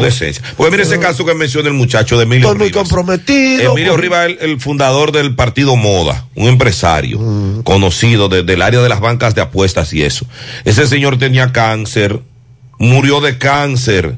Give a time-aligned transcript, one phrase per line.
[0.00, 0.42] decencia.
[0.56, 3.72] Porque mire ese caso que menciona el muchacho de Emilio Estoy muy comprometido.
[3.72, 7.18] Emilio Rivas, el, el fundador del partido Moda, un empresario
[7.64, 10.26] conocido desde el área de las bancas de apuestas y eso.
[10.64, 12.20] Ese señor tenía cáncer,
[12.78, 14.16] murió de cáncer.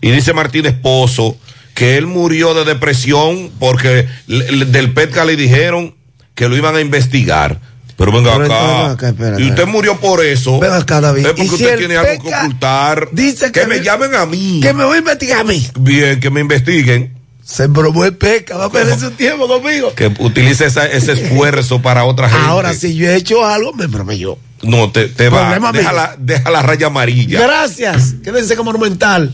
[0.00, 1.36] Y dice Martínez Pozo
[1.74, 5.94] que él murió de depresión porque le- le- del PETCA le dijeron
[6.34, 7.60] que lo iban a investigar.
[8.04, 8.82] Pero venga Pero acá.
[8.82, 9.42] ven acá, espérate.
[9.42, 10.58] y usted murió por eso.
[10.58, 11.20] Ven acá, David.
[11.26, 13.08] Es porque si usted tiene algo que ocultar.
[13.12, 14.58] dice que, que me me- llamen a mí.
[14.60, 15.64] Que me voy a investigar a mí.
[15.78, 17.14] Bien, que me investiguen.
[17.44, 19.94] Se embromó el peca, va a perder su tiempo conmigo.
[19.94, 22.44] Que utilice esa- ese esfuerzo para otra gente.
[22.44, 24.36] Ahora, si yo he hecho algo, me embromé yo.
[24.62, 25.56] No, te, te va.
[25.72, 27.40] Deja la, deja la raya amarilla.
[27.40, 28.14] Gracias.
[28.24, 29.32] Quédense como monumental.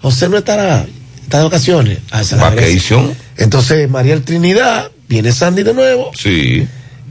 [0.00, 0.86] José no estará.
[1.22, 1.98] Está de vacaciones.
[2.10, 2.22] Ah.
[2.40, 3.14] Vacation.
[3.36, 6.10] Entonces, María Trinidad, viene Sandy de nuevo.
[6.16, 6.66] Sí.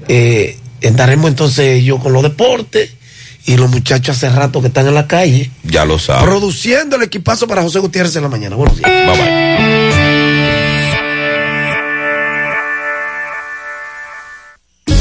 [0.07, 2.91] Eh, estaremos entonces yo con los deportes
[3.45, 6.23] y los muchachos hace rato que están en la calle Ya lo sabes.
[6.25, 8.55] produciendo el equipazo para José Gutiérrez en la mañana.
[8.55, 8.89] Buenos días.
[8.89, 10.06] Bye bye.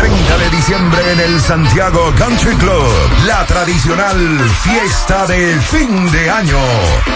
[0.00, 2.88] 30 de diciembre en el Santiago Country Club,
[3.26, 6.58] la tradicional fiesta de fin de año.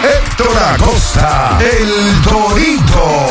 [0.03, 3.27] Héctor Acosta, el Torito.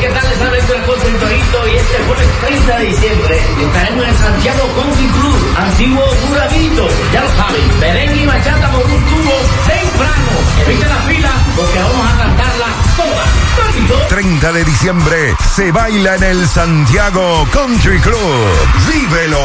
[0.00, 0.30] ¿qué tal?
[0.30, 4.16] Les habla Héctor Acosta, el Torito, y este jueves 30 de diciembre estaremos en el
[4.16, 6.88] Santiago Country Club, antiguo Duranito.
[7.12, 9.34] Ya lo saben, merengue y bachata por un tubo
[9.66, 10.32] temprano.
[10.66, 12.22] Eviten la fila porque vamos a.
[12.22, 12.41] Torito.
[14.08, 18.18] 30 de diciembre se baila en el Santiago Country Club.
[18.92, 19.40] ¡Vívelos!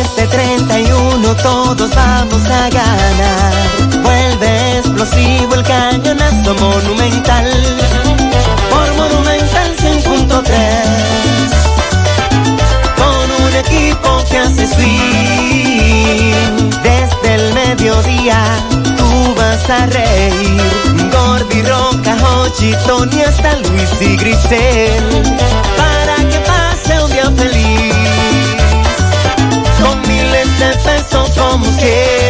[0.00, 3.52] Este 31 todos vamos a ganar.
[4.02, 7.50] Vuelve explosivo el cañonazo monumental.
[8.70, 11.69] Por Monumental 100.3.
[13.50, 16.30] Un equipo que hace swing.
[16.84, 18.38] Desde el mediodía
[18.96, 20.62] tú vas a reír.
[21.12, 25.04] Gordi, Roca, Hochi, Tony, hasta Luis y Grisel.
[25.76, 27.94] Para que pase un día feliz
[29.82, 32.29] con miles de pesos como siempre.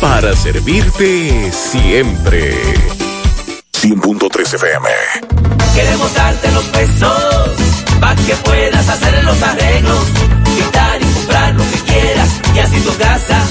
[0.00, 2.54] para servirte siempre.
[3.72, 4.88] 100.3 FM.
[5.74, 7.50] Queremos darte los pesos
[8.00, 10.04] para que puedas hacer los arreglos,
[10.44, 13.44] quitar y comprar lo que quieras y así tu casa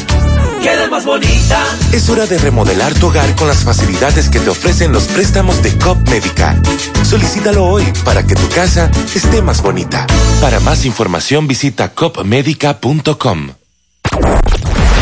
[0.62, 1.66] quede más bonita.
[1.91, 5.78] Es hora de remodelar tu hogar con las facilidades que te ofrecen los préstamos de
[5.78, 6.56] COP Médica.
[7.03, 10.07] Solicítalo hoy para que tu casa esté más bonita.
[10.40, 13.56] Para más información visita copmedica.com.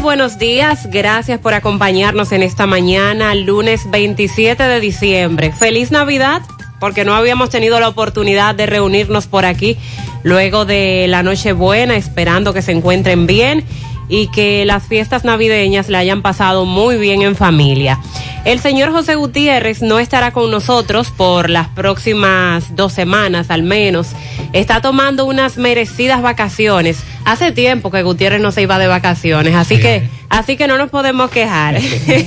[0.00, 0.88] Buenos días.
[0.90, 5.52] Gracias por acompañarnos en esta mañana, lunes 27 de diciembre.
[5.52, 6.42] Feliz Navidad,
[6.78, 9.76] porque no habíamos tenido la oportunidad de reunirnos por aquí
[10.22, 13.64] luego de la Nochebuena, esperando que se encuentren bien
[14.08, 17.98] y que las fiestas navideñas le hayan pasado muy bien en familia.
[18.44, 24.08] El señor José Gutiérrez no estará con nosotros por las próximas dos semanas al menos.
[24.52, 27.04] Está tomando unas merecidas vacaciones.
[27.28, 30.88] Hace tiempo que Gutiérrez no se iba de vacaciones, así que así que no nos
[30.88, 31.78] podemos quejar.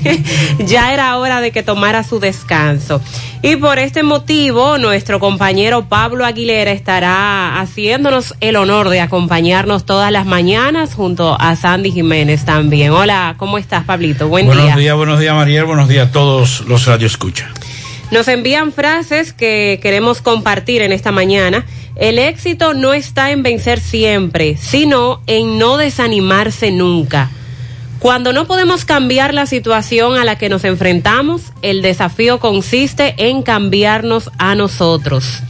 [0.59, 3.01] ya era hora de que tomara su descanso.
[3.41, 10.11] Y por este motivo, nuestro compañero Pablo Aguilera estará haciéndonos el honor de acompañarnos todas
[10.11, 12.91] las mañanas junto a Sandy Jiménez también.
[12.91, 14.27] Hola, ¿cómo estás, Pablito?
[14.27, 14.75] Buen buenos día.
[14.75, 15.65] días, buenos días, Mariel.
[15.65, 17.49] Buenos días a todos los radioescuchas.
[18.11, 21.65] Nos envían frases que queremos compartir en esta mañana.
[21.95, 27.29] El éxito no está en vencer siempre, sino en no desanimarse nunca.
[27.99, 33.43] Cuando no podemos cambiar la situación a la que nos enfrentamos, el desafío consiste en
[33.43, 35.43] cambiarnos a nosotros.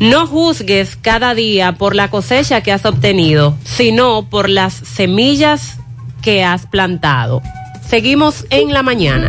[0.00, 5.78] No juzgues cada día por la cosecha que has obtenido, sino por las semillas
[6.22, 7.42] que has plantado.
[7.86, 9.28] Seguimos en la mañana.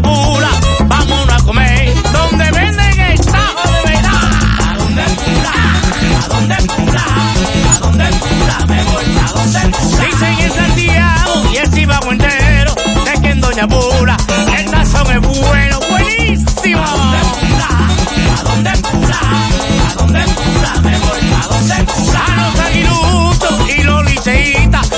[0.00, 1.94] Donde vámonos a comer.
[2.12, 4.12] Donde venden el tajo verdad.
[4.60, 5.52] ¿A dónde Pula?
[6.22, 7.04] ¿A dónde Pula?
[7.72, 8.66] ¿A dónde Pula?
[8.68, 10.04] Me voy a dónde Pula.
[10.04, 12.74] Dicen en Santiago y el Cibago entero,
[13.06, 14.16] de que en Doña Pula
[14.58, 16.82] el tazón es bueno, buenísimo.
[16.82, 17.68] ¿A dónde Pula?
[18.38, 19.20] ¿A dónde Pula?
[19.88, 20.72] ¿A dónde Pula?
[20.82, 22.24] Me voy a dónde Pula.
[22.26, 24.90] A los aguiluchos y los liceístas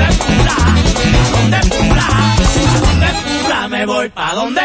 [0.00, 0.08] ¿A?
[3.64, 3.68] ¿A.
[3.68, 4.60] Me voy pa' dónde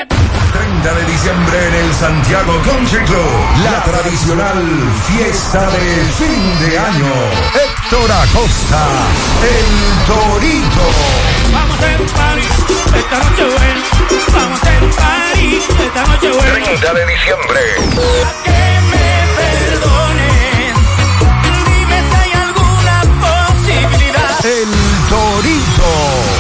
[0.55, 3.31] 30 de diciembre en el Santiago Country Club.
[3.63, 4.63] La tradicional
[5.07, 7.13] fiesta de fin de año.
[7.53, 8.87] Héctor Acosta,
[9.43, 9.69] el
[10.07, 10.85] Torito.
[11.53, 12.47] Vamos a hacer un party
[12.97, 13.81] esta noche buena.
[14.33, 16.65] Vamos a hacer un party esta noche buena.
[16.65, 18.64] 30 de diciembre.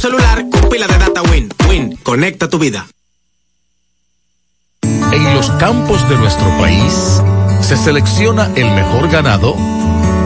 [0.00, 1.48] celular con pila de data Win.
[1.68, 2.86] Win, conecta tu vida.
[4.82, 7.20] En los campos de nuestro país
[7.60, 9.54] se selecciona el mejor ganado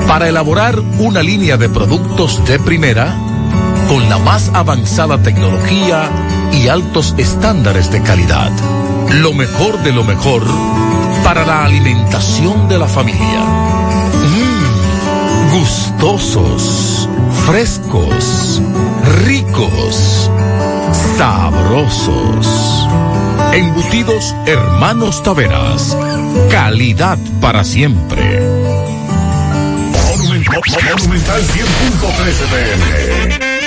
[0.07, 3.16] para elaborar una línea de productos de primera
[3.88, 6.09] con la más avanzada tecnología
[6.52, 8.52] y altos estándares de calidad.
[9.11, 10.45] Lo mejor de lo mejor
[11.25, 13.40] para la alimentación de la familia.
[14.31, 17.03] Mm, gustosos,
[17.46, 18.62] frescos,
[19.24, 20.30] ricos,
[21.16, 22.88] sabrosos.
[23.52, 25.96] Embutidos Hermanos Taveras.
[26.50, 28.40] Calidad para siempre.
[29.92, 33.53] Monumental 100.13 pm.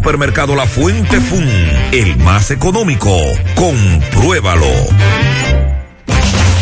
[0.00, 1.46] Supermercado La Fuente Fun,
[1.92, 3.14] el más económico.
[3.54, 4.64] Compruébalo.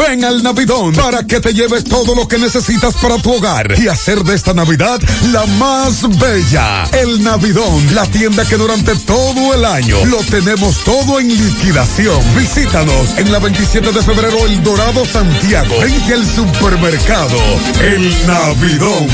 [0.00, 3.88] Ven al Navidón para que te lleves todo lo que necesitas para tu hogar y
[3.88, 4.98] hacer de esta Navidad
[5.30, 6.84] la más bella.
[6.92, 12.18] El Navidón, la tienda que durante todo el año lo tenemos todo en liquidación.
[12.34, 17.36] Visítanos en la 27 de febrero El Dorado Santiago, frente al supermercado
[17.82, 19.06] El Navidón.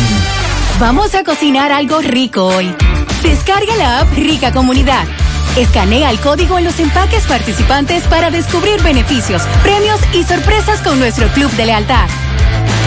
[0.78, 2.72] Vamos a cocinar algo rico hoy.
[3.22, 5.04] Descarga la app Rica Comunidad.
[5.56, 11.28] Escanea el código en los empaques participantes para descubrir beneficios, premios y sorpresas con nuestro
[11.28, 12.06] club de lealtad.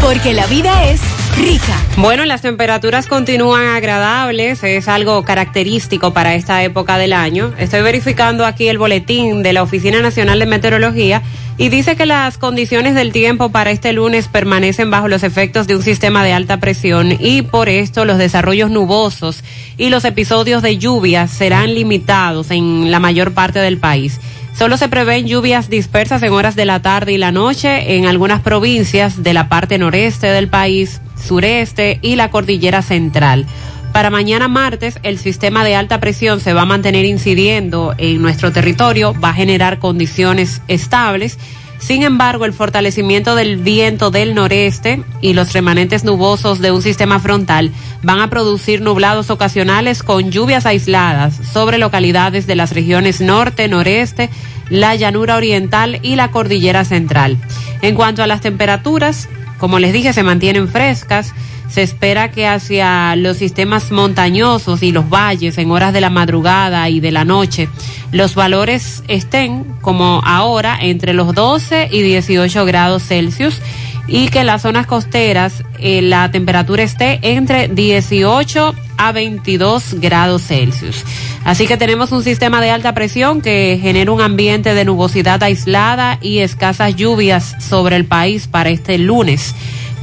[0.02, 1.02] Porque la vida es
[1.38, 1.78] rica.
[1.98, 7.54] Bueno, las temperaturas continúan agradables, es algo característico para esta época del año.
[7.58, 11.22] Estoy verificando aquí el boletín de la Oficina Nacional de Meteorología
[11.58, 15.76] y dice que las condiciones del tiempo para este lunes permanecen bajo los efectos de
[15.76, 19.44] un sistema de alta presión y por esto los desarrollos nubosos
[19.78, 24.20] y los episodios de lluvia serán limitados en la mayor parte del país.
[24.60, 28.42] Solo se prevén lluvias dispersas en horas de la tarde y la noche en algunas
[28.42, 33.46] provincias de la parte noreste del país, sureste y la cordillera central.
[33.94, 38.52] Para mañana martes, el sistema de alta presión se va a mantener incidiendo en nuestro
[38.52, 41.40] territorio, va a generar condiciones estables
[41.80, 47.20] Sin embargo, el fortalecimiento del viento del noreste y los remanentes nubosos de un sistema
[47.20, 47.72] frontal
[48.04, 54.30] van a producir nublados ocasionales con lluvias aisladas sobre localidades de las regiones norte, noreste,
[54.70, 57.38] la llanura oriental y la cordillera central.
[57.82, 61.34] En cuanto a las temperaturas, como les dije, se mantienen frescas.
[61.70, 66.90] Se espera que hacia los sistemas montañosos y los valles en horas de la madrugada
[66.90, 67.70] y de la noche
[68.12, 73.62] los valores estén como ahora entre los 12 y 18 grados Celsius
[74.08, 80.42] y que en las zonas costeras eh, la temperatura esté entre 18 a 22 grados
[80.48, 81.04] Celsius.
[81.46, 86.18] Así que tenemos un sistema de alta presión que genera un ambiente de nubosidad aislada
[86.22, 89.54] y escasas lluvias sobre el país para este lunes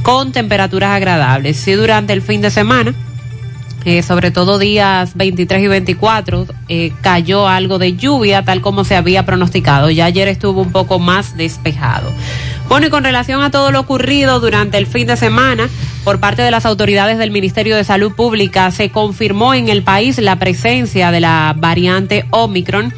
[0.07, 1.57] con temperaturas agradables.
[1.57, 2.93] Si durante el fin de semana,
[3.83, 8.95] eh, sobre todo días 23 y 24, eh, cayó algo de lluvia tal como se
[8.95, 9.89] había pronosticado.
[9.89, 12.09] Ya ayer estuvo un poco más despejado.
[12.69, 15.67] Bueno, y con relación a todo lo ocurrido durante el fin de semana
[16.05, 20.19] por parte de las autoridades del Ministerio de Salud Pública, se confirmó en el país
[20.19, 22.93] la presencia de la variante Omicron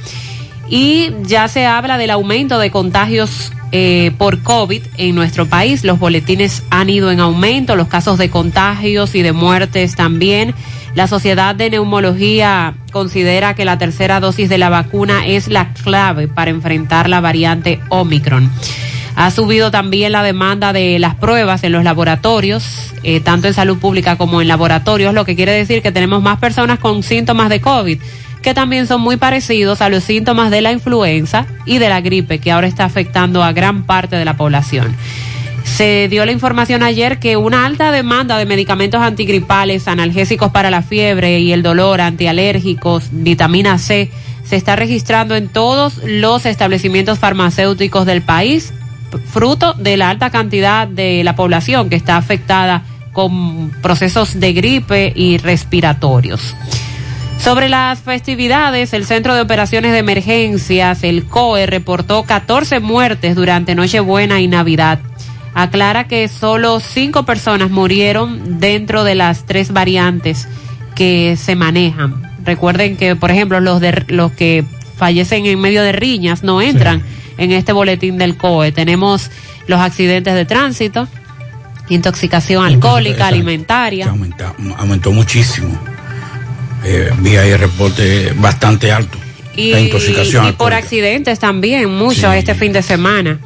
[0.69, 5.83] y ya se habla del aumento de contagios eh, por COVID en nuestro país.
[5.83, 10.53] Los boletines han ido en aumento, los casos de contagios y de muertes también.
[10.95, 16.27] La Sociedad de Neumología considera que la tercera dosis de la vacuna es la clave
[16.27, 18.51] para enfrentar la variante Omicron.
[19.15, 23.77] Ha subido también la demanda de las pruebas en los laboratorios, eh, tanto en salud
[23.77, 27.59] pública como en laboratorios, lo que quiere decir que tenemos más personas con síntomas de
[27.61, 27.99] COVID
[28.41, 32.39] que también son muy parecidos a los síntomas de la influenza y de la gripe
[32.39, 34.96] que ahora está afectando a gran parte de la población.
[35.63, 40.81] Se dio la información ayer que una alta demanda de medicamentos antigripales, analgésicos para la
[40.81, 44.12] fiebre y el dolor, antialérgicos, vitamina C,
[44.43, 48.74] se está registrando en todos los establecimientos farmacéuticos del país,
[49.31, 55.13] fruto de la alta cantidad de la población que está afectada con procesos de gripe
[55.15, 56.55] y respiratorios.
[57.39, 63.75] Sobre las festividades, el Centro de Operaciones de Emergencias, el COE, reportó 14 muertes durante
[63.75, 65.00] Nochebuena y Navidad.
[65.53, 70.48] Aclara que solo cinco personas murieron dentro de las tres variantes
[70.96, 72.22] que se manejan.
[72.44, 74.63] Recuerden que, por ejemplo, los, de, los que
[74.98, 77.01] fallecen en medio de riñas no entran
[77.37, 78.72] en este boletín del COE.
[78.74, 79.31] Tenemos
[79.66, 81.07] los accidentes de tránsito,
[81.87, 83.35] intoxicación alcohólica, Exacto.
[83.35, 84.03] alimentaria.
[84.05, 85.79] Que aumenta- aumentó muchísimo.
[86.83, 89.18] Eh, vi ahí el reporte bastante alto.
[89.55, 90.48] Y, la intoxicación.
[90.48, 93.39] y por accidentes también, mucho este fin de semana.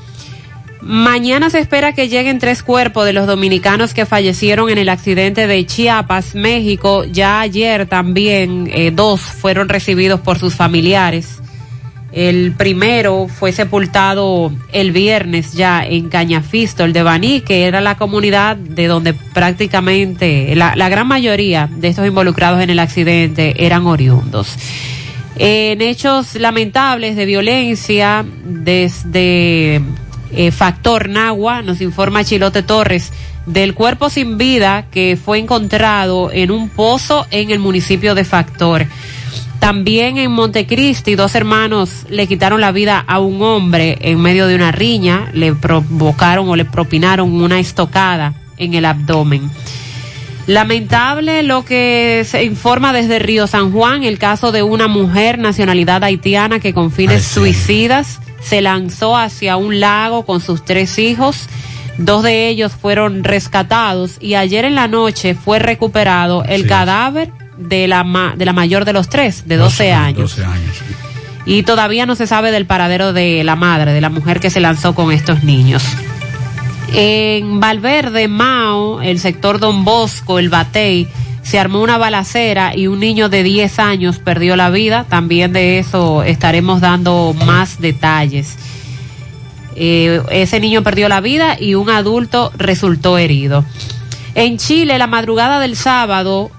[0.86, 5.48] Mañana se espera que lleguen tres cuerpos de los dominicanos que fallecieron en el accidente
[5.48, 7.06] de Chiapas, México.
[7.06, 11.42] Ya ayer también eh, dos fueron recibidos por sus familiares.
[12.14, 17.98] El primero fue sepultado el viernes ya en Cañafisto, el de Baní, que era la
[17.98, 23.88] comunidad de donde prácticamente la, la gran mayoría de estos involucrados en el accidente eran
[23.88, 24.56] oriundos.
[25.38, 29.82] En hechos lamentables de violencia desde
[30.32, 33.12] eh, Factor Nagua, nos informa Chilote Torres
[33.48, 38.86] del cuerpo sin vida que fue encontrado en un pozo en el municipio de Factor.
[39.64, 44.56] También en Montecristi, dos hermanos le quitaron la vida a un hombre en medio de
[44.56, 49.50] una riña, le provocaron o le propinaron una estocada en el abdomen.
[50.48, 56.04] Lamentable lo que se informa desde Río San Juan, el caso de una mujer nacionalidad
[56.04, 61.48] haitiana que con fines suicidas se lanzó hacia un lago con sus tres hijos.
[61.98, 67.88] Dos de ellos fueron rescatados y ayer en la noche fue recuperado el cadáver de
[67.88, 70.36] la, ma- de la mayor de los tres, de 12 años.
[70.36, 70.76] 12 años.
[71.46, 74.60] Y todavía no se sabe del paradero de la madre, de la mujer que se
[74.60, 75.84] lanzó con estos niños.
[76.94, 81.08] En Valverde, Mao, el sector Don Bosco, el Batey,
[81.42, 85.06] se armó una balacera y un niño de 10 años perdió la vida.
[85.10, 88.56] También de eso estaremos dando más detalles.
[89.76, 93.66] Eh, ese niño perdió la vida y un adulto resultó herido.
[94.36, 96.52] En Chile, la madrugada del sábado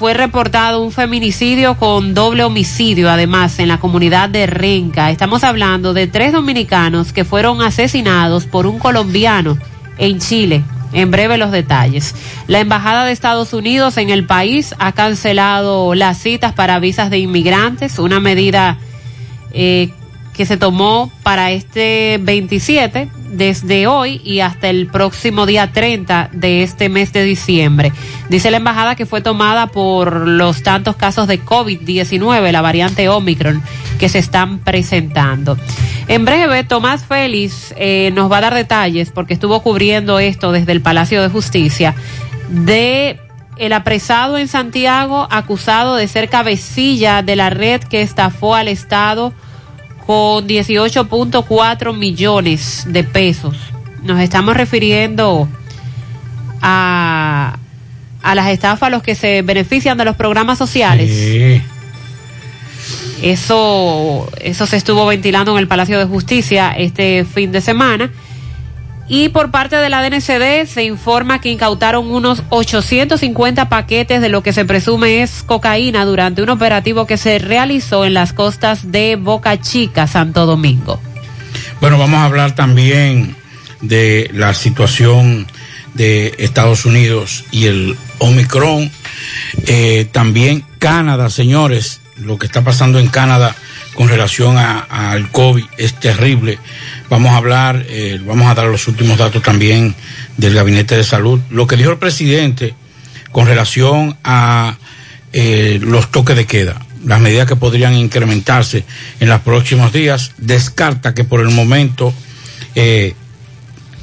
[0.00, 5.10] fue reportado un feminicidio con doble homicidio, además, en la comunidad de Renca.
[5.10, 9.58] Estamos hablando de tres dominicanos que fueron asesinados por un colombiano
[9.98, 10.64] en Chile.
[10.94, 12.14] En breve los detalles.
[12.46, 17.18] La Embajada de Estados Unidos en el país ha cancelado las citas para visas de
[17.18, 18.78] inmigrantes, una medida
[19.52, 19.90] eh,
[20.40, 26.62] que se tomó para este 27, desde hoy y hasta el próximo día 30 de
[26.62, 27.92] este mes de diciembre.
[28.30, 33.62] Dice la embajada que fue tomada por los tantos casos de COVID-19, la variante Omicron,
[33.98, 35.58] que se están presentando.
[36.08, 40.72] En breve, Tomás Félix eh, nos va a dar detalles, porque estuvo cubriendo esto desde
[40.72, 41.94] el Palacio de Justicia,
[42.48, 43.20] de
[43.58, 49.34] el apresado en Santiago acusado de ser cabecilla de la red que estafó al Estado
[50.10, 53.56] con 18.4 millones de pesos.
[54.02, 55.48] Nos estamos refiriendo
[56.60, 57.56] a,
[58.20, 61.62] a las estafas a los que se benefician de los programas sociales.
[63.22, 68.10] Eso, eso se estuvo ventilando en el Palacio de Justicia este fin de semana.
[69.12, 74.44] Y por parte de la DNCD se informa que incautaron unos 850 paquetes de lo
[74.44, 79.16] que se presume es cocaína durante un operativo que se realizó en las costas de
[79.16, 81.00] Boca Chica, Santo Domingo.
[81.80, 83.34] Bueno, vamos a hablar también
[83.80, 85.48] de la situación
[85.94, 88.92] de Estados Unidos y el Omicron.
[89.66, 93.56] Eh, también Canadá, señores, lo que está pasando en Canadá
[93.94, 96.60] con relación al COVID es terrible.
[97.10, 99.96] Vamos a hablar, eh, vamos a dar los últimos datos también
[100.36, 101.40] del Gabinete de Salud.
[101.50, 102.72] Lo que dijo el presidente
[103.32, 104.78] con relación a
[105.32, 108.84] eh, los toques de queda, las medidas que podrían incrementarse
[109.18, 112.14] en los próximos días, descarta que por el momento
[112.76, 113.16] eh,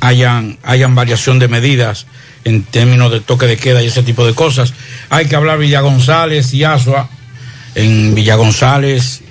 [0.01, 2.07] hayan, hayan variación de medidas
[2.43, 4.73] en términos de toque de queda y ese tipo de cosas.
[5.09, 7.09] Hay que hablar Villa González y Asua.
[7.73, 9.21] En Villa González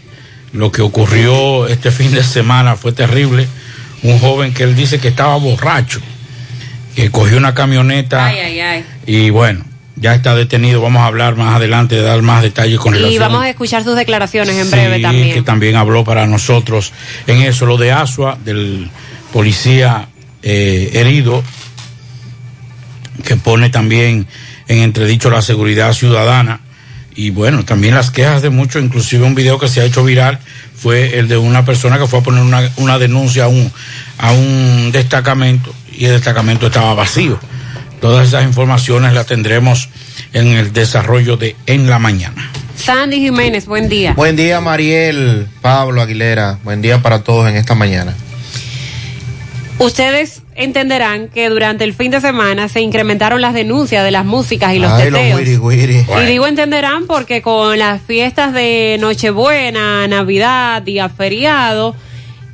[0.53, 3.47] lo que ocurrió este fin de semana fue terrible.
[4.07, 6.01] Un joven que él dice que estaba borracho,
[6.95, 8.85] que cogió una camioneta Ay, ay, ay.
[9.07, 9.65] y bueno,
[9.97, 10.81] ya está detenido.
[10.81, 13.83] Vamos a hablar más adelante, de dar más detalles con Y relación vamos a escuchar
[13.83, 15.35] sus declaraciones en breve también.
[15.35, 16.93] que también habló para nosotros
[17.27, 18.91] en eso, lo de Asua, del
[19.33, 20.09] policía
[20.43, 21.43] eh, herido,
[23.25, 24.27] que pone también
[24.69, 26.61] en entredicho la seguridad ciudadana.
[27.15, 30.39] Y bueno, también las quejas de muchos, inclusive un video que se ha hecho viral
[30.77, 33.73] fue el de una persona que fue a poner una, una denuncia a un,
[34.19, 37.39] a un destacamento y el destacamento estaba vacío.
[38.01, 39.89] Todas esas informaciones las tendremos
[40.33, 42.51] en el desarrollo de En la Mañana.
[42.77, 44.13] Sandy Jiménez, buen día.
[44.13, 46.59] Buen día, Mariel, Pablo Aguilera.
[46.63, 48.15] Buen día para todos en esta mañana.
[49.79, 54.75] Ustedes entenderán que durante el fin de semana se incrementaron las denuncias de las músicas
[54.75, 55.41] y los Ay, los teteos.
[56.23, 61.95] Y digo entenderán porque con las fiestas de Nochebuena, Navidad, día feriado,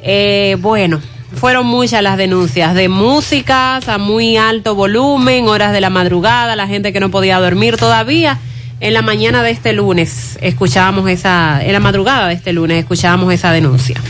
[0.00, 1.00] eh, bueno,
[1.34, 6.66] fueron muchas las denuncias de músicas a muy alto volumen, horas de la madrugada, la
[6.66, 8.38] gente que no podía dormir todavía.
[8.80, 13.32] En la mañana de este lunes escuchábamos esa, en la madrugada de este lunes escuchábamos
[13.32, 14.00] esa denuncia.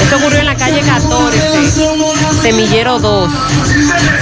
[0.00, 1.38] Esto ocurrió en la calle 14,
[2.42, 3.30] Semillero 2,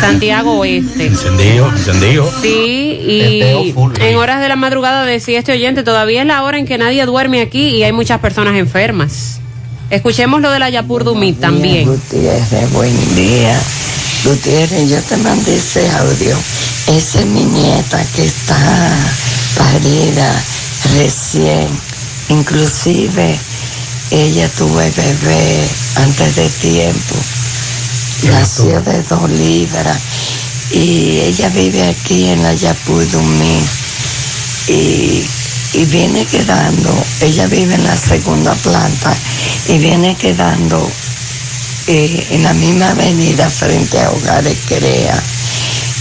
[0.01, 1.07] Santiago Oeste.
[1.07, 2.33] Encendido, encendido.
[2.41, 6.67] Sí, y en horas de la madrugada decía este oyente, todavía es la hora en
[6.67, 9.41] que nadie duerme aquí y hay muchas personas enfermas.
[9.91, 11.87] Escuchemos lo de la Yapur Dumit también.
[11.87, 13.61] Gutiérrez, buen día.
[14.25, 16.37] Gutiérrez, yo te mandé ese audio.
[16.87, 18.57] Esa es mi nieta que está
[19.57, 20.45] parida
[20.97, 21.69] recién.
[22.29, 23.39] Inclusive
[24.11, 27.15] ella tuvo el bebé antes de tiempo.
[28.25, 29.99] Nació de dos libras.
[30.73, 33.61] Y ella vive aquí en la Yapudumí.
[34.69, 35.25] Y,
[35.73, 39.17] y viene quedando, ella vive en la segunda planta
[39.69, 40.91] y viene quedando
[41.87, 45.23] eh, en la misma avenida frente a Hogares Crea.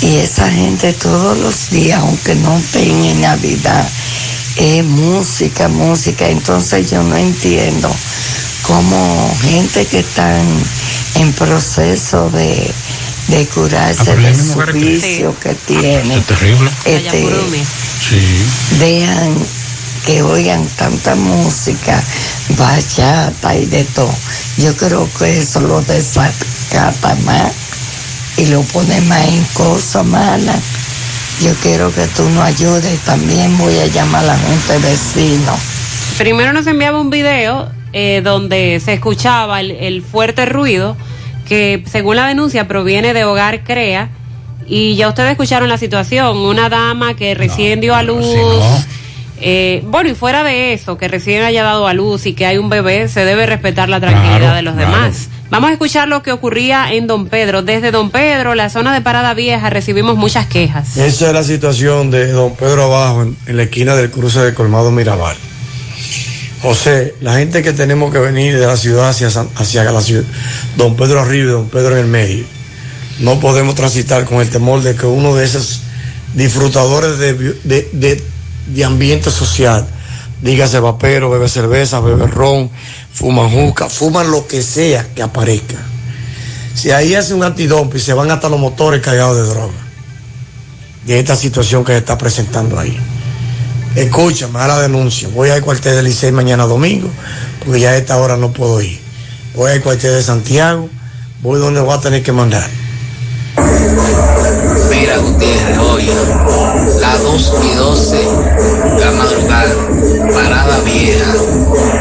[0.01, 3.87] Y esa gente todos los días, aunque no tenga Navidad,
[4.55, 6.27] es música, música.
[6.27, 7.93] Entonces yo no entiendo
[8.63, 10.41] cómo gente que están
[11.15, 12.71] en proceso de,
[13.27, 16.71] de curarse de su vicio que tiene, Es terrible.
[16.85, 17.17] este,
[18.79, 19.35] vean
[20.05, 22.01] que oigan tanta música,
[22.57, 24.13] bachata y de todo.
[24.57, 27.51] Yo creo que eso lo desacata más
[28.39, 30.61] y lo pone más en cosas malas.
[31.41, 32.99] Yo quiero que tú nos ayudes.
[33.01, 35.53] También voy a llamar a la gente vecino.
[36.17, 40.95] Primero nos enviaba un video eh, donde se escuchaba el, el fuerte ruido
[41.47, 44.09] que según la denuncia proviene de Hogar Crea
[44.67, 48.23] y ya ustedes escucharon la situación, una dama que recién dio a luz,
[49.41, 52.57] eh, bueno y fuera de eso, que recién haya dado a luz y que hay
[52.57, 54.91] un bebé, se debe respetar la tranquilidad Claro, de los claro.
[54.91, 55.29] demás.
[55.49, 57.63] Vamos a escuchar lo que ocurría en Don Pedro.
[57.63, 60.95] Desde Don Pedro, la zona de Parada Vieja, recibimos muchas quejas.
[60.97, 64.91] Esa es la situación de Don Pedro Abajo, en, la esquina del cruce de Colmado
[64.91, 65.35] Mirabal.
[66.61, 70.23] José, la gente que tenemos que venir de la ciudad hacia, hacia la ciudad,
[70.77, 72.43] Don Pedro arriba y Don Pedro en el medio,
[73.19, 75.81] no podemos transitar con el temor de que uno de esos
[76.35, 77.33] disfrutadores de,
[77.93, 78.23] de-
[78.67, 79.87] de ambiente social,
[80.41, 82.69] dígase vapero, bebe cerveza, bebe ron,
[83.11, 85.77] fuman juca, fuman lo que sea que aparezca.
[86.73, 89.73] Si ahí hace un antidump y se van hasta los motores cargados de droga,
[91.05, 92.97] de esta situación que se está presentando ahí.
[93.95, 95.27] Escúchame, a la denuncia.
[95.33, 97.09] Voy al cuartel del Licey mañana domingo,
[97.65, 98.99] porque ya a esta hora no puedo ir.
[99.55, 100.87] Voy al cuartel de Santiago,
[101.41, 102.69] voy donde voy a tener que mandar.
[104.89, 106.13] Mira, Gutiérrez, oye,
[107.01, 109.75] las 2 y 12 de la madrugada,
[110.43, 111.31] parada vieja,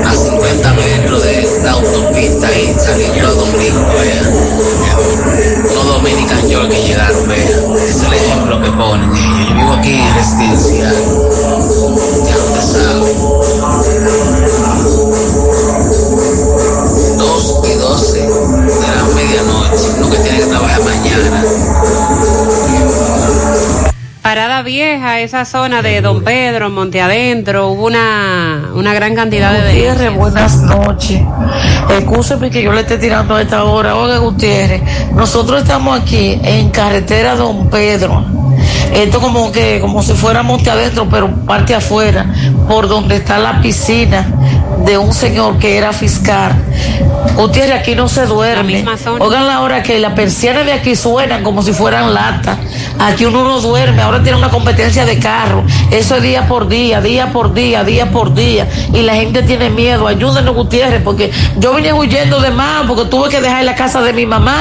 [0.04, 4.22] a 50 metros de la autopista y saliendo a Domingo, vea.
[5.62, 7.48] Los dominican yo que llegaron, vea.
[7.84, 9.10] Es el ejemplo que ponen.
[9.10, 10.94] Yo vivo aquí en residencial.
[12.26, 13.14] Ya usted sabe.
[17.18, 21.57] 2 y 12 de la medianoche, uno que tiene que trabajar mañana.
[24.28, 29.60] Parada Vieja, esa zona de Don Pedro, Monte Adentro, hubo una, una gran cantidad de
[29.60, 30.60] Gutiérrez, denuncias.
[30.60, 31.22] buenas noches.
[31.88, 33.96] Excúseme que yo le esté tirando a esta hora.
[33.96, 34.82] Oiga, Gutiérrez,
[35.14, 38.22] nosotros estamos aquí en carretera Don Pedro.
[38.92, 42.26] Esto como que, como si fuera monte adentro, pero parte afuera,
[42.68, 44.26] por donde está la piscina
[44.84, 46.52] de un señor que era fiscal.
[47.36, 48.84] Gutiérrez, aquí no se duerme.
[49.20, 52.58] Oigan la hora que las persianas de aquí suenan como si fueran latas.
[52.98, 55.62] Aquí uno no duerme, ahora tiene una competencia de carro.
[55.90, 58.66] Eso es día por día, día por día, día por día.
[58.92, 60.08] Y la gente tiene miedo.
[60.08, 64.12] Ayúdenos, Gutiérrez, porque yo vine huyendo de más, porque tuve que dejar la casa de
[64.12, 64.56] mi mamá,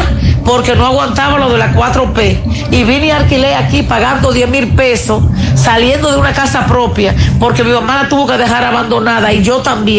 [0.45, 2.69] porque no aguantaba lo de la 4P.
[2.71, 5.23] Y vine y alquilé aquí pagando 10 mil pesos,
[5.55, 9.57] saliendo de una casa propia, porque mi mamá la tuvo que dejar abandonada y yo
[9.57, 9.96] también.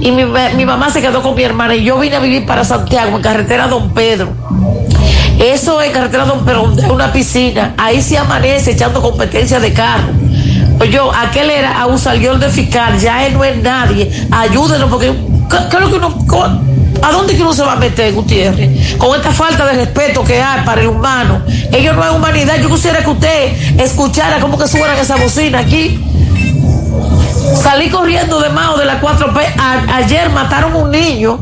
[0.00, 2.64] Y mi, mi mamá se quedó con mi hermana y yo vine a vivir para
[2.64, 4.32] Santiago, en carretera Don Pedro.
[5.38, 7.74] Eso es carretera Don Pedro, hay una piscina.
[7.76, 10.08] Ahí se amanece echando competencia de carro.
[10.78, 14.10] Pues yo, aquel era a un salió de fiscal, ya él no es nadie.
[14.30, 15.12] Ayúdenos, porque
[15.50, 16.14] ¿qué, qué es lo que uno,
[17.02, 18.96] ¿a dónde que uno se va a meter, Gutiérrez?
[18.96, 21.42] Con esta falta de respeto que hay para el humano.
[21.72, 22.56] Ellos no es humanidad.
[22.60, 25.98] Yo quisiera que usted escuchara cómo que suenan esa bocina aquí.
[27.54, 29.40] Salí corriendo de Mao de la 4P.
[29.58, 31.38] A- ayer mataron un niño.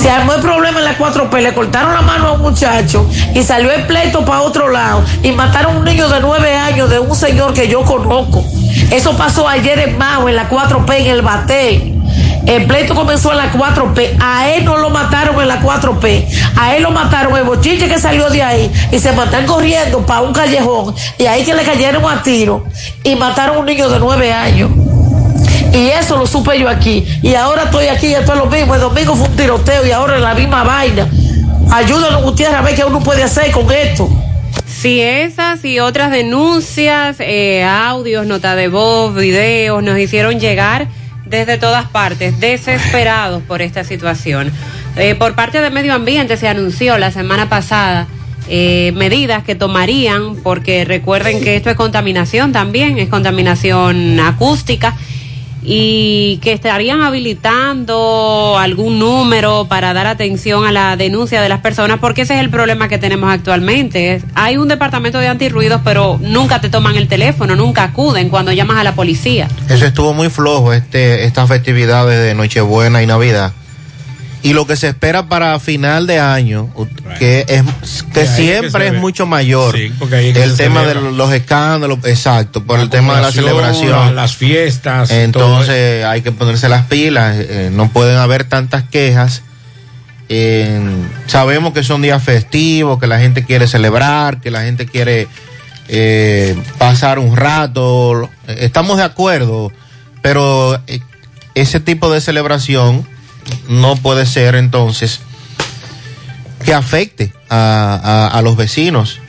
[0.00, 3.42] Se armó el problema en la 4P, le cortaron la mano a un muchacho y
[3.42, 7.14] salió el pleito para otro lado y mataron un niño de nueve años de un
[7.14, 8.42] señor que yo conozco.
[8.90, 11.94] Eso pasó ayer en Mao, en la 4P, en el Bate.
[12.46, 14.16] El pleito comenzó en la 4P.
[14.22, 16.26] A él no lo mataron en la 4P.
[16.58, 20.22] A él lo mataron el bochiche que salió de ahí y se mataron corriendo para
[20.22, 20.94] un callejón.
[21.18, 22.64] Y ahí que le cayeron a tiro
[23.04, 24.70] y mataron a un niño de nueve años.
[25.72, 27.06] Y eso lo supe yo aquí.
[27.22, 28.74] Y ahora estoy aquí esto es lo mismo.
[28.74, 31.08] El domingo fue un tiroteo y ahora es la misma vaina.
[31.70, 34.08] Ayúdanos, Gutiérrez, a ver qué uno puede hacer con esto.
[34.66, 40.88] Si esas y otras denuncias, eh, audios, nota de voz, videos, nos hicieron llegar
[41.26, 44.50] desde todas partes, desesperados por esta situación.
[44.96, 48.06] Eh, por parte de Medio Ambiente se anunció la semana pasada
[48.48, 54.96] eh, medidas que tomarían, porque recuerden que esto es contaminación también, es contaminación acústica
[55.70, 61.98] y que estarían habilitando algún número para dar atención a la denuncia de las personas,
[62.00, 64.22] porque ese es el problema que tenemos actualmente.
[64.34, 68.78] Hay un departamento de antirruidos, pero nunca te toman el teléfono, nunca acuden cuando llamas
[68.78, 69.46] a la policía.
[69.68, 73.52] Eso estuvo muy flojo, este, estas festividades de Nochebuena y Navidad.
[74.42, 76.72] Y lo que se espera para final de año,
[77.18, 79.76] que es que ahí es que siempre es mucho mayor.
[79.76, 83.22] Sí, porque ahí es que el tema de los escándalos, exacto, por el tema de
[83.22, 83.90] la celebración.
[83.90, 85.10] la- las fiestas.
[85.10, 89.42] Entonces hay que ponerse las pilas, eh, no pueden haber tantas quejas.
[90.28, 90.78] Eh,
[91.26, 95.26] sabemos que son días festivos, que la gente quiere celebrar, que la gente quiere
[95.88, 98.28] eh, pasar un rato.
[98.46, 99.72] Eh, Estamos de acuerdo,
[100.22, 101.00] pero eh,
[101.54, 103.06] ese tipo de celebración
[103.68, 105.20] no puede ser entonces
[106.64, 109.20] que afecte a, a- los vecinos.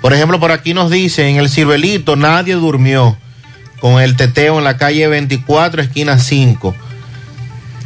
[0.00, 3.16] Por ejemplo, por aquí nos dice en el ciruelito nadie durmió
[3.80, 6.74] con el teteo en la calle 24, esquina 5.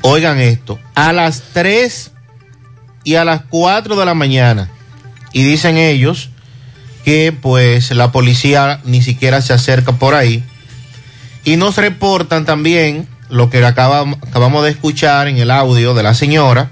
[0.03, 2.11] Oigan esto, a las 3
[3.05, 4.71] y a las 4 de la mañana.
[5.33, 6.31] Y dicen ellos
[7.05, 10.45] que pues la policía ni siquiera se acerca por ahí.
[11.45, 16.15] Y nos reportan también lo que acaba- acabamos de escuchar en el audio de la
[16.15, 16.69] señora,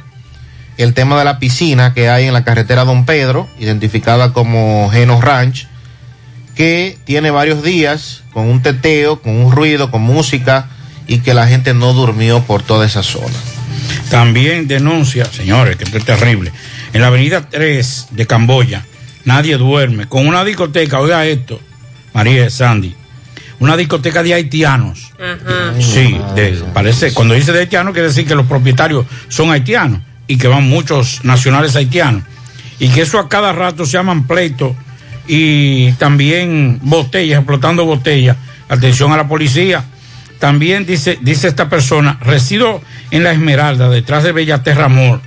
[0.77, 5.21] el tema de la piscina que hay en la carretera Don Pedro, identificada como Geno
[5.21, 5.67] Ranch,
[6.55, 10.69] que tiene varios días con un teteo, con un ruido, con música
[11.07, 13.35] y que la gente no durmió por toda esa zona.
[14.11, 16.53] También denuncia, señores, que esto es terrible.
[16.93, 18.85] En la avenida 3 de Camboya,
[19.25, 20.07] nadie duerme.
[20.09, 21.59] Con una discoteca, oiga esto,
[22.13, 22.95] María Sandy,
[23.61, 25.13] una discoteca de haitianos.
[25.81, 30.37] Sí, de- parece, cuando dice de haitianos, quiere decir que los propietarios son haitianos y
[30.39, 32.23] que van muchos nacionales haitianos.
[32.79, 34.73] Y que eso a cada rato se llaman pleitos
[35.29, 38.37] y también botellas, explotando botellas.
[38.69, 39.85] Atención a la policía.
[40.39, 45.21] También dice, dice esta persona, resido en la Esmeralda, detrás de Bellaterra Mall.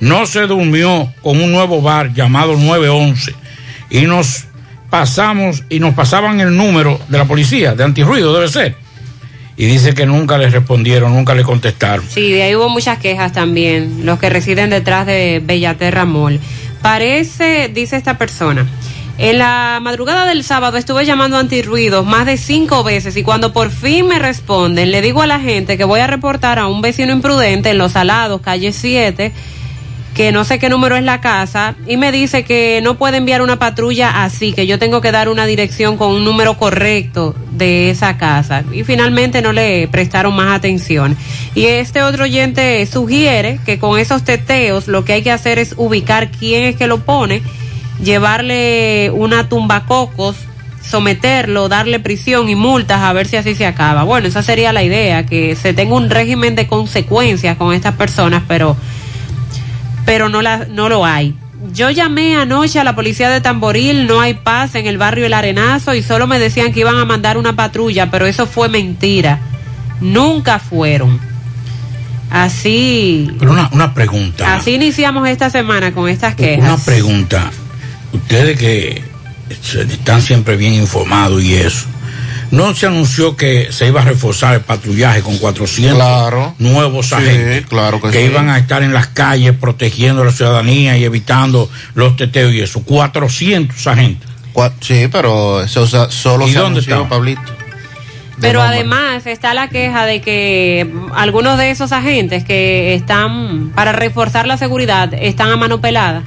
[0.00, 3.34] No se durmió con un nuevo bar llamado 911
[3.88, 4.44] y nos
[4.92, 8.76] pasamos y nos pasaban el número de la policía, de antirruido debe ser.
[9.56, 12.04] Y dice que nunca le respondieron, nunca le contestaron.
[12.06, 16.40] Sí, de ahí hubo muchas quejas también, los que residen detrás de Bellaterra Mall.
[16.82, 18.66] Parece, dice esta persona,
[19.16, 23.70] en la madrugada del sábado estuve llamando antirruidos más de cinco veces y cuando por
[23.70, 27.14] fin me responden, le digo a la gente que voy a reportar a un vecino
[27.14, 29.32] imprudente en Los Salados, calle 7,
[30.14, 33.40] que no sé qué número es la casa, y me dice que no puede enviar
[33.40, 37.90] una patrulla así, que yo tengo que dar una dirección con un número correcto de
[37.90, 38.62] esa casa.
[38.72, 41.16] Y finalmente no le prestaron más atención.
[41.54, 45.74] Y este otro oyente sugiere que con esos teteos lo que hay que hacer es
[45.78, 47.42] ubicar quién es que lo pone,
[48.02, 50.36] llevarle una tumbacocos,
[50.82, 54.02] someterlo, darle prisión y multas a ver si así se acaba.
[54.02, 58.42] Bueno, esa sería la idea, que se tenga un régimen de consecuencias con estas personas,
[58.46, 58.76] pero
[60.04, 61.34] pero no, la, no lo hay.
[61.72, 65.32] Yo llamé anoche a la policía de Tamboril, no hay paz en el barrio El
[65.34, 69.38] Arenazo y solo me decían que iban a mandar una patrulla, pero eso fue mentira.
[70.00, 71.20] Nunca fueron.
[72.30, 74.54] Así, Pero una, una pregunta.
[74.54, 76.80] así iniciamos esta semana con estas Una quejas.
[76.84, 77.50] pregunta.
[78.12, 79.04] Ustedes que
[79.50, 81.86] están siempre bien informados y eso.
[82.52, 86.54] ¿No se anunció que se iba a reforzar el patrullaje con 400 Claro.
[86.58, 87.66] nuevos Sí, agentes?
[87.66, 88.18] claro que sí.
[88.18, 92.60] iban a estar en las calles protegiendo a la ciudadanía y evitando los teteos y
[92.60, 92.82] eso.
[92.84, 94.28] 400 agentes.
[94.80, 97.08] Sí, pero eso sa- solo ¿Y se dónde anunció?
[97.08, 97.40] Pablito.
[98.40, 98.76] Pero nombre.
[98.80, 104.58] además está la queja de que algunos de esos agentes que están para reforzar la
[104.58, 106.22] seguridad están a mano pelada.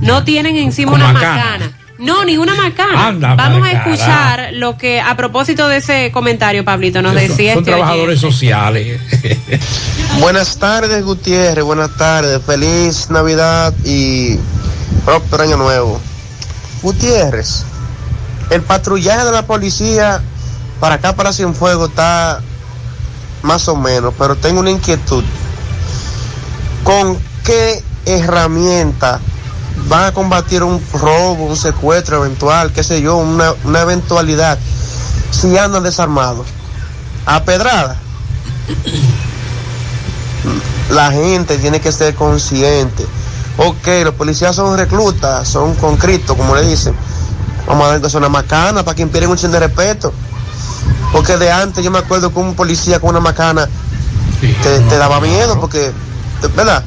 [0.00, 1.36] No tienen encima Con una macana.
[1.36, 1.72] macana.
[2.02, 3.06] No, ni una macana.
[3.06, 7.62] Anda, Vamos a escuchar lo que a propósito de ese comentario, Pablito, nos decía son
[7.62, 8.32] este trabajadores oyente.
[8.32, 9.00] sociales.
[10.20, 11.64] Buenas tardes, Gutiérrez.
[11.64, 12.42] Buenas tardes.
[12.44, 14.36] Feliz Navidad y
[15.04, 16.00] próspero año nuevo.
[16.82, 17.64] Gutiérrez,
[18.50, 20.20] el patrullaje de la policía
[20.80, 22.40] para acá, para Cienfuegos, está
[23.42, 25.22] más o menos, pero tengo una inquietud.
[26.82, 29.20] ¿Con qué herramienta
[29.88, 34.58] van a combatir un robo, un secuestro eventual, qué sé yo, una, una eventualidad,
[35.30, 36.46] si andan desarmados?
[37.26, 37.96] A pedrada
[40.90, 43.06] la gente tiene que ser consciente.
[43.58, 46.94] Ok, los policías son reclutas, son con Cristo, como le dicen.
[47.66, 50.12] Vamos a dar que son una macana para que impiden un chin de respeto.
[51.12, 53.68] Porque de antes yo me acuerdo que un policía con una macana
[54.40, 55.92] te, te daba miedo, porque,
[56.56, 56.82] ¿verdad?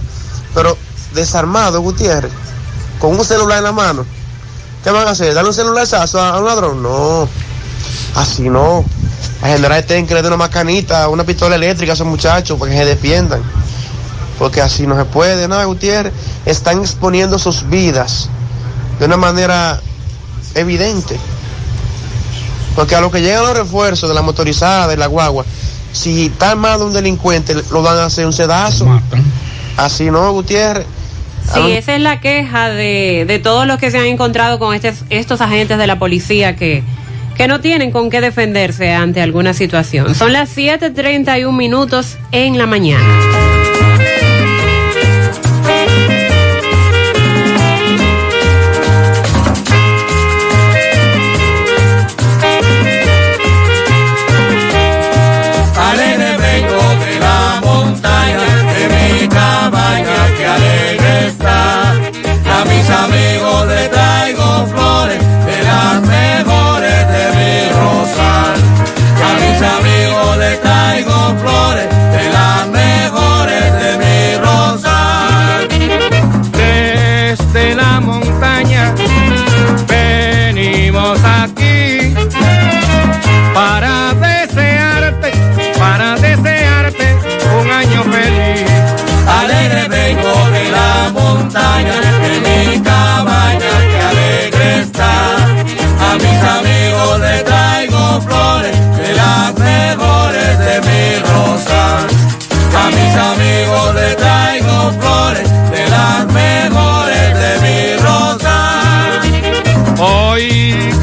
[0.54, 0.78] Pero
[1.14, 2.32] desarmado, Gutiérrez,
[3.06, 4.04] con un celular en la mano,
[4.84, 5.34] ¿qué van a hacer?
[5.36, 6.82] ¿Darle un celular a, un ladrón?
[6.82, 7.30] No,
[8.16, 8.84] así no.
[9.44, 12.72] A general tienen que le den una macanita, una pistola eléctrica a esos muchachos para
[12.72, 13.44] que se defiendan.
[14.40, 16.14] Porque así no se puede, ¿no, Gutiérrez?
[16.48, 18.28] Están exponiendo sus vidas
[19.00, 19.80] de una manera
[20.56, 21.20] evidente.
[22.76, 25.46] Porque a lo que llegan los refuerzos de la motorizada, de la guagua,
[25.94, 28.88] si está armado un delincuente, lo van a hacer un sedazo.
[29.78, 30.88] Así no, Gutiérrez.
[31.54, 35.04] Sí, esa es la queja de, de todos los que se han encontrado con estes-
[35.10, 36.84] estos agentes de la policía que,
[37.36, 40.16] que no tienen con qué defenderse ante alguna situación.
[40.16, 43.06] Son las 7:31 minutos en la mañana.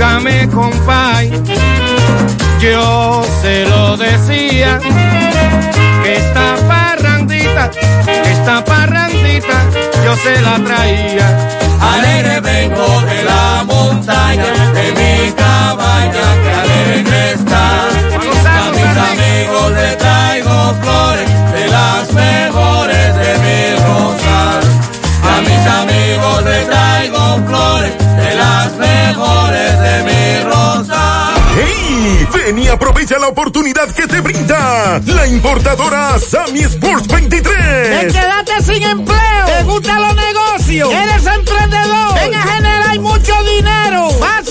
[0.02, 1.30] Óigame, compay,
[2.60, 4.80] yo se lo decía,
[6.02, 7.70] que esta parrandita,
[8.04, 9.64] que esta parrandita,
[10.04, 11.58] yo se la traía.
[11.80, 17.86] Alegre vengo de la montaña, de mi cabaña, que alegre está.
[18.58, 24.62] A mis amigos le traigo flores, de las mejores de mi rosal.
[25.32, 27.92] A mis amigos le traigo flores,
[32.52, 37.52] Ven y aprovecha la oportunidad que te brinda la importadora Sammy Sports 23.
[37.52, 39.46] ¿Te quedaste sin empleo?
[39.46, 40.90] ¿Te gustan los negocios?
[40.92, 41.11] ¿Eres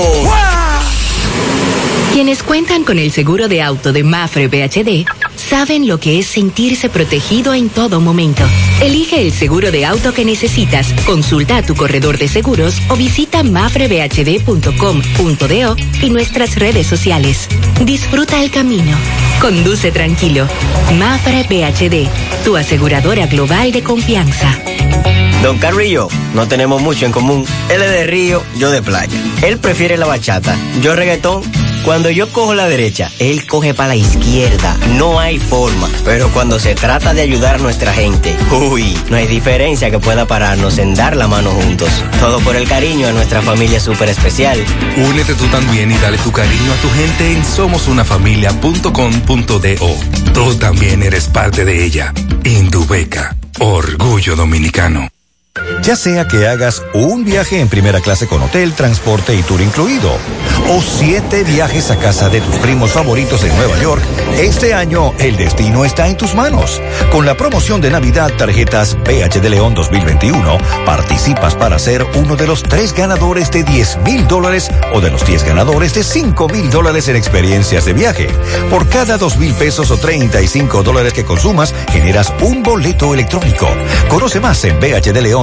[2.11, 6.89] Quienes cuentan con el seguro de auto de Mafre BHD saben lo que es sentirse
[6.89, 8.43] protegido en todo momento.
[8.81, 13.43] Elige el seguro de auto que necesitas, consulta a tu corredor de seguros o visita
[13.43, 17.47] mafrebhd.com.do y nuestras redes sociales.
[17.85, 18.97] Disfruta el camino.
[19.39, 20.47] Conduce tranquilo.
[20.99, 22.09] Mafre BHD,
[22.43, 24.59] tu aseguradora global de confianza.
[25.41, 27.45] Don Carlos y yo no tenemos mucho en común.
[27.69, 29.21] Él es de río, yo de playa.
[29.41, 31.43] Él prefiere la bachata, yo reggaetón.
[31.83, 34.77] Cuando yo cojo la derecha, él coge para la izquierda.
[34.97, 35.89] No hay forma.
[36.05, 40.27] Pero cuando se trata de ayudar a nuestra gente, uy, no hay diferencia que pueda
[40.27, 41.89] pararnos en dar la mano juntos.
[42.19, 44.63] Todo por el cariño a nuestra familia súper especial.
[44.95, 50.33] Únete tú también y dale tu cariño a tu gente en somosunafamilia.com.do.
[50.33, 52.13] Tú también eres parte de ella.
[52.43, 53.35] Indubeca.
[53.59, 55.07] Orgullo dominicano.
[55.83, 60.11] Ya sea que hagas un viaje en primera clase con hotel, transporte y tour incluido,
[60.69, 64.03] o siete viajes a casa de tus primos favoritos en Nueva York,
[64.37, 66.79] este año el destino está en tus manos.
[67.11, 72.47] Con la promoción de Navidad Tarjetas PH de León 2021, participas para ser uno de
[72.47, 76.69] los tres ganadores de 10 mil dólares o de los 10 ganadores de 5 mil
[76.69, 78.27] dólares en experiencias de viaje.
[78.69, 83.67] Por cada 2 mil pesos o 35 dólares que consumas, generas un boleto electrónico.
[84.07, 84.79] Conoce más en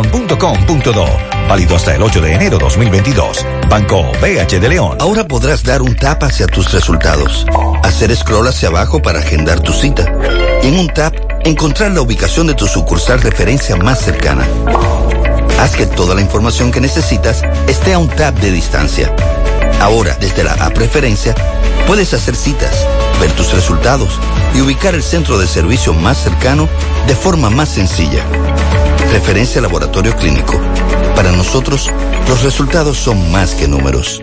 [0.02, 1.06] bhdleon.com.do.
[1.48, 3.44] Válido hasta el 8 de enero 2022.
[3.68, 4.98] Banco BH de León.
[5.00, 7.46] Ahora podrás dar un tap hacia tus resultados,
[7.82, 10.12] hacer scroll hacia abajo para agendar tu cita
[10.62, 14.46] y en un tap encontrar la ubicación de tu sucursal referencia más cercana.
[15.60, 19.14] Haz que toda la información que necesitas esté a un tap de distancia.
[19.80, 21.34] Ahora, desde la app Preferencia,
[21.86, 22.86] puedes hacer citas,
[23.20, 24.18] ver tus resultados
[24.54, 26.68] y ubicar el centro de servicio más cercano
[27.06, 28.22] de forma más sencilla.
[29.10, 30.60] Referencia Laboratorio Clínico.
[31.16, 31.90] Para nosotros,
[32.28, 34.22] los resultados son más que números.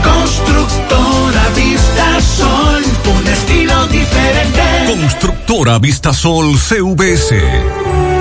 [0.04, 2.84] constructora Vista Sol,
[3.18, 4.62] un estilo diferente.
[4.88, 8.21] Constructora Vistasol CVS.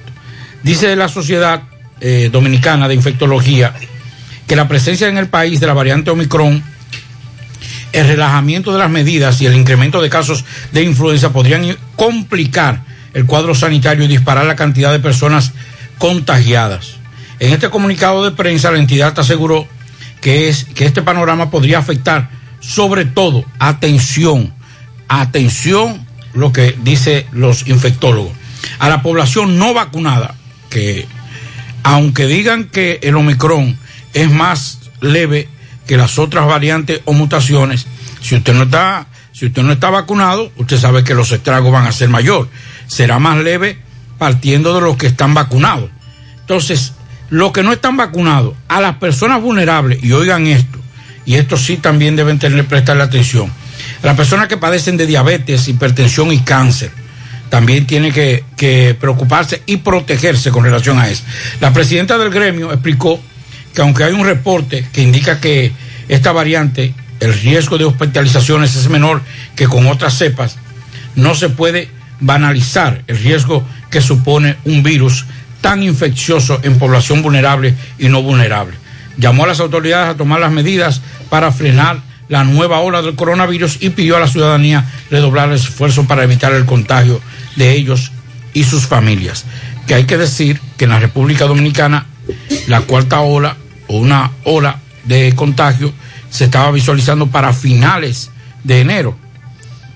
[0.62, 1.64] Dice la Sociedad
[2.00, 3.74] eh, Dominicana de Infectología
[4.46, 6.64] que la presencia en el país de la variante Omicron,
[7.94, 12.84] el relajamiento de las medidas y el incremento de casos de influenza podrían complicar
[13.16, 15.54] el cuadro sanitario y disparar la cantidad de personas
[15.98, 16.98] contagiadas.
[17.40, 19.68] En este comunicado de prensa, la entidad aseguró
[20.22, 22.30] que, es, que este panorama podría afectar
[22.62, 24.54] sobre todo, atención,
[25.08, 28.32] atención, lo que dicen los infectólogos,
[28.80, 30.36] a la población no vacunada,
[30.70, 31.06] que
[31.84, 33.78] aunque digan que el Omicron
[34.14, 35.50] es más leve
[35.88, 37.88] que las otras variantes o mutaciones,
[38.22, 41.88] si usted no está, si usted no está vacunado, usted sabe que los estragos van
[41.88, 42.48] a ser mayor.
[42.88, 43.80] Será más leve
[44.20, 45.90] partiendo de los que están vacunados.
[46.42, 46.94] Entonces,
[47.32, 50.78] los que no están vacunados, a las personas vulnerables, y oigan esto,
[51.26, 53.50] y esto sí también deben tener prestarle atención.
[54.04, 56.92] Las personas que padecen de diabetes, hipertensión y cáncer
[57.50, 61.24] también tienen que, que preocuparse y protegerse con relación a eso.
[61.62, 63.22] La presidenta del gremio explicó
[63.74, 65.72] que aunque hay un reporte que indica que
[66.10, 69.22] esta variante, el riesgo de hospitalizaciones es menor
[69.56, 70.58] que con otras cepas,
[71.16, 75.26] no se puede banalizar el riesgo que supone un virus
[75.62, 78.76] tan infeccioso en población vulnerable y no vulnerable.
[79.18, 82.00] Llamó a las autoridades a tomar las medidas para frenar
[82.30, 86.54] la nueva ola del coronavirus y pidió a la ciudadanía redoblar el esfuerzo para evitar
[86.54, 87.22] el contagio
[87.56, 88.12] de ellos
[88.54, 89.46] y sus familias.
[89.86, 92.06] Que hay que decir que en la República Dominicana
[92.68, 93.58] la cuarta ola
[93.88, 95.92] o una ola de contagio
[96.30, 98.32] se estaba visualizando para finales
[98.64, 99.18] de enero,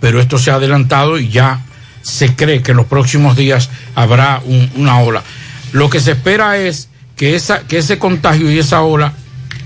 [0.01, 1.61] pero esto se ha adelantado y ya
[2.01, 5.23] se cree que en los próximos días habrá un- una ola.
[5.75, 9.13] Lo que se espera es que, esa, que ese contagio y esa ola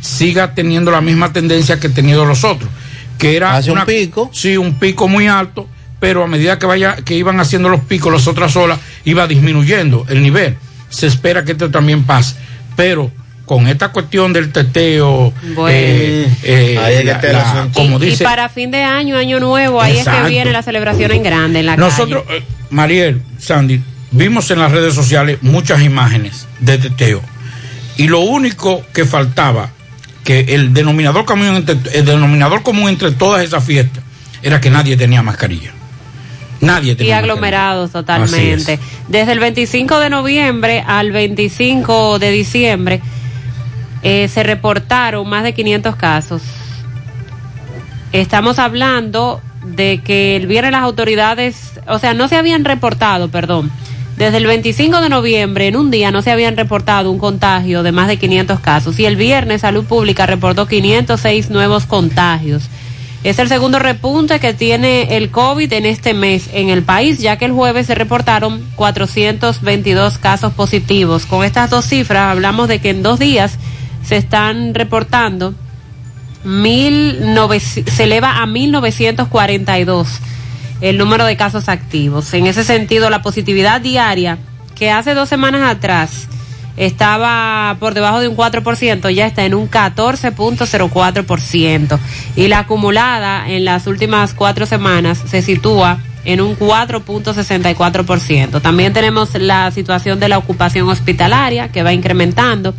[0.01, 2.69] siga teniendo la misma tendencia que han tenido los otros,
[3.17, 4.29] que era Hace un pico.
[4.33, 5.67] Sí, un pico muy alto,
[5.99, 10.05] pero a medida que vaya que iban haciendo los picos las otras olas iba disminuyendo
[10.09, 10.55] el nivel.
[10.89, 12.35] Se espera que esto también pase,
[12.75, 13.11] pero
[13.45, 15.67] con esta cuestión del teteo, Bueno.
[15.71, 19.39] eh, eh, Ahí hay que la- la- como y dice, para fin de año, año
[19.39, 22.39] nuevo, ahí es que viene la celebración en grande en la Nosotros, calle.
[22.39, 23.81] eh, Mariel, Sandy,
[24.11, 27.21] vimos en las redes sociales muchas imágenes de teteo.
[27.97, 29.69] Y lo único que faltaba,
[30.23, 34.03] que el denominador común entre, el denominador común entre todas esas fiestas,
[34.41, 35.71] era que nadie tenía mascarilla.
[36.61, 37.33] Nadie Y tenía mascarilla.
[37.33, 38.79] aglomerados totalmente.
[39.07, 43.01] Desde el 25 de noviembre al 25 de diciembre
[44.01, 46.41] eh, se reportaron más de 500 casos.
[48.11, 53.71] Estamos hablando de que el viernes las autoridades, o sea, no se habían reportado, perdón.
[54.19, 57.93] Desde el 25 de noviembre, en un día, no se habían reportado un contagio de
[57.93, 58.99] más de 500 casos.
[58.99, 62.63] Y el viernes, Salud Pública reportó 506 nuevos contagios.
[63.23, 67.37] Es el segundo repunte que tiene el COVID en este mes en el país, ya
[67.37, 71.25] que el jueves se reportaron 422 casos positivos.
[71.25, 73.57] Con estas dos cifras hablamos de que en dos días
[74.03, 75.53] se están reportando
[76.43, 80.19] mil nove- se eleva a 1942
[80.81, 82.33] el número de casos activos.
[82.33, 84.37] En ese sentido, la positividad diaria,
[84.75, 86.27] que hace dos semanas atrás
[86.77, 91.99] estaba por debajo de un 4%, ya está en un 14.04%.
[92.35, 98.61] Y la acumulada en las últimas cuatro semanas se sitúa en un 4.64%.
[98.61, 102.73] También tenemos la situación de la ocupación hospitalaria, que va incrementando.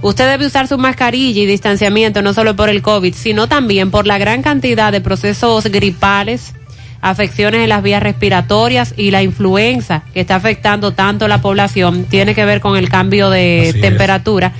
[0.00, 4.06] Usted debe usar su mascarilla y distanciamiento no solo por el COVID, sino también por
[4.06, 6.54] la gran cantidad de procesos gripales,
[7.00, 12.04] afecciones en las vías respiratorias y la influenza que está afectando tanto a la población.
[12.04, 13.80] Tiene que ver con el cambio de Así es.
[13.82, 14.52] temperatura.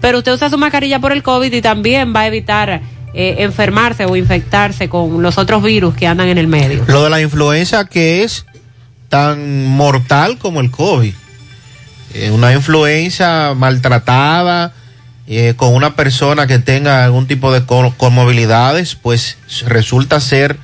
[0.00, 2.80] Pero usted usa su mascarilla por el COVID y también va a evitar
[3.14, 6.84] eh, enfermarse o infectarse con los otros virus que andan en el medio.
[6.88, 8.44] Lo de la influenza que es
[9.08, 11.14] tan mortal como el COVID.
[12.14, 14.72] Eh, una influenza maltratada
[15.26, 20.58] eh, con una persona que tenga algún tipo de co- comorbilidades, pues resulta ser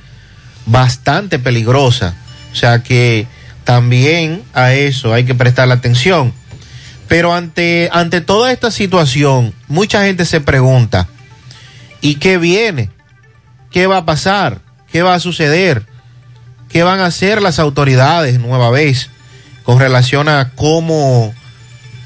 [0.65, 2.15] bastante peligrosa.
[2.51, 3.27] O sea que
[3.63, 6.33] también a eso hay que prestarle atención.
[7.07, 11.07] Pero ante, ante toda esta situación, mucha gente se pregunta,
[11.99, 12.89] ¿y qué viene?
[13.69, 14.61] ¿Qué va a pasar?
[14.91, 15.85] ¿Qué va a suceder?
[16.69, 19.09] ¿Qué van a hacer las autoridades nueva vez
[19.63, 21.33] con relación a cómo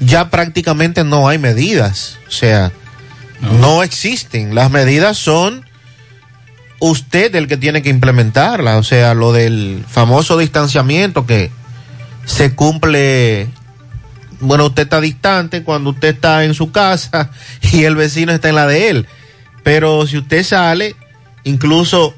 [0.00, 2.18] ya prácticamente no hay medidas?
[2.28, 2.72] O sea,
[3.40, 4.54] no, existen.
[4.54, 5.65] Las medidas son
[6.78, 8.76] usted el que tiene que implementarlas.
[8.76, 11.50] O sea, lo del famoso distanciamiento que
[12.24, 13.48] se cumple.
[14.40, 17.30] Bueno, usted está distante cuando usted está en su casa
[17.72, 19.06] y el vecino está en la de él.
[19.62, 20.94] Pero si usted sale,
[21.44, 22.14] incluso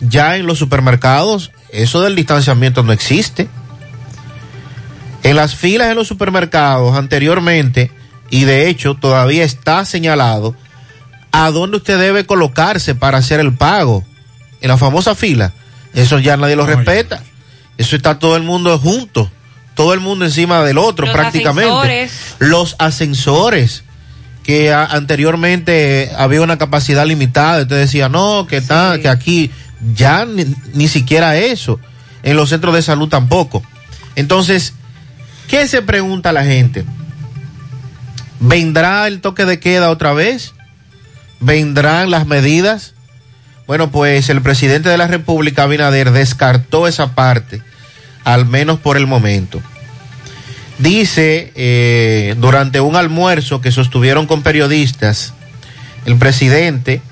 [0.00, 3.48] ya en los supermercados, eso del distanciamiento no existe.
[5.22, 7.90] En las filas en los supermercados anteriormente,
[8.30, 10.56] y de hecho todavía está señalado,
[11.32, 14.04] a dónde usted debe colocarse para hacer el pago.
[14.60, 15.52] En la famosa fila.
[15.94, 17.22] Eso ya nadie lo respeta.
[17.78, 19.30] Eso está todo el mundo junto.
[19.74, 21.70] Todo el mundo encima del otro Los prácticamente.
[21.70, 22.12] ascensores.
[22.40, 23.84] Los ascensores
[24.42, 29.50] que a- anteriormente había una capacidad limitada, usted decía, no, que está, que aquí
[29.94, 31.80] ya ni, ni siquiera eso,
[32.22, 33.62] en los centros de salud tampoco.
[34.16, 34.74] Entonces,
[35.48, 36.84] ¿qué se pregunta la gente?
[38.40, 40.54] ¿Vendrá el toque de queda otra vez?
[41.40, 42.94] ¿Vendrán las medidas?
[43.66, 47.62] Bueno, pues el presidente de la República, Abinader, descartó esa parte,
[48.24, 49.62] al menos por el momento.
[50.78, 55.34] Dice, eh, durante un almuerzo que sostuvieron con periodistas,
[56.04, 57.02] el presidente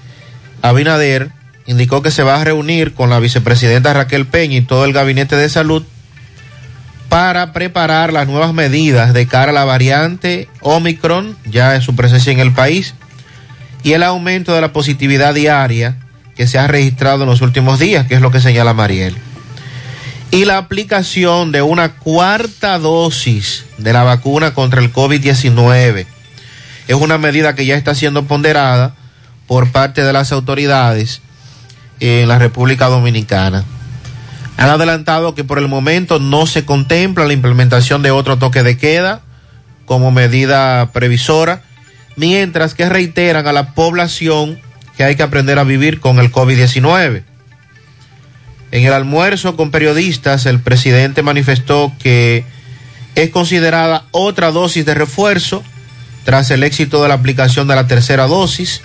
[0.62, 1.30] Abinader
[1.66, 5.36] indicó que se va a reunir con la vicepresidenta Raquel Peña y todo el gabinete
[5.36, 5.84] de salud
[7.08, 12.32] para preparar las nuevas medidas de cara a la variante Omicron, ya en su presencia
[12.32, 12.94] en el país,
[13.82, 15.96] y el aumento de la positividad diaria
[16.36, 19.16] que se ha registrado en los últimos días, que es lo que señala Mariel.
[20.30, 26.06] Y la aplicación de una cuarta dosis de la vacuna contra el COVID-19
[26.86, 28.94] es una medida que ya está siendo ponderada
[29.46, 31.22] por parte de las autoridades
[32.00, 33.64] en la República Dominicana.
[34.58, 38.76] Han adelantado que por el momento no se contempla la implementación de otro toque de
[38.76, 39.22] queda
[39.86, 41.62] como medida previsora,
[42.18, 44.58] mientras que reiteran a la población
[44.96, 47.22] que hay que aprender a vivir con el COVID-19.
[48.72, 52.44] En el almuerzo con periodistas, el presidente manifestó que
[53.14, 55.62] es considerada otra dosis de refuerzo
[56.24, 58.82] tras el éxito de la aplicación de la tercera dosis.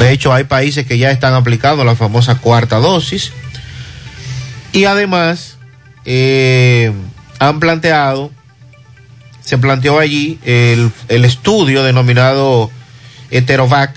[0.00, 3.32] De hecho, hay países que ya están aplicando la famosa cuarta dosis.
[4.72, 5.56] Y además,
[6.04, 6.92] eh,
[7.38, 8.32] han planteado,
[9.44, 12.70] se planteó allí el, el estudio denominado
[13.30, 13.94] Heterovac,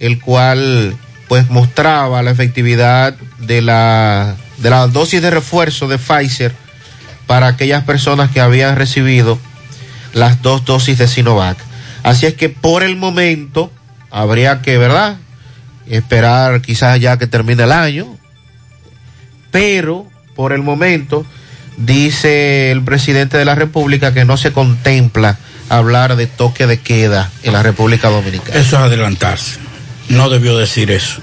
[0.00, 0.96] el cual
[1.28, 6.52] pues mostraba la efectividad de la, de la dosis de refuerzo de Pfizer
[7.26, 9.38] para aquellas personas que habían recibido
[10.14, 11.58] las dos dosis de Sinovac.
[12.02, 13.70] Así es que por el momento
[14.10, 15.18] habría que, ¿verdad?
[15.86, 18.16] Esperar quizás ya que termine el año,
[19.50, 21.26] pero por el momento
[21.78, 27.30] dice el presidente de la República que no se contempla hablar de toque de queda
[27.42, 28.58] en la República Dominicana.
[28.58, 29.58] Eso es adelantarse.
[30.08, 31.20] No debió decir eso.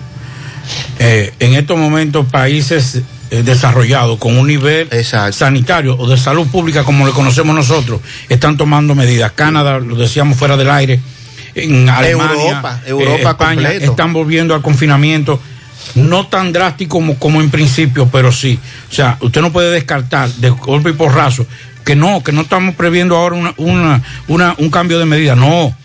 [1.00, 3.02] Eh, en estos momentos, países
[3.32, 4.90] eh, desarrollados con un nivel
[5.32, 9.32] sanitario o de salud pública como le conocemos nosotros, están tomando medidas.
[9.34, 11.00] Canadá, lo decíamos fuera del aire,
[11.56, 13.92] en Alemania, Europa, Europa eh, España, completo.
[13.92, 15.40] están volviendo al confinamiento.
[15.94, 18.60] No tan drástico como, como en principio, pero sí.
[18.90, 21.46] O sea, usted no puede descartar de golpe y porrazo
[21.86, 25.36] que no, que no estamos previendo ahora una, una, una- un cambio de medida.
[25.36, 25.76] No,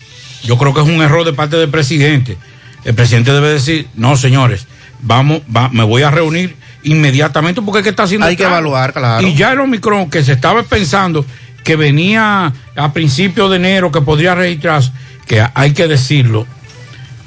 [0.43, 2.37] yo creo que es un error de parte del presidente.
[2.83, 4.65] El presidente debe decir, no, señores,
[5.03, 8.91] vamos, va- me voy a reunir inmediatamente porque es que está haciendo Hay que evaluar,
[8.91, 9.25] claro.
[9.25, 11.23] Y ya el Omicron que se estaba pensando
[11.63, 14.91] que venía a principios de enero que podría registrarse,
[15.27, 16.47] que hay que decirlo,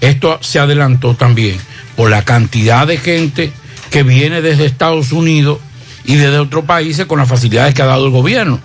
[0.00, 1.56] esto se adelantó también
[1.96, 3.52] por la cantidad de gente
[3.90, 5.58] que viene desde Estados Unidos
[6.04, 8.60] y desde otros países con las facilidades que ha dado el gobierno.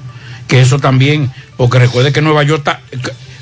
[0.48, 2.82] Que eso también, porque recuerde que Nueva York está,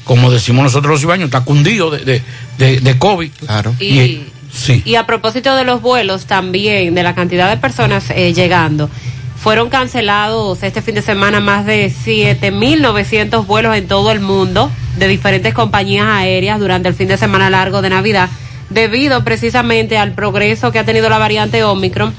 [0.04, 2.22] como decimos nosotros los cibaños, está cundido de, de,
[2.58, 3.32] de, de COVID.
[3.46, 3.74] Claro.
[3.80, 4.24] Y-
[4.54, 4.82] sí.
[4.86, 8.90] Y a propósito de los vuelos también, de la cantidad de personas eh, llegando,
[9.42, 15.08] fueron cancelados este fin de semana más de 7.900 vuelos en todo el mundo de
[15.08, 18.30] diferentes compañías aéreas durante el fin de semana largo de Navidad,
[18.70, 22.14] debido precisamente al progreso que ha tenido la variante Omicron,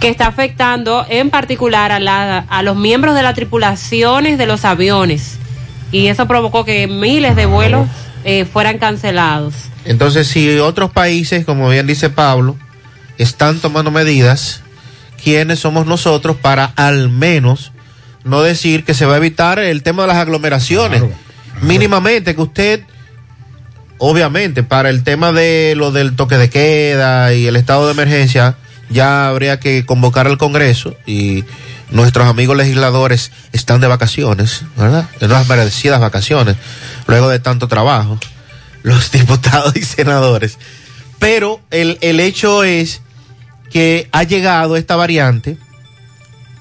[0.00, 4.64] que está afectando en particular a, la- a los miembros de las tripulaciones de los
[4.64, 5.38] aviones.
[5.90, 7.88] Y eso provocó que miles de vuelos
[8.24, 9.54] eh, fueran cancelados.
[9.84, 12.56] Entonces, si otros países, como bien dice Pablo,
[13.16, 14.62] están tomando medidas,
[15.22, 17.72] ¿quiénes somos nosotros para al menos
[18.24, 21.02] no decir que se va a evitar el tema de las aglomeraciones?
[21.62, 22.82] Mínimamente, que usted,
[23.98, 28.56] obviamente, para el tema de lo del toque de queda y el estado de emergencia,
[28.90, 31.44] ya habría que convocar al Congreso y
[31.90, 35.08] nuestros amigos legisladores están de vacaciones, ¿verdad?
[35.20, 36.56] En unas merecidas vacaciones,
[37.06, 38.18] luego de tanto trabajo,
[38.82, 40.58] los diputados y senadores.
[41.18, 43.02] Pero el, el hecho es
[43.70, 45.58] que ha llegado esta variante,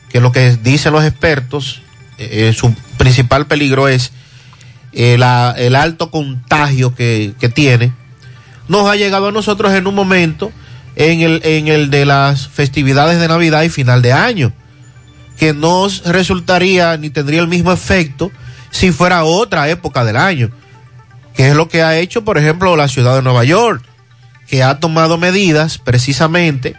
[0.10, 1.82] que lo que dicen los expertos,
[2.18, 4.12] eh, su principal peligro es
[4.98, 7.94] el alto contagio que, que tiene,
[8.68, 10.52] nos ha llegado a nosotros en un momento
[10.96, 14.52] en el, en el de las festividades de Navidad y final de año,
[15.38, 18.32] que no resultaría ni tendría el mismo efecto
[18.72, 20.50] si fuera otra época del año,
[21.36, 23.84] que es lo que ha hecho, por ejemplo, la ciudad de Nueva York,
[24.48, 26.76] que ha tomado medidas precisamente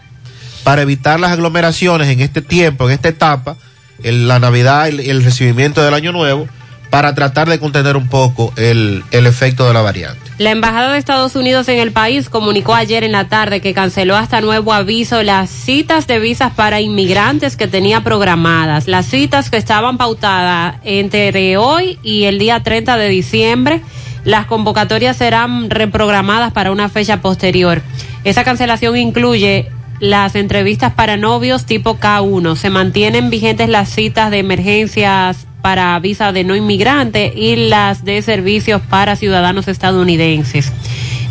[0.65, 3.57] para evitar las aglomeraciones en este tiempo, en esta etapa,
[4.03, 6.49] en la Navidad y el recibimiento del Año Nuevo,
[6.91, 10.29] para tratar de contener un poco el, el efecto de la variante.
[10.39, 14.17] La Embajada de Estados Unidos en el país comunicó ayer en la tarde que canceló
[14.17, 18.87] hasta nuevo aviso las citas de visas para inmigrantes que tenía programadas.
[18.87, 23.83] Las citas que estaban pautadas entre hoy y el día 30 de diciembre,
[24.23, 27.83] las convocatorias serán reprogramadas para una fecha posterior.
[28.23, 29.71] Esa cancelación incluye
[30.01, 32.57] las entrevistas para novios tipo K1.
[32.57, 38.23] Se mantienen vigentes las citas de emergencias para visa de no inmigrante y las de
[38.23, 40.73] servicios para ciudadanos estadounidenses.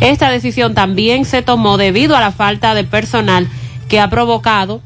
[0.00, 3.48] Esta decisión también se tomó debido a la falta de personal
[3.88, 4.82] que ha provocado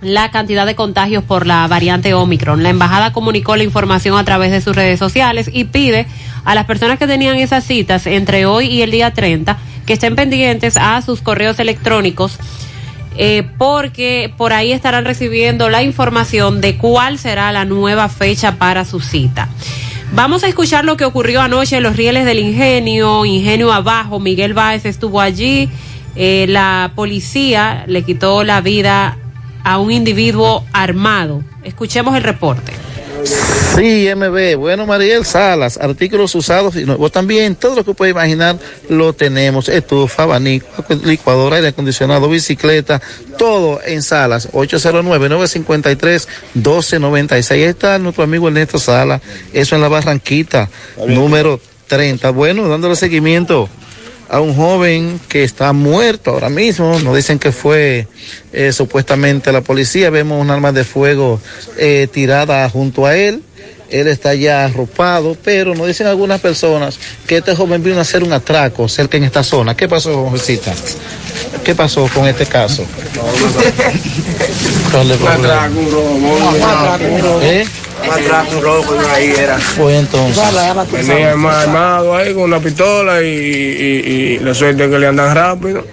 [0.00, 2.62] la cantidad de contagios por la variante Omicron.
[2.62, 6.06] La embajada comunicó la información a través de sus redes sociales y pide
[6.44, 10.16] a las personas que tenían esas citas entre hoy y el día 30 que estén
[10.16, 12.38] pendientes a sus correos electrónicos
[13.18, 18.84] eh, porque por ahí estarán recibiendo la información de cuál será la nueva fecha para
[18.84, 19.48] su cita.
[20.12, 24.20] Vamos a escuchar lo que ocurrió anoche en los rieles del ingenio, ingenio abajo.
[24.20, 25.68] Miguel Báez estuvo allí.
[26.14, 29.18] Eh, la policía le quitó la vida
[29.64, 31.42] a un individuo armado.
[31.64, 32.72] Escuchemos el reporte.
[33.74, 34.56] Sí, MB.
[34.56, 37.56] Bueno, Mariel Salas, artículos usados y nuevos también.
[37.56, 38.58] Todo lo que puede imaginar
[38.88, 39.68] lo tenemos.
[39.68, 40.66] Estufa, abanico,
[41.04, 43.02] licuadora, aire acondicionado, bicicleta,
[43.38, 44.50] todo en Salas.
[44.52, 47.50] 809-953-1296.
[47.50, 49.20] Ahí está nuestro amigo Ernesto Salas.
[49.52, 50.70] Eso en la Barranquita,
[51.06, 52.30] número 30.
[52.30, 53.68] Bueno, dándole seguimiento
[54.28, 56.98] a un joven que está muerto ahora mismo.
[57.00, 58.08] Nos dicen que fue
[58.52, 60.10] eh, supuestamente la policía.
[60.10, 61.40] Vemos un arma de fuego
[61.78, 63.42] eh, tirada junto a él.
[63.88, 68.24] Él está ya arropado, pero nos dicen algunas personas que este joven vino a hacer
[68.24, 69.76] un atraco cerca en esta zona.
[69.76, 70.74] ¿Qué pasó, jovencita?
[71.62, 72.84] ¿Qué pasó con este caso?
[74.90, 75.70] ¿Cuál es el problema?
[77.42, 77.64] ¿Eh?
[78.10, 79.58] Atrás un robo que ahí era.
[79.76, 80.42] Pues entonces.
[80.92, 85.34] Venía más armado ahí con una pistola y, y, y la suerte que le andan
[85.34, 85.84] rápido.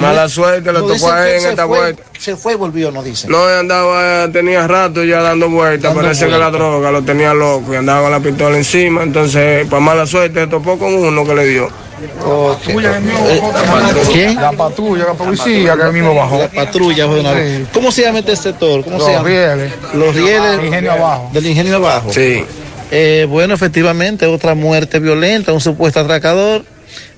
[0.00, 2.02] Mala suerte le tocó a él en esta fue- vuelta.
[2.18, 3.30] Se fue y volvió, nos dicen.
[3.30, 7.76] No, andaba, tenía rato ya dando vueltas, parece que la droga lo tenía loco y
[7.76, 11.46] andaba con la pistola encima, entonces, para mala suerte, se topó con uno que le
[11.46, 11.68] dio.
[14.12, 14.34] ¿Quién?
[14.36, 16.38] La patrulla, la policía que mismo bajó.
[16.38, 17.68] La patrulla fue una vez.
[17.72, 18.82] ¿Cómo se llama este sector?
[18.84, 19.28] ¿Cómo Los se llama?
[19.28, 19.72] rieles.
[19.94, 20.56] Los rieles.
[20.56, 21.30] Del ingenio abajo.
[21.32, 22.12] Del ingenio abajo.
[22.12, 22.44] Sí.
[22.90, 26.64] Eh, bueno, efectivamente, otra muerte violenta, un supuesto atracador.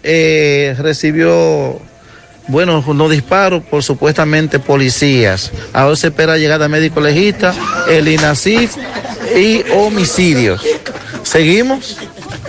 [0.06, 1.80] eh, recibió,
[2.48, 5.52] bueno, unos disparos por supuestamente policías.
[5.72, 7.54] Ahora se espera llegada médico legista,
[7.88, 8.76] el INACIF
[9.36, 10.62] y homicidios.
[11.22, 11.98] ¿Seguimos?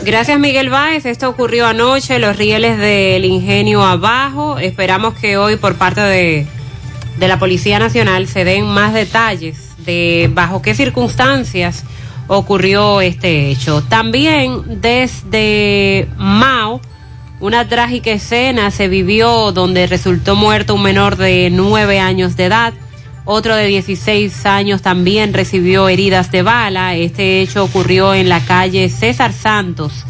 [0.03, 1.05] Gracias Miguel Báez.
[1.05, 4.59] Esto ocurrió anoche, los rieles del ingenio abajo.
[4.59, 6.45] Esperamos que hoy por parte de,
[7.17, 11.83] de la Policía Nacional se den más detalles de bajo qué circunstancias
[12.27, 13.83] ocurrió este hecho.
[13.83, 16.81] También desde Mao,
[17.39, 22.73] una trágica escena se vivió donde resultó muerto un menor de nueve años de edad.
[23.25, 26.95] Otro de 16 años también recibió heridas de bala.
[26.95, 30.05] Este hecho ocurrió en la calle César Santos,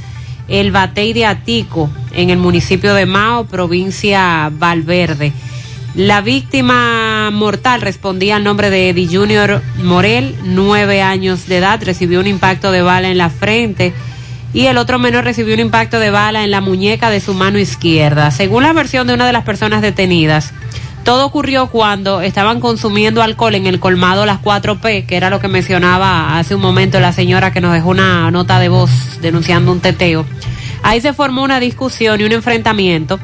[0.47, 5.33] el Batey de Atico, en el municipio de Mao, provincia Valverde.
[5.95, 12.19] La víctima mortal respondía al nombre de Eddie Junior Morel, nueve años de edad, recibió
[12.19, 13.93] un impacto de bala en la frente
[14.55, 17.59] y el otro menor recibió un impacto de bala en la muñeca de su mano
[17.59, 18.31] izquierda.
[18.31, 20.53] Según la versión de una de las personas detenidas,
[21.03, 25.49] todo ocurrió cuando estaban consumiendo alcohol en el colmado Las 4P, que era lo que
[25.49, 29.81] mencionaba hace un momento la señora que nos dejó una nota de voz denunciando un
[29.81, 30.25] teteo.
[30.83, 33.19] Ahí se formó una discusión y un enfrentamiento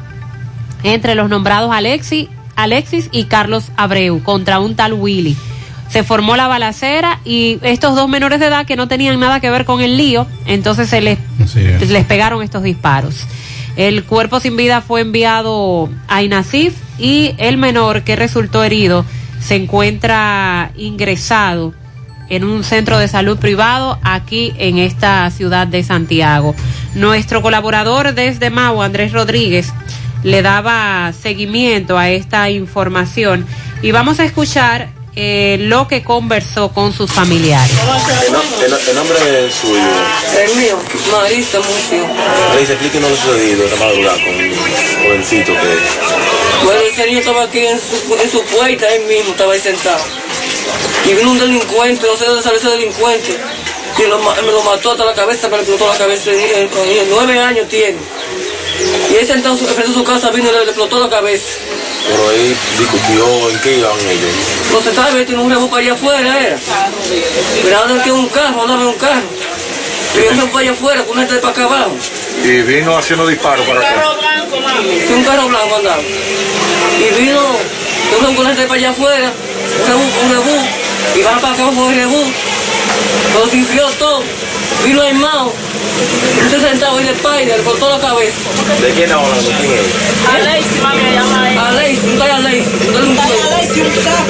[0.82, 5.34] entre los nombrados Alexi, Alexis y Carlos Abreu contra un tal Willy.
[5.92, 9.50] Se formó la balacera y estos dos menores de edad que no tenían nada que
[9.50, 11.18] ver con el lío, entonces se les,
[11.54, 13.26] les pegaron estos disparos.
[13.76, 19.04] El cuerpo sin vida fue enviado a Inasif y el menor que resultó herido
[19.38, 21.74] se encuentra ingresado
[22.30, 26.54] en un centro de salud privado aquí en esta ciudad de Santiago.
[26.94, 29.74] Nuestro colaborador desde Mau, Andrés Rodríguez,
[30.22, 33.44] le daba seguimiento a esta información
[33.82, 37.70] y vamos a escuchar eh, lo que conversó con sus familiares.
[38.64, 39.82] El, nombre es suyo.
[40.38, 40.78] El mío,
[41.10, 42.06] Marisa Mucio.
[42.54, 44.54] Le dice, explíquenos lo sucedido esta madrugada con un
[45.04, 46.64] jovencito que...
[46.64, 50.02] Bueno, ese niño estaba aquí en su, en su puerta, él mismo estaba ahí sentado.
[51.04, 53.36] Y vino un delincuente, no sé de dónde salió ese delincuente,
[53.96, 56.30] que lo me lo mató hasta la cabeza, me le explotó la cabeza.
[56.30, 57.98] El niño, el niño, nueve años tiene.
[59.10, 61.58] Y él sentado frente a su casa vino y le, le explotó la cabeza.
[62.08, 64.30] Pero ahí discutió en qué iban ellos.
[64.72, 66.58] No se sabe, tiene un rebú para allá afuera, era.
[67.62, 69.22] Pero ahora que un carro, andaba en un carro.
[70.14, 71.96] Y yo para allá afuera, con una gente para acá abajo.
[72.44, 74.04] Y vino haciendo disparos para acá.
[75.06, 76.02] Sí, un carro blanco andaba.
[76.02, 77.40] Y vino,
[78.10, 79.32] yo con gente de para allá afuera,
[79.80, 80.66] un rebú, un rebú,
[81.16, 82.24] y va para acá con el rebú.
[83.34, 84.22] Lo sintió todo.
[84.84, 85.52] Vino armado.
[86.44, 88.50] Usted sentado de espalda, le cortó la cabeza.
[88.80, 89.44] ¿De quién hablan?
[89.44, 90.12] ¿De quién es?
[90.28, 91.58] A Lacey, mami, le llama a él.
[91.58, 92.62] A Lacey, un a Lacey,
[93.80, 94.22] un tal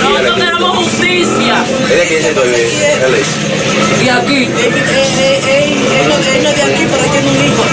[0.00, 1.64] un Nosotros tenemos justicia.
[1.90, 2.62] ¿Es de quién se vive?
[3.04, 3.28] Él es.
[4.02, 4.44] Y aquí.
[4.44, 4.50] él
[6.08, 7.64] no, es de aquí, pero tiene un hijo.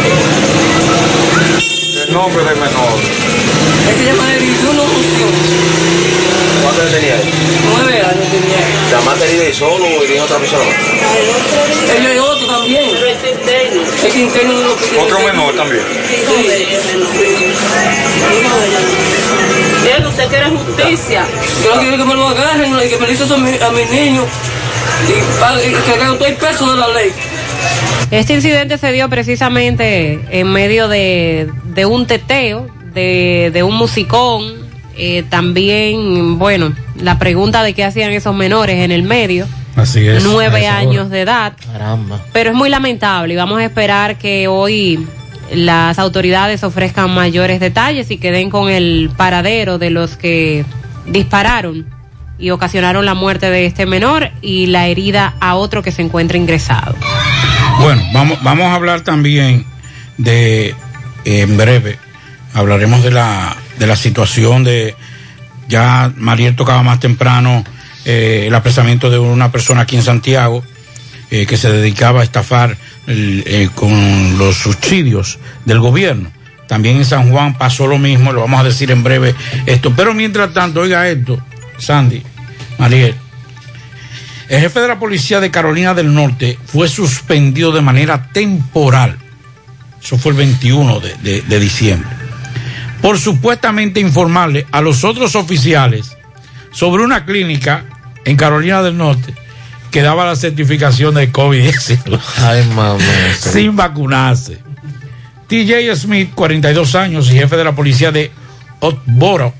[2.08, 3.00] El nombre del menor.
[3.90, 6.21] Él se llama Eriduno Unción.
[6.62, 7.22] ¿Cuánto le tenía él?
[7.74, 8.92] Nueve años tenía él.
[8.92, 10.64] ¿La más querida y solo o tiene otra persona?
[11.96, 12.90] Él es otro también.
[12.92, 13.82] Pero es interno.
[14.06, 15.84] Es interno de lo que Otro menor también.
[19.98, 21.26] Él, usted quiere justicia.
[21.64, 23.86] Yo no quiero que me lo agarren y que me lo a mi, a mi
[23.86, 24.24] niño.
[25.08, 27.12] Y, que hagan todo el peso de la ley.
[28.12, 34.61] Este incidente se dio precisamente en medio de, de un teteo, de, de un musicón.
[35.04, 39.48] Eh, también, bueno, la pregunta de qué hacían esos menores en el medio.
[39.76, 40.24] Así es.
[40.24, 41.54] Nueve años de edad.
[41.60, 42.22] Caramba.
[42.32, 45.04] Pero es muy lamentable y vamos a esperar que hoy
[45.52, 50.66] las autoridades ofrezcan mayores detalles y que den con el paradero de los que
[51.08, 51.88] dispararon
[52.38, 56.38] y ocasionaron la muerte de este menor y la herida a otro que se encuentra
[56.38, 56.94] ingresado.
[57.80, 59.66] Bueno, vamos, vamos a hablar también
[60.20, 60.76] de,
[61.26, 61.98] en breve,
[62.54, 64.96] hablaremos de la, de la situación de,
[65.68, 67.64] ya Mariel tocaba más temprano
[68.06, 70.64] eh, el apresamiento de una persona aquí en Santiago
[71.32, 72.78] eh, que se dedicaba a estafar
[73.08, 76.32] eh, con los subsidios del gobierno.
[76.68, 79.34] También en San Juan pasó lo mismo, lo vamos a decir en breve
[79.66, 79.92] esto.
[79.96, 81.44] Pero mientras tanto, oiga esto,
[81.80, 82.22] Sandy,
[82.78, 83.16] Mariel.
[84.48, 89.18] El jefe de la policía de Carolina del Norte fue suspendido de manera temporal.
[90.04, 92.10] Eso fue el 21 de, de- de diciembre.
[93.02, 96.16] Por supuestamente informarle a los otros oficiales
[96.72, 97.86] sobre una clínica
[98.26, 99.34] en Carolina del Norte
[99.90, 102.98] que daba la certificación de COVID-19 Ay, mamá.
[103.40, 104.60] sin vacunarse.
[105.48, 108.32] TJ Smith, 42 años y jefe de la policía de
[108.80, 109.54] Otboro,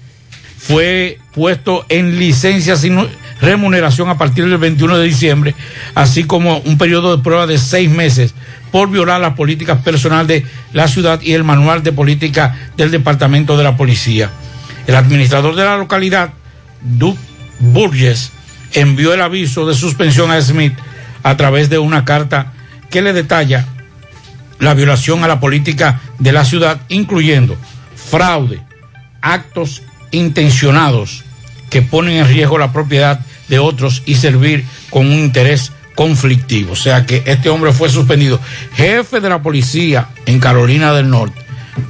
[0.58, 2.98] fue puesto en licencia sin
[3.42, 5.56] remuneración a partir del 21 de diciembre,
[5.96, 8.34] así como un periodo de prueba de seis meses
[8.72, 13.58] por violar las políticas personales de la ciudad y el manual de política del Departamento
[13.58, 14.30] de la Policía.
[14.88, 16.32] El administrador de la localidad,
[16.82, 17.20] Duke
[17.60, 18.32] Burgess,
[18.74, 20.74] envió el aviso de suspensión a Smith
[21.24, 22.54] a través de una carta
[22.90, 23.66] que le detalla
[24.60, 27.58] la violación a la política de la ciudad, incluyendo
[27.96, 28.62] fraude,
[29.22, 29.82] actos
[30.12, 31.24] intencionados
[31.70, 36.72] que ponen en riesgo la propiedad de otros y servir con un interés conflictivo.
[36.72, 38.40] O sea que este hombre fue suspendido,
[38.74, 41.40] jefe de la policía en Carolina del Norte,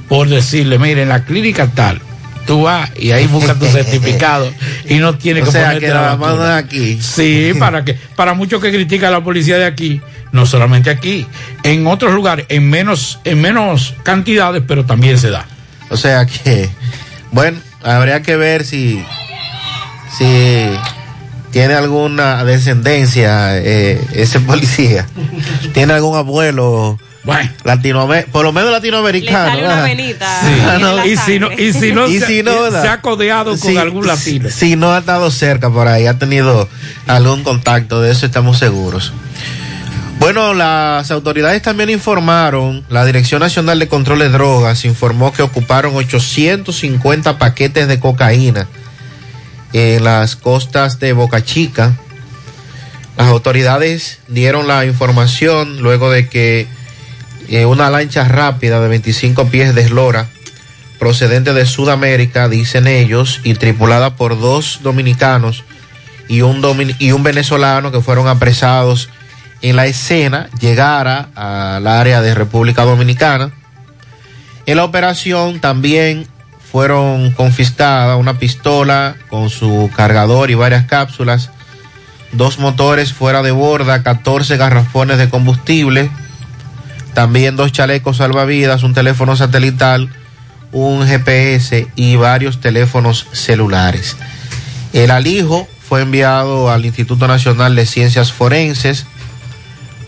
[0.08, 2.02] por decirle, mire, en la clínica tal,
[2.46, 4.52] tú vas y ahí buscas tu certificado
[4.88, 6.98] y no tienes O que sea, ponerte que la aquí.
[7.00, 10.00] Sí, para que para muchos que critican a la policía de aquí,
[10.32, 11.28] no solamente aquí,
[11.62, 15.46] en otros lugares, en menos en menos cantidades, pero también se da.
[15.90, 16.68] O sea que,
[17.30, 19.04] bueno, habría que ver si,
[20.18, 20.66] si
[21.52, 25.06] tiene alguna descendencia eh, ese policía.
[25.72, 26.98] Tiene algún abuelo
[27.64, 29.54] latinoamer- por lo menos latinoamericano.
[29.54, 30.80] Le sale una venita Sí.
[30.82, 32.82] la Y si no, y si no, Y se, si no, ¿verdad?
[32.82, 34.48] se ha codeado con algún latino.
[34.50, 36.68] Si no ha estado cerca por ahí, ha tenido
[37.06, 39.12] algún contacto, de eso estamos seguros.
[40.18, 45.96] Bueno, las autoridades también informaron, la Dirección Nacional de Control de Drogas informó que ocuparon
[45.96, 48.68] 850 paquetes de cocaína
[49.72, 51.92] en las costas de Boca Chica.
[53.16, 56.66] Las autoridades dieron la información luego de que
[57.48, 60.28] eh, una lancha rápida de 25 pies de eslora
[60.98, 65.64] procedente de Sudamérica, dicen ellos, y tripulada por dos dominicanos
[66.28, 69.08] y un, domin- y un venezolano que fueron apresados
[69.62, 73.50] en la escena, llegara al área de República Dominicana.
[74.64, 76.28] En la operación también
[76.72, 81.50] fueron confiscadas una pistola con su cargador y varias cápsulas,
[82.32, 86.10] dos motores fuera de borda, 14 garrafones de combustible,
[87.12, 90.08] también dos chalecos salvavidas, un teléfono satelital,
[90.72, 94.16] un GPS y varios teléfonos celulares.
[94.94, 99.04] El alijo fue enviado al Instituto Nacional de Ciencias Forenses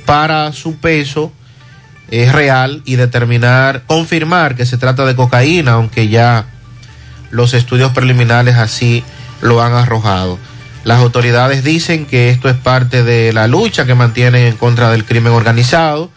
[0.07, 1.31] para su peso
[2.11, 6.47] es real y determinar, confirmar que se trata de cocaína, aunque ya
[7.35, 9.03] los estudios preliminares así
[9.41, 10.39] lo han arrojado.
[10.85, 15.05] Las autoridades dicen que esto es parte de la lucha que mantienen en contra del
[15.05, 16.11] crimen organizado,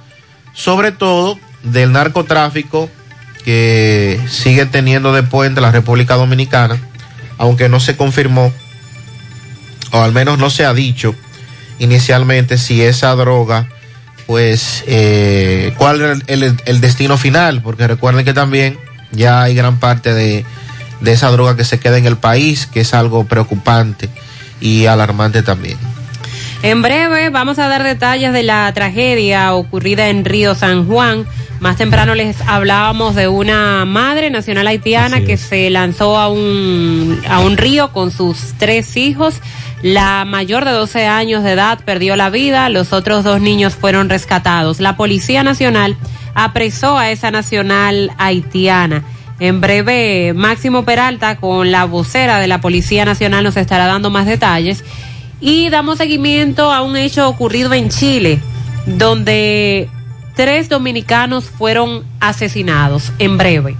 [0.53, 2.89] sobre todo del narcotráfico
[3.43, 6.77] que sigue teniendo de puente la República Dominicana,
[7.39, 8.53] aunque no se confirmó,
[9.91, 11.15] o al menos no se ha dicho
[11.79, 13.69] inicialmente si esa droga,
[14.27, 18.77] pues, eh, cuál era el, destino final, porque recuerden que también
[19.11, 20.45] ya hay gran parte de,
[21.01, 24.09] de esa droga que se queda en el país, que es algo preocupante
[24.59, 25.77] y alarmante también.
[26.63, 31.25] En breve vamos a dar detalles de la tragedia ocurrida en Río San Juan.
[31.59, 37.39] Más temprano les hablábamos de una madre nacional haitiana que se lanzó a un, a
[37.39, 39.35] un río con sus tres hijos.
[39.83, 44.09] La mayor de 12 años de edad perdió la vida, los otros dos niños fueron
[44.09, 44.79] rescatados.
[44.79, 45.95] La Policía Nacional
[46.33, 49.03] apresó a esa nacional haitiana.
[49.39, 54.25] En breve, Máximo Peralta, con la vocera de la Policía Nacional, nos estará dando más
[54.25, 54.83] detalles.
[55.39, 58.39] Y damos seguimiento a un hecho ocurrido en Chile,
[58.87, 59.89] donde
[60.35, 63.11] tres dominicanos fueron asesinados.
[63.19, 63.75] En breve.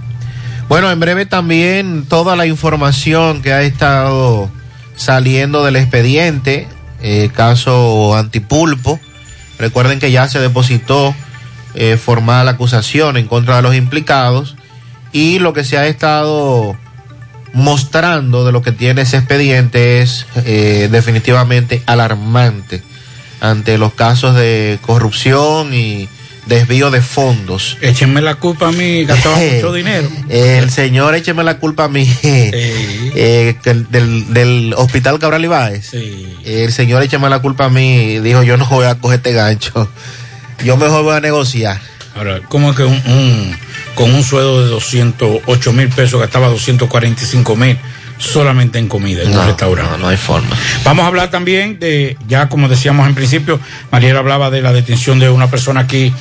[0.68, 4.48] Bueno, en breve también toda la información que ha estado
[4.94, 6.68] saliendo del expediente,
[7.02, 9.00] eh, caso Antipulpo.
[9.58, 11.16] Recuerden que ya se depositó
[11.74, 14.57] eh, formal acusación en contra de los implicados
[15.12, 16.76] y lo que se ha estado
[17.52, 22.82] mostrando de lo que tiene ese expediente es eh, definitivamente alarmante
[23.40, 26.08] ante los casos de corrupción y
[26.46, 27.76] desvío de fondos.
[27.80, 30.08] Échenme la culpa a mí, gastaba mucho dinero.
[30.28, 35.92] El señor, écheme la culpa a mí, eh, del, del hospital Cabral Ibáez.
[36.44, 39.90] El señor, écheme la culpa a mí, dijo, yo no voy a coger este gancho.
[40.64, 41.80] Yo mejor voy a negociar.
[42.16, 43.56] Ahora, ¿cómo es que un, un-
[43.98, 47.76] con un sueldo de 208 mil pesos gastaba 245 mil
[48.16, 49.90] solamente en comida en un restaurante?
[49.92, 50.56] No, no hay forma.
[50.84, 53.58] Vamos a hablar también de, ya como decíamos en principio,
[53.90, 56.12] Mariela hablaba de la detención de una persona aquí,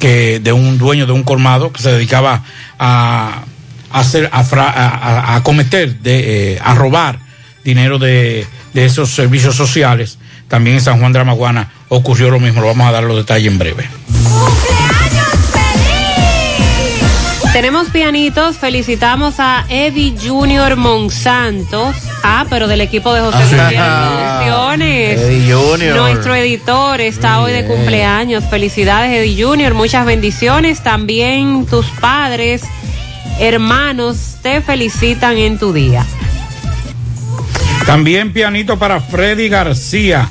[0.00, 2.42] que de un dueño de un colmado que se dedicaba
[2.78, 3.42] a,
[3.90, 7.18] a hacer, a, fra- a- a- a cometer, de, eh, a robar
[7.64, 10.18] dinero de, de esos servicios sociales.
[10.48, 13.16] También en San Juan de la Maguana ocurrió lo mismo, lo vamos a dar los
[13.16, 13.88] detalles en breve.
[17.54, 21.94] Tenemos pianitos, felicitamos a Eddie Junior Monsantos.
[22.24, 23.42] Ah, pero del equipo de José Ah.
[23.44, 25.20] Gutiérrez Producciones.
[25.20, 25.96] Eddie Junior.
[25.96, 28.42] Nuestro editor está hoy de cumpleaños.
[28.50, 29.72] Felicidades, Eddie Junior.
[29.72, 30.82] Muchas bendiciones.
[30.82, 32.62] También tus padres,
[33.38, 36.04] hermanos, te felicitan en tu día.
[37.86, 40.28] También pianito para Freddy García.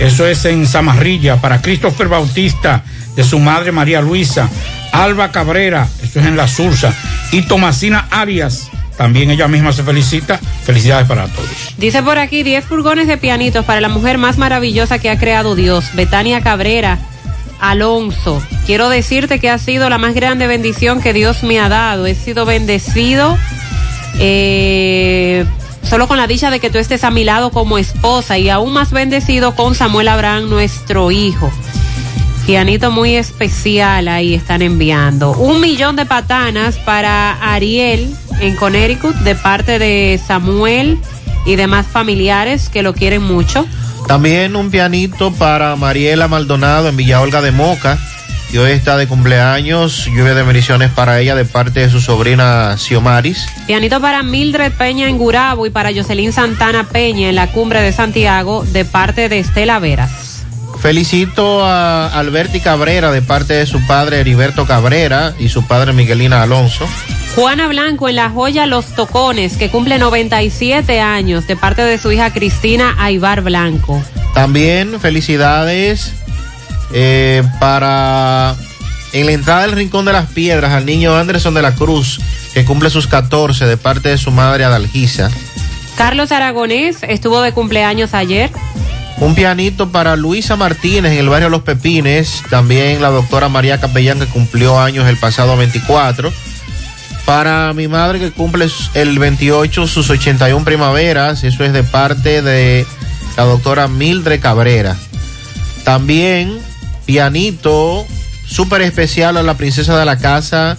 [0.00, 1.36] Eso es en Zamarrilla.
[1.40, 2.82] Para Christopher Bautista,
[3.16, 4.48] de su madre María Luisa.
[4.92, 6.94] Alba Cabrera, eso es en La Sursa.
[7.32, 10.38] Y Tomasina Arias, también ella misma se felicita.
[10.64, 11.48] Felicidades para todos.
[11.76, 15.54] Dice por aquí 10 furgones de pianitos para la mujer más maravillosa que ha creado
[15.54, 16.98] Dios, Betania Cabrera
[17.60, 18.42] Alonso.
[18.66, 22.06] Quiero decirte que ha sido la más grande bendición que Dios me ha dado.
[22.06, 23.36] He sido bendecido
[24.18, 25.44] eh,
[25.82, 28.72] solo con la dicha de que tú estés a mi lado como esposa y aún
[28.72, 31.50] más bendecido con Samuel Abraham, nuestro hijo.
[32.46, 35.32] Pianito muy especial ahí están enviando.
[35.32, 38.08] Un millón de patanas para Ariel
[38.40, 40.96] en Connecticut de parte de Samuel
[41.44, 43.66] y demás familiares que lo quieren mucho.
[44.06, 47.98] También un pianito para Mariela Maldonado en Villa Olga de Moca,
[48.52, 50.04] que hoy está de cumpleaños.
[50.04, 53.44] Lluvia de bendiciones para ella de parte de su sobrina Xiomaris.
[53.66, 57.90] Pianito para Mildred Peña en Gurabo y para Jocelyn Santana Peña en la cumbre de
[57.90, 60.35] Santiago de parte de Estela Veras.
[60.80, 66.42] Felicito a Alberti Cabrera de parte de su padre Heriberto Cabrera y su padre Miguelina
[66.42, 66.86] Alonso.
[67.34, 72.12] Juana Blanco en La Joya Los Tocones, que cumple 97 años de parte de su
[72.12, 74.02] hija Cristina Aibar Blanco.
[74.32, 76.12] También felicidades
[76.92, 78.56] eh, para
[79.12, 82.20] en la entrada del Rincón de las Piedras al niño Anderson de la Cruz,
[82.52, 85.30] que cumple sus 14 de parte de su madre Adalgisa.
[85.96, 88.50] Carlos Aragonés estuvo de cumpleaños ayer.
[89.18, 92.42] Un pianito para Luisa Martínez en el barrio Los Pepines.
[92.50, 96.30] También la doctora María Capellán que cumplió años el pasado 24.
[97.24, 101.44] Para mi madre que cumple el 28 sus 81 primaveras.
[101.44, 102.86] Eso es de parte de
[103.36, 104.96] la doctora Mildred Cabrera.
[105.84, 106.58] También
[107.06, 108.06] pianito
[108.46, 110.76] súper especial a la princesa de la casa.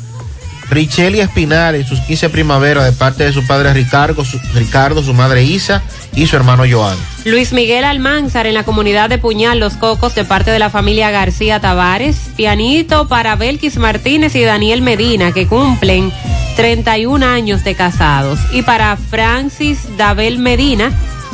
[0.69, 5.13] Richeli Espinar en sus 15 primaveras de parte de su padre Ricardo, su, Ricardo, su
[5.13, 5.81] madre Isa
[6.13, 6.97] y su hermano Joan.
[7.25, 11.11] Luis Miguel Almanzar en la comunidad de Puñal Los Cocos de parte de la familia
[11.11, 12.17] García Tavares.
[12.35, 16.11] Pianito para Belkis Martínez y Daniel Medina que cumplen
[16.55, 18.39] 31 años de casados.
[18.51, 20.91] Y para Francis Dabel Medina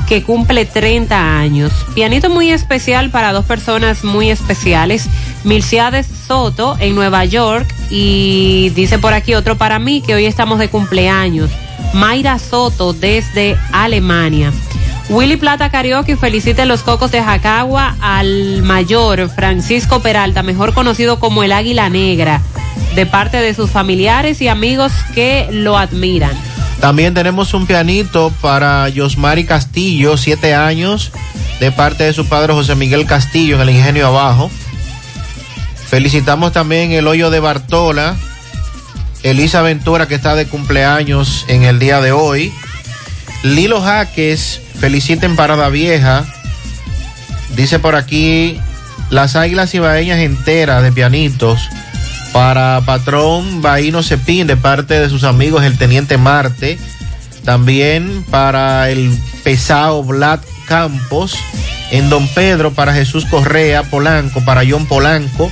[0.08, 1.72] que cumple 30 años.
[1.96, 5.08] Pianito muy especial para dos personas muy especiales.
[5.44, 10.60] Milciades Soto en Nueva York y dice por aquí otro para mí que hoy estamos
[10.60, 11.50] de cumpleaños.
[11.94, 14.52] Mayra Soto desde Alemania.
[15.10, 21.44] Willy Plata Karaoke felicita los cocos de Jacagua al mayor Francisco Peralta, mejor conocido como
[21.44, 22.42] el Águila Negra,
[22.96, 26.32] de parte de sus familiares y amigos que lo admiran.
[26.80, 31.12] También tenemos un pianito para Yosmari Castillo, siete años,
[31.60, 34.50] de parte de su padre José Miguel Castillo en el Ingenio Abajo.
[35.94, 38.16] Felicitamos también el hoyo de Bartola,
[39.22, 42.52] Elisa Ventura que está de cumpleaños en el día de hoy.
[43.44, 46.26] Lilo Jaques, felicita en Parada Vieja.
[47.56, 48.60] Dice por aquí
[49.12, 51.60] las águilas ibaeñas enteras de pianitos
[52.32, 56.80] para patrón Baíno Cepín de parte de sus amigos el Teniente Marte.
[57.46, 61.38] También para el pesado Vlad Campos.
[61.92, 65.52] En Don Pedro para Jesús Correa Polanco, para John Polanco,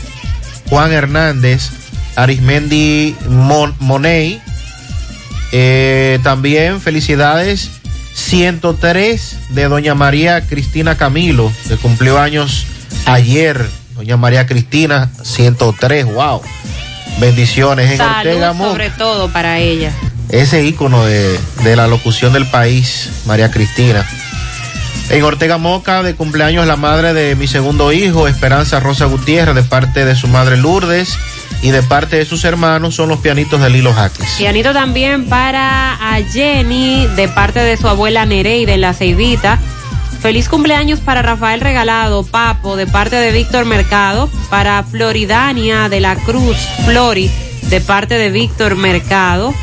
[0.72, 1.70] Juan Hernández,
[2.16, 4.42] Arismendi Mon Money.
[5.52, 7.70] Eh, también felicidades
[8.14, 12.66] 103 de Doña María Cristina Camilo, que cumplió años
[13.06, 13.68] ayer.
[13.96, 16.42] Doña María Cristina, 103, wow.
[17.20, 19.92] Bendiciones en Salud Ortega sobre todo para ella.
[20.30, 24.08] Ese ícono de, de la locución del país, María Cristina.
[25.10, 29.64] En Ortega Moca, de cumpleaños, la madre de mi segundo hijo, Esperanza Rosa Gutiérrez, de
[29.64, 31.18] parte de su madre Lourdes
[31.62, 34.36] y de parte de sus hermanos, son los pianitos de Lilo Jaques.
[34.38, 39.60] Pianito también para a Jenny, de parte de su abuela Nereida en la Ceibita.
[40.22, 44.30] Feliz cumpleaños para Rafael Regalado, Papo, de parte de Víctor Mercado.
[44.50, 47.30] Para Floridania de la Cruz, Flori,
[47.64, 49.54] de parte de Víctor Mercado.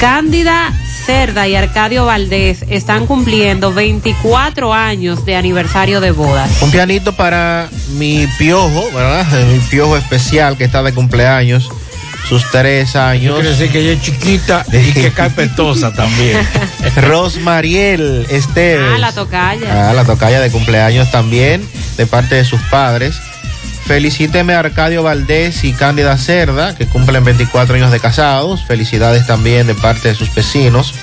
[0.00, 0.72] Cándida
[1.04, 6.62] Cerda y Arcadio Valdés están cumpliendo 24 años de aniversario de bodas.
[6.62, 9.26] Un pianito para mi piojo, ¿verdad?
[9.52, 11.68] Mi piojo especial que está de cumpleaños,
[12.28, 13.34] sus tres años.
[13.34, 16.38] Quiere decir que ella es chiquita y que carpetosa también.
[16.96, 18.92] Rosmariel Esteves.
[18.94, 19.90] Ah, la tocaya.
[19.90, 21.66] Ah, la tocaya de cumpleaños también,
[21.96, 23.16] de parte de sus padres.
[23.86, 28.64] Felicíteme a Arcadio Valdés y Cándida Cerda, que cumplen 24 años de casados.
[28.64, 30.94] Felicidades también de parte de sus vecinos.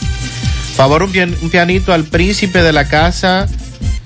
[0.76, 3.47] Favor un, pian- un pianito al príncipe de la casa,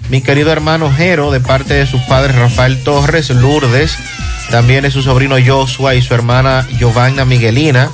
[0.10, 3.96] mi querido hermano Jero, de parte de sus padres Rafael Torres, Lourdes,
[4.50, 7.90] también de su sobrino Joshua y su hermana Giovanna Miguelina.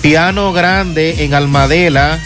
[0.00, 2.18] Piano grande en Almadela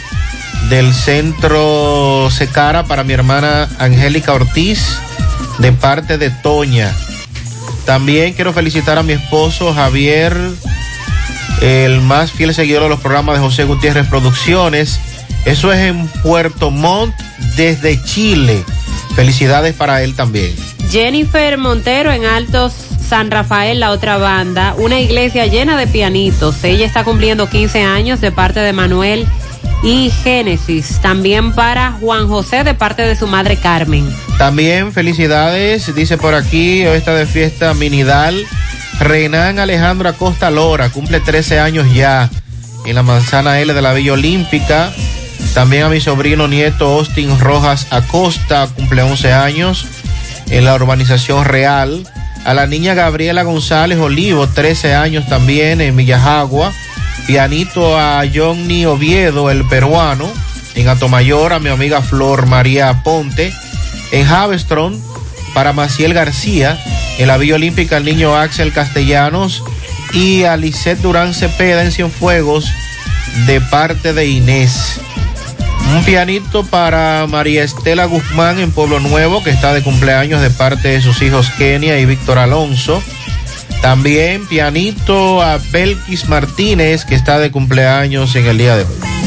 [0.69, 4.99] del centro Secara para mi hermana Angélica Ortiz,
[5.59, 6.93] de parte de Toña.
[7.89, 10.37] También quiero felicitar a mi esposo Javier,
[11.63, 15.01] el más fiel seguidor de los programas de José Gutiérrez Producciones.
[15.47, 17.15] Eso es en Puerto Montt,
[17.57, 18.63] desde Chile.
[19.17, 20.55] Felicidades para él también.
[20.91, 22.75] Jennifer Montero en Altos
[23.09, 26.63] San Rafael, la otra banda, una iglesia llena de pianitos.
[26.65, 29.27] Ella está cumpliendo 15 años de parte de Manuel
[29.83, 31.01] y Génesis.
[31.01, 34.09] También para Juan José de parte de su madre Carmen.
[34.39, 38.47] También felicidades, dice por aquí, hoy está de fiesta Minidal.
[39.01, 42.29] Renan Alejandro Acosta Lora, cumple 13 años ya
[42.85, 44.93] en la manzana L de la Villa Olímpica.
[45.55, 49.87] También a mi sobrino nieto Austin Rojas Acosta, cumple 11 años
[50.51, 52.07] en la urbanización Real.
[52.45, 56.73] A la niña Gabriela González Olivo, 13 años también en Villajagua.
[57.29, 60.33] Pianito a Johnny Oviedo, el peruano.
[60.75, 63.53] En Atomayor, a mi amiga Flor María Ponte.
[64.13, 64.99] En Javestron,
[65.53, 66.83] para Maciel García.
[67.19, 69.63] En la Villa Olímpica, el niño Axel Castellanos.
[70.15, 72.73] Y a Lisette Durán Cepeda en Cienfuegos,
[73.47, 74.99] de parte de Inés.
[75.95, 80.89] Un pianito para María Estela Guzmán en Pueblo Nuevo, que está de cumpleaños de parte
[80.89, 83.03] de sus hijos Kenia y Víctor Alonso.
[83.83, 89.18] También pianito a Belkis Martínez, que está de cumpleaños en el día de hoy.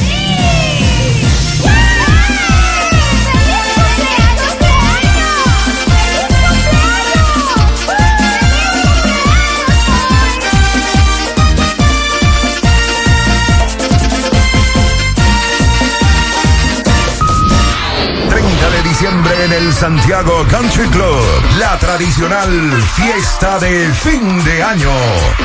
[19.74, 21.24] Santiago Country Club.
[21.60, 24.92] La tradicional fiesta de fin de año.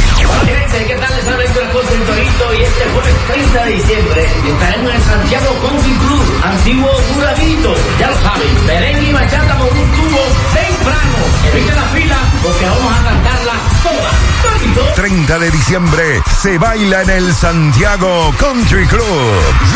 [0.86, 1.16] ¿qué tal?
[1.16, 5.56] Les habla Héctor Acosta, el Torito y este jueves 30 de diciembre estaremos en Santiago
[5.62, 7.76] Country Club, antiguo Duradito.
[8.00, 11.18] Ya lo saben, merengue y bachata con un tubo temprano.
[11.54, 13.54] Evita la fila porque vamos a cantarla
[13.84, 14.12] toda.
[14.44, 14.94] Torito.
[14.96, 19.04] 30 de diciembre se baila en el Santiago Country Club.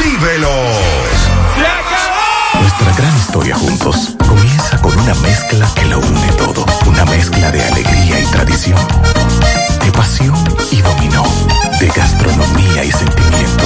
[0.04, 0.52] ¡Vívelos!
[2.60, 6.66] Nuestra gran historia juntos comienza con una mezcla que lo une todo.
[6.86, 8.80] Una mezcla de alegría y tradición.
[9.84, 10.36] De pasión
[10.72, 11.24] y dominó.
[11.80, 13.66] De gastronomía y sentimiento.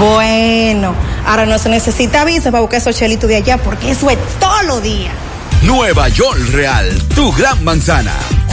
[0.00, 0.96] Bueno,
[1.26, 4.64] ahora no se necesita visa para buscar esos chelitos de allá porque eso es todo
[4.64, 5.12] lo día.
[5.62, 8.14] Nueva York Real, tu gran manzana.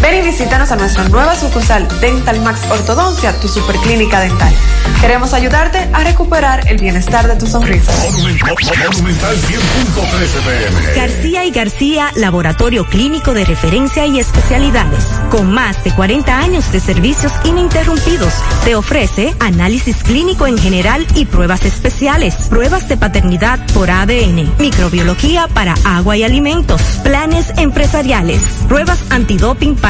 [0.00, 4.54] Ven y visítanos a nuestra nueva sucursal Dental Max Ortodoncia, tu superclínica dental.
[5.00, 7.92] Queremos ayudarte a recuperar el bienestar de tu sonrisa.
[8.10, 10.94] Monumental 100.13 pm.
[10.94, 15.04] García y García, laboratorio clínico de referencia y especialidades.
[15.30, 18.32] Con más de 40 años de servicios ininterrumpidos,
[18.64, 25.46] te ofrece análisis clínico en general y pruebas especiales, pruebas de paternidad por ADN, microbiología
[25.48, 29.89] para agua y alimentos, planes empresariales, pruebas antidoping para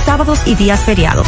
[0.05, 1.27] sábados y días feriados.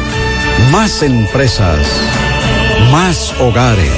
[0.71, 1.79] Más empresas.
[2.91, 3.91] Más hogares.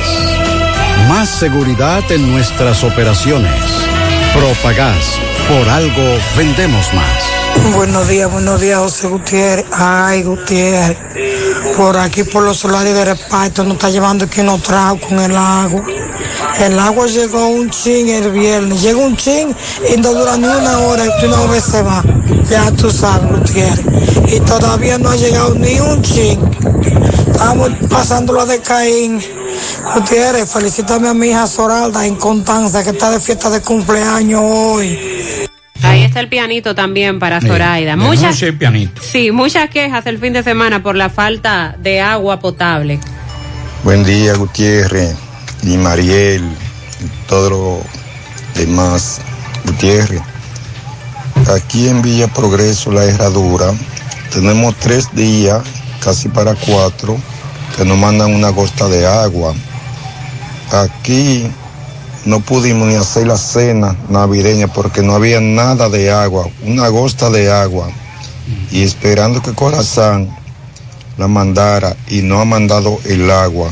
[1.08, 3.54] Más seguridad en nuestras operaciones.
[4.34, 5.20] Propagás.
[5.48, 7.74] Por algo vendemos más.
[7.76, 9.66] Buenos días, buenos días, José Gutiérrez.
[9.72, 10.98] Ay, Gutiérrez.
[11.78, 15.36] Por aquí, por los solares de reparto, nos está llevando aquí nos trajo con el
[15.36, 15.84] agua.
[16.60, 18.82] El agua llegó un chin el viernes.
[18.82, 19.56] Llega un chin
[19.92, 22.04] y no dura ni una hora y tú una vez se va.
[22.50, 24.34] Ya tú sabes, Gutiérrez.
[24.34, 26.40] Y todavía no ha llegado ni un chin.
[27.32, 29.20] Estamos pasando la de Caín.
[29.96, 34.98] Gutiérrez, felicítame a mi hija Soralda en Constanza, que está de fiesta de cumpleaños hoy.
[35.82, 37.98] Ahí está el pianito también para Zoraida.
[37.98, 39.02] Muchas, el pianito.
[39.02, 43.00] sí, muchas quejas el fin de semana por la falta de agua potable.
[43.84, 45.23] Buen día, Gutiérrez
[45.64, 47.80] y Mariel y todos los
[48.56, 49.22] demás.
[49.66, 50.22] Gutiérrez,
[51.54, 53.74] aquí en Villa Progreso, la herradura,
[54.34, 55.64] tenemos tres días,
[56.04, 57.18] casi para cuatro,
[57.78, 59.54] que nos mandan una gosta de agua.
[60.72, 61.48] Aquí
[62.26, 67.30] no pudimos ni hacer la cena navideña porque no había nada de agua, una gosta
[67.30, 67.90] de agua.
[68.72, 70.36] Y esperando que Corazán
[71.18, 73.70] la mandara y no ha mandado el agua.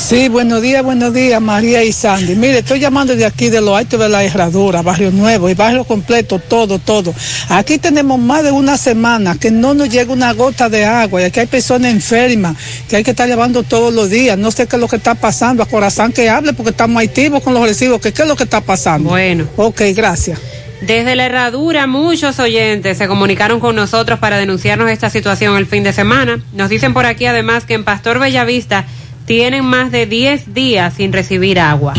[0.00, 2.34] Sí, buenos días, buenos días, María y Sandy.
[2.34, 5.84] Mire, estoy llamando de aquí de lo alto de la Herradura, Barrio Nuevo y Barrio
[5.84, 7.14] Completo, todo, todo.
[7.48, 11.24] Aquí tenemos más de una semana que no nos llega una gota de agua y
[11.24, 12.56] aquí hay personas enfermas
[12.88, 14.36] que hay que estar llevando todos los días.
[14.36, 15.62] No sé qué es lo que está pasando.
[15.62, 18.00] A Corazón que hable porque estamos activos con los recibos.
[18.00, 19.10] que ¿Qué es lo que está pasando?
[19.10, 19.46] Bueno.
[19.56, 20.40] Ok, gracias.
[20.80, 25.84] Desde la herradura, muchos oyentes se comunicaron con nosotros para denunciarnos esta situación el fin
[25.84, 26.42] de semana.
[26.54, 28.86] Nos dicen por aquí además que en Pastor Bellavista
[29.26, 31.94] tienen más de 10 días sin recibir agua.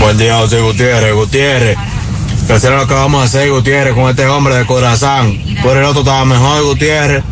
[0.00, 1.14] Buen día, José Gutiérrez.
[1.14, 1.76] Gutiérrez,
[2.46, 5.38] ¿qué será lo que vamos a hacer, Gutiérrez, con este hombre de corazón?
[5.62, 7.24] Por el otro estaba mejor, Gutiérrez.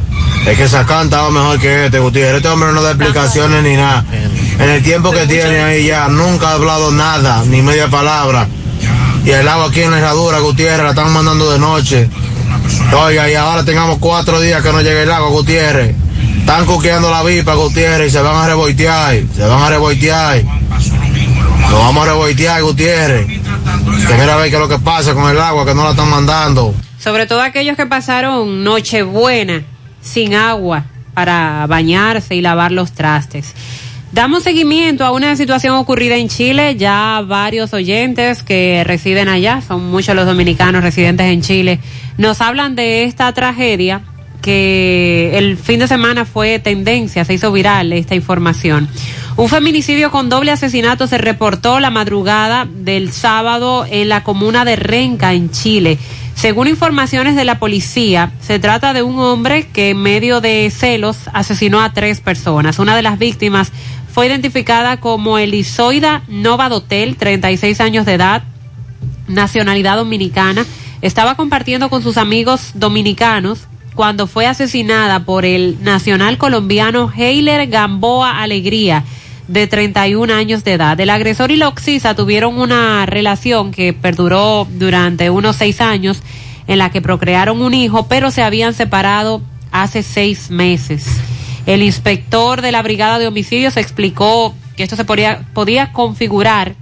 [0.46, 2.36] Es que Sacán estaba mejor que este, Gutiérrez.
[2.36, 4.04] Este hombre no da explicaciones ni nada.
[4.58, 8.46] En el tiempo que tiene ahí ya, nunca ha hablado nada, ni media palabra.
[9.24, 12.08] Y el agua aquí en la herradura, Gutiérrez, la están mandando de noche.
[12.92, 15.94] Oiga, y ahora tengamos cuatro días que no llegue el agua, Gutiérrez.
[16.46, 20.44] Están coqueando la vipa, Gutiérrez, y se van a revoltear, se van a revoltear.
[20.44, 23.26] Nos vamos a revoltear, Gutiérrez.
[23.26, 25.90] Que mira a ver qué es lo que pasa con el agua, que no la
[25.90, 26.72] están mandando.
[27.00, 29.64] Sobre todo aquellos que pasaron Nochebuena
[30.00, 33.52] sin agua para bañarse y lavar los trastes.
[34.12, 36.76] Damos seguimiento a una situación ocurrida en Chile.
[36.76, 41.80] Ya varios oyentes que residen allá, son muchos los dominicanos residentes en Chile,
[42.18, 44.02] nos hablan de esta tragedia
[44.46, 48.88] que el fin de semana fue tendencia, se hizo viral esta información.
[49.36, 54.76] Un feminicidio con doble asesinato se reportó la madrugada del sábado en la comuna de
[54.76, 55.98] Renca, en Chile.
[56.36, 61.16] Según informaciones de la policía, se trata de un hombre que en medio de celos
[61.32, 62.78] asesinó a tres personas.
[62.78, 63.72] Una de las víctimas
[64.12, 68.44] fue identificada como Elisoida Nova Dotel, 36 años de edad,
[69.26, 70.64] nacionalidad dominicana.
[71.02, 73.66] Estaba compartiendo con sus amigos dominicanos
[73.96, 79.02] cuando fue asesinada por el nacional colombiano Heiler Gamboa Alegría,
[79.48, 81.00] de 31 años de edad.
[81.00, 86.22] El agresor y la oxisa tuvieron una relación que perduró durante unos seis años,
[86.66, 89.40] en la que procrearon un hijo, pero se habían separado
[89.72, 91.06] hace seis meses.
[91.64, 96.74] El inspector de la Brigada de Homicidios explicó que esto se podía, podía configurar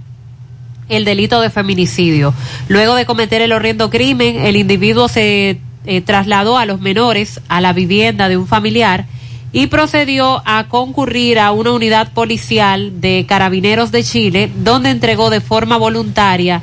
[0.89, 2.33] el delito de feminicidio.
[2.67, 7.61] Luego de cometer el horrendo crimen, el individuo se eh, trasladó a los menores a
[7.61, 9.05] la vivienda de un familiar
[9.51, 15.39] y procedió a concurrir a una unidad policial de carabineros de Chile, donde entregó de
[15.39, 16.61] forma voluntaria,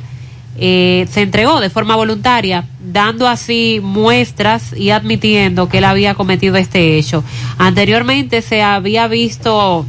[0.59, 6.55] eh, se entregó de forma voluntaria, dando así muestras y admitiendo que él había cometido
[6.57, 7.23] este hecho.
[7.57, 9.87] Anteriormente se había visto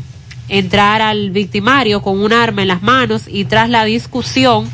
[0.48, 4.66] entrar al victimario con un arma en las manos y tras la discusión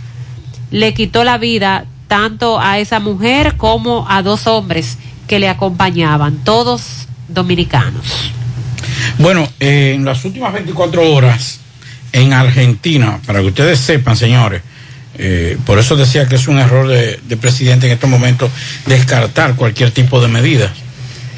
[0.71, 6.39] le quitó la vida tanto a esa mujer como a dos hombres que le acompañaban,
[6.43, 8.33] todos dominicanos.
[9.19, 11.61] Bueno, eh, en las últimas 24 horas
[12.11, 14.61] en Argentina, para que ustedes sepan, señores,
[15.19, 18.51] eh, por eso decía que es un error de, de presidente en estos momentos
[18.87, 20.73] descartar cualquier tipo de medida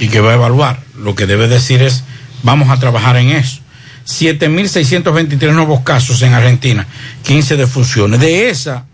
[0.01, 0.81] y que va a evaluar.
[0.97, 2.03] Lo que debe decir es
[2.43, 3.61] vamos a trabajar en eso.
[4.07, 6.87] 7.623 nuevos casos en Argentina,
[7.25, 8.21] 15 defunciones.
[8.21, 8.87] De esa,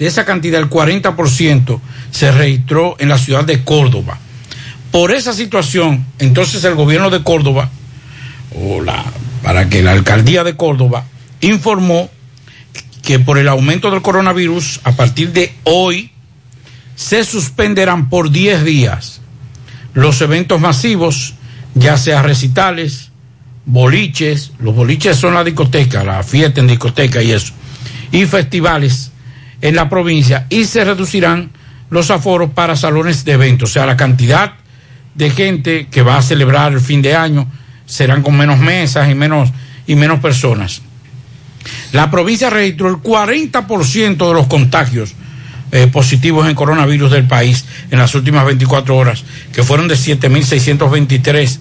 [0.00, 1.78] de esa cantidad, el 40%
[2.10, 4.18] se registró en la ciudad de Córdoba.
[4.90, 7.68] Por esa situación, entonces el gobierno de Córdoba,
[8.56, 9.04] o la,
[9.42, 11.04] para que la alcaldía de Córdoba,
[11.42, 12.08] informó
[13.02, 16.10] que por el aumento del coronavirus, a partir de hoy,
[16.96, 19.20] se suspenderán por 10 días
[19.92, 21.34] los eventos masivos,
[21.74, 23.10] ya sea recitales,
[23.66, 27.52] boliches, los boliches son la discoteca, la fiesta en discoteca y eso,
[28.12, 29.09] y festivales
[29.62, 31.50] en la provincia, y se reducirán
[31.90, 34.54] los aforos para salones de eventos, o sea, la cantidad
[35.14, 37.50] de gente que va a celebrar el fin de año
[37.84, 39.50] serán con menos mesas y menos,
[39.86, 40.82] y menos personas.
[41.92, 45.14] La provincia registró el 40% de los contagios
[45.72, 51.58] eh, positivos en coronavirus del país en las últimas 24 horas, que fueron de 7.623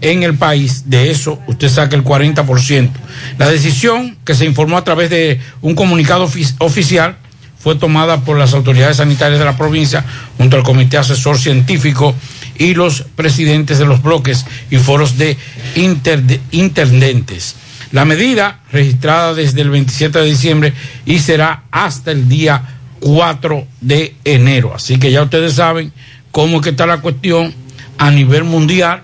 [0.00, 0.84] en el país.
[0.90, 2.90] De eso usted saca el 40%.
[3.38, 7.16] La decisión que se informó a través de un comunicado ofi- oficial
[7.66, 10.04] fue tomada por las autoridades sanitarias de la provincia
[10.38, 12.14] junto al comité asesor científico
[12.56, 15.36] y los presidentes de los bloques y foros de
[16.52, 17.56] intendentes.
[17.90, 20.74] La medida registrada desde el 27 de diciembre
[21.06, 22.62] y será hasta el día
[23.00, 24.72] 4 de enero.
[24.72, 25.92] Así que ya ustedes saben
[26.30, 27.52] cómo está la cuestión
[27.98, 29.02] a nivel mundial.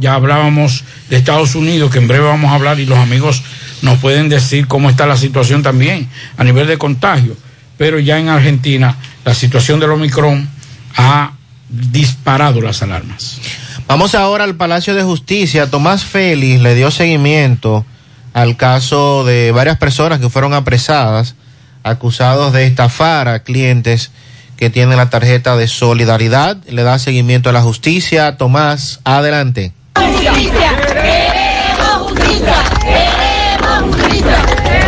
[0.00, 3.42] Ya hablábamos de Estados Unidos, que en breve vamos a hablar y los amigos
[3.82, 6.08] nos pueden decir cómo está la situación también
[6.38, 7.36] a nivel de contagio.
[7.78, 10.46] Pero ya en Argentina la situación del Omicron
[10.96, 11.32] ha
[11.70, 13.40] disparado las alarmas.
[13.86, 15.70] Vamos ahora al Palacio de Justicia.
[15.70, 17.86] Tomás Félix le dio seguimiento
[18.34, 21.36] al caso de varias personas que fueron apresadas,
[21.82, 24.10] acusados de estafar a clientes
[24.56, 26.58] que tienen la tarjeta de solidaridad.
[26.68, 28.36] Le da seguimiento a la justicia.
[28.36, 29.72] Tomás, adelante.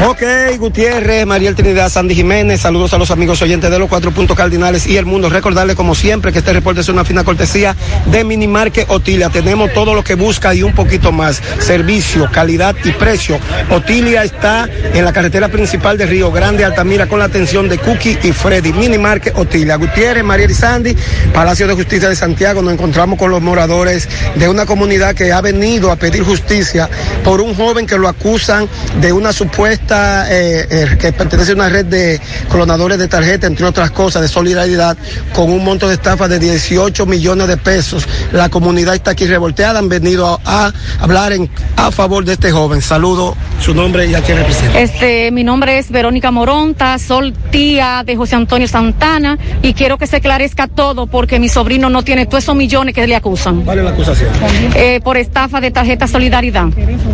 [0.08, 0.22] Ok,
[0.58, 4.86] Gutiérrez, Mariel Trinidad, Sandy Jiménez, saludos a los amigos oyentes de los cuatro puntos cardinales
[4.86, 5.28] y el mundo.
[5.28, 9.28] Recordarles como siempre que este reporte es una fina cortesía de Minimarque Otilia.
[9.28, 11.42] Tenemos todo lo que busca y un poquito más.
[11.58, 13.38] Servicio, calidad y precio.
[13.68, 18.18] Otilia está en la carretera principal de Río Grande, Altamira, con la atención de Cookie
[18.22, 18.72] y Freddy.
[18.72, 19.76] Minimarque Otilia.
[19.76, 20.96] Gutiérrez, Mariel y Sandy,
[21.34, 22.62] Palacio de Justicia de Santiago.
[22.62, 26.88] Nos encontramos con los moradores de una comunidad que ha venido a pedir justicia
[27.22, 28.66] por un joven que lo acusan
[29.02, 33.66] de una supuesta eh, eh, que pertenece a una red de clonadores de tarjeta, entre
[33.66, 34.96] otras cosas, de solidaridad,
[35.34, 38.06] con un monto de estafa de 18 millones de pesos.
[38.32, 42.52] La comunidad está aquí revolteada, han venido a, a hablar en, a favor de este
[42.52, 42.82] joven.
[42.82, 44.78] Saludo su nombre y a quién representa.
[44.78, 50.06] Este, mi nombre es Verónica Moronta, soy tía de José Antonio Santana y quiero que
[50.06, 53.62] se esclarezca todo porque mi sobrino no tiene todos esos millones que le acusan.
[53.62, 54.30] ¿Cuál es la acusación?
[54.74, 56.68] Eh, por estafa de tarjeta Solidaridad.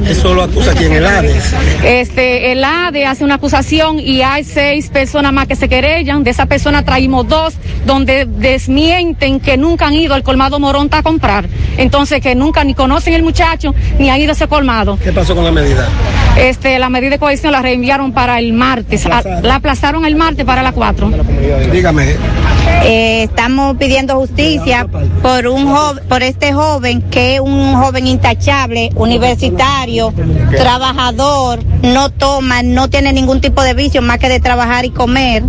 [0.06, 1.54] Eso lo acusa quien el ADES.
[1.82, 6.24] Este, el ADE hace una acusación y hay seis personas más que se querellan.
[6.24, 7.54] De esa persona traímos dos
[7.86, 11.48] donde desmienten que nunca han ido al colmado Moronta a comprar.
[11.78, 14.98] Entonces que nunca ni conocen el muchacho ni han ido a ese colmado.
[15.02, 15.88] ¿Qué pasó con la medida?
[16.36, 19.06] Este, la medida de cohesión la reenviaron para el martes.
[19.06, 21.10] A- La aplazaron el martes para las 4.
[21.72, 22.14] Dígame.
[22.84, 24.86] Eh, estamos pidiendo justicia
[25.22, 30.12] por un jo- por este joven que es un joven intachable, universitario,
[30.56, 35.42] trabajador, no toma, no tiene ningún tipo de vicio más que de trabajar y comer.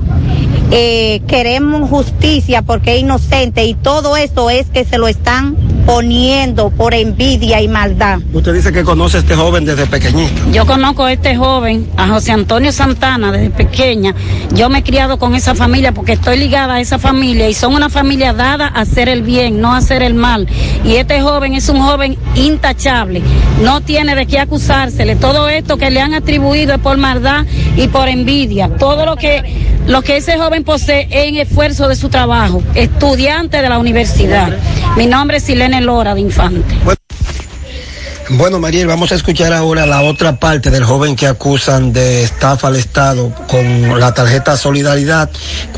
[0.70, 6.70] Eh, queremos justicia porque es inocente y todo eso es que se lo están poniendo
[6.70, 8.20] por envidia y maldad.
[8.34, 10.34] Usted dice que conoce a este joven desde pequeñito.
[10.52, 14.14] Yo conozco a este joven, a José Antonio Santana, desde pequeña.
[14.54, 17.74] Yo me he criado con esa familia porque estoy ligada a esa familia y son
[17.74, 20.50] una familia dada a hacer el bien, no a hacer el mal.
[20.84, 23.22] Y este joven es un joven intachable,
[23.64, 25.16] no tiene de qué acusársele.
[25.16, 27.46] Todo esto que le han atribuido es por maldad
[27.78, 28.68] y por envidia.
[28.78, 29.42] Todo lo que,
[29.88, 34.58] lo que ese joven posee en esfuerzo de su trabajo, estudiante de la universidad.
[34.98, 36.76] Mi nombre es Silene Lora de Infante.
[38.30, 42.68] Bueno, Mariel, vamos a escuchar ahora la otra parte del joven que acusan de estafa
[42.68, 45.30] al Estado con la tarjeta Solidaridad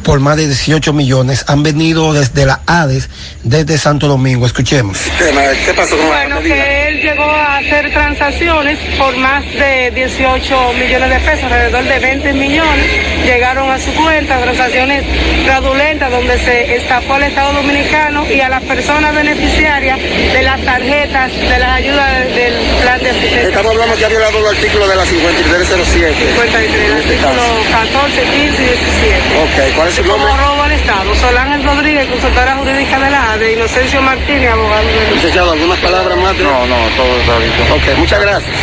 [0.03, 1.45] por más de 18 millones.
[1.47, 3.07] Han venido desde la ADES,
[3.43, 4.47] desde Santo Domingo.
[4.47, 4.97] Escuchemos.
[5.19, 11.09] ¿Qué pasó con Bueno, que él llegó a hacer transacciones por más de 18 millones
[11.09, 12.85] de pesos, alrededor de 20 millones.
[13.25, 15.05] Llegaron a su cuenta, transacciones
[15.45, 21.31] fraudulentas donde se estafó al Estado Dominicano y a las personas beneficiarias de las tarjetas
[21.31, 23.49] de las ayudas de, del plan de asistencia.
[23.49, 26.15] Estamos hablando que ha violado el artículo de la 5307.
[26.15, 29.43] 53, artículo 14, 15 y 17.
[29.43, 30.29] Ok, ¿cuál es su nombre?
[30.29, 31.15] Como robo al Estado.
[31.15, 36.35] Solángel Rodríguez, consultora jurídica de la ADE, Inocencio Martínez, abogado de Licenciado, ¿algunas palabras más?
[36.37, 37.51] No, no, todo está bien.
[37.71, 38.55] Ok, muchas gracias.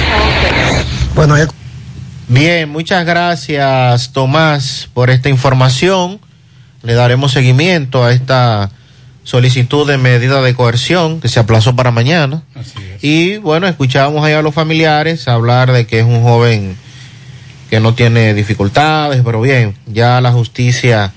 [1.15, 1.47] Bueno, ya...
[2.29, 6.19] Bien, muchas gracias Tomás por esta información.
[6.83, 8.71] Le daremos seguimiento a esta
[9.27, 12.43] solicitud de medida de coerción que se aplazó para mañana.
[13.03, 16.77] Y bueno, escuchábamos ahí a los familiares hablar de que es un joven
[17.69, 21.13] que no tiene dificultades, pero bien, ya la justicia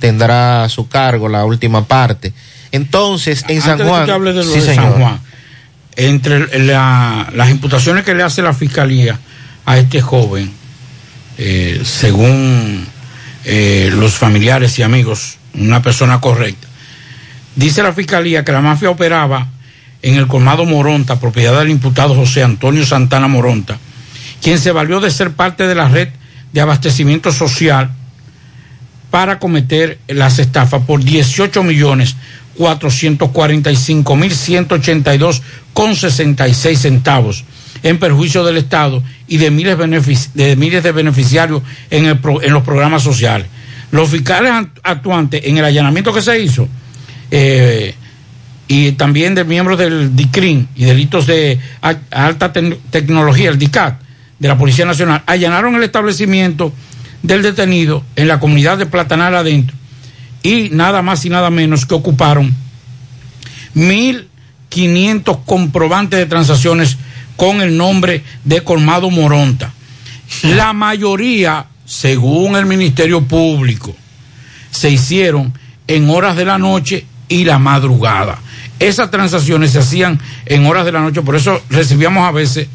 [0.00, 2.34] tendrá a su cargo la última parte.
[2.72, 4.92] Entonces, en San Antes Juan, de lo sí, de San.
[4.92, 5.20] Juan,
[5.96, 9.18] entre la- las imputaciones que le hace la fiscalía
[9.64, 10.52] a este joven,
[11.38, 12.86] eh, según
[13.46, 16.66] eh, los familiares y amigos, una persona correcta,
[17.56, 19.48] dice la fiscalía que la mafia operaba
[20.02, 23.78] en el colmado Moronta, propiedad del imputado José Antonio Santana Moronta,
[24.42, 26.08] quien se valió de ser parte de la red
[26.52, 27.90] de abastecimiento social
[29.10, 32.16] para cometer las estafas por 18 millones
[32.56, 37.44] 445 mil 182 con 66 centavos
[37.82, 39.76] en perjuicio del Estado y de miles,
[40.34, 43.46] de miles de beneficiarios en, el pro- en los programas sociales.
[43.90, 46.68] Los fiscales act- actuantes en el allanamiento que se hizo
[47.36, 47.94] eh,
[48.68, 51.58] y también de miembros del DICRIN y delitos de
[52.10, 54.00] alta tec- tecnología, el DICAT,
[54.38, 56.72] de la Policía Nacional, allanaron el establecimiento
[57.22, 59.76] del detenido en la comunidad de Platanal adentro
[60.42, 62.54] y nada más y nada menos que ocuparon
[63.74, 66.96] 1.500 comprobantes de transacciones
[67.36, 69.72] con el nombre de Colmado Moronta.
[70.42, 73.94] La mayoría, según el Ministerio Público,
[74.70, 75.52] se hicieron
[75.86, 78.38] en horas de la noche y la madrugada.
[78.78, 82.68] Esas transacciones se hacían en horas de la noche, por eso recibíamos a veces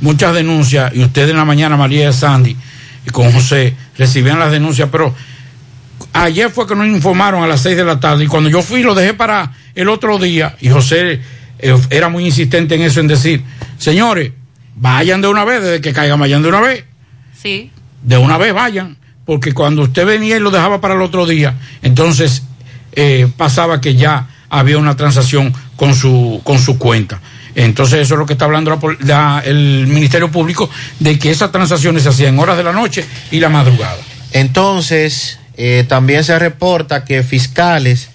[0.00, 2.56] muchas denuncias, y ustedes en la mañana, María y Sandy,
[3.06, 5.14] y con José, recibían las denuncias, pero
[6.12, 8.82] ayer fue que nos informaron a las seis de la tarde, y cuando yo fui
[8.82, 11.20] lo dejé para el otro día, y José
[11.58, 13.42] eh, era muy insistente en eso, en decir,
[13.78, 14.32] señores,
[14.74, 16.84] vayan de una vez, desde que caigan, vayan de una vez
[17.40, 17.70] Sí.
[18.02, 21.54] de una vez vayan, porque cuando usted venía y lo dejaba para el otro día,
[21.82, 22.42] entonces
[22.92, 27.20] eh, pasaba que ya había una transacción con su, con su cuenta.
[27.54, 28.78] Entonces eso es lo que está hablando
[29.44, 33.40] el Ministerio Público, de que esas transacciones se hacían en horas de la noche y
[33.40, 33.98] la madrugada.
[34.32, 38.10] Entonces, eh, también se reporta que fiscales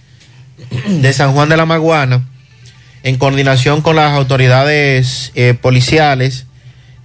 [0.88, 2.28] de San Juan de la Maguana,
[3.04, 6.45] en coordinación con las autoridades eh, policiales,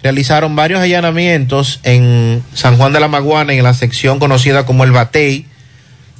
[0.03, 4.91] realizaron varios allanamientos en San Juan de la Maguana, en la sección conocida como el
[4.91, 5.47] Batey,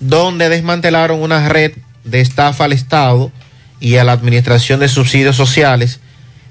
[0.03, 1.73] donde desmantelaron una red
[2.05, 3.31] de estafa al Estado
[3.79, 6.01] y a la Administración de Subsidios Sociales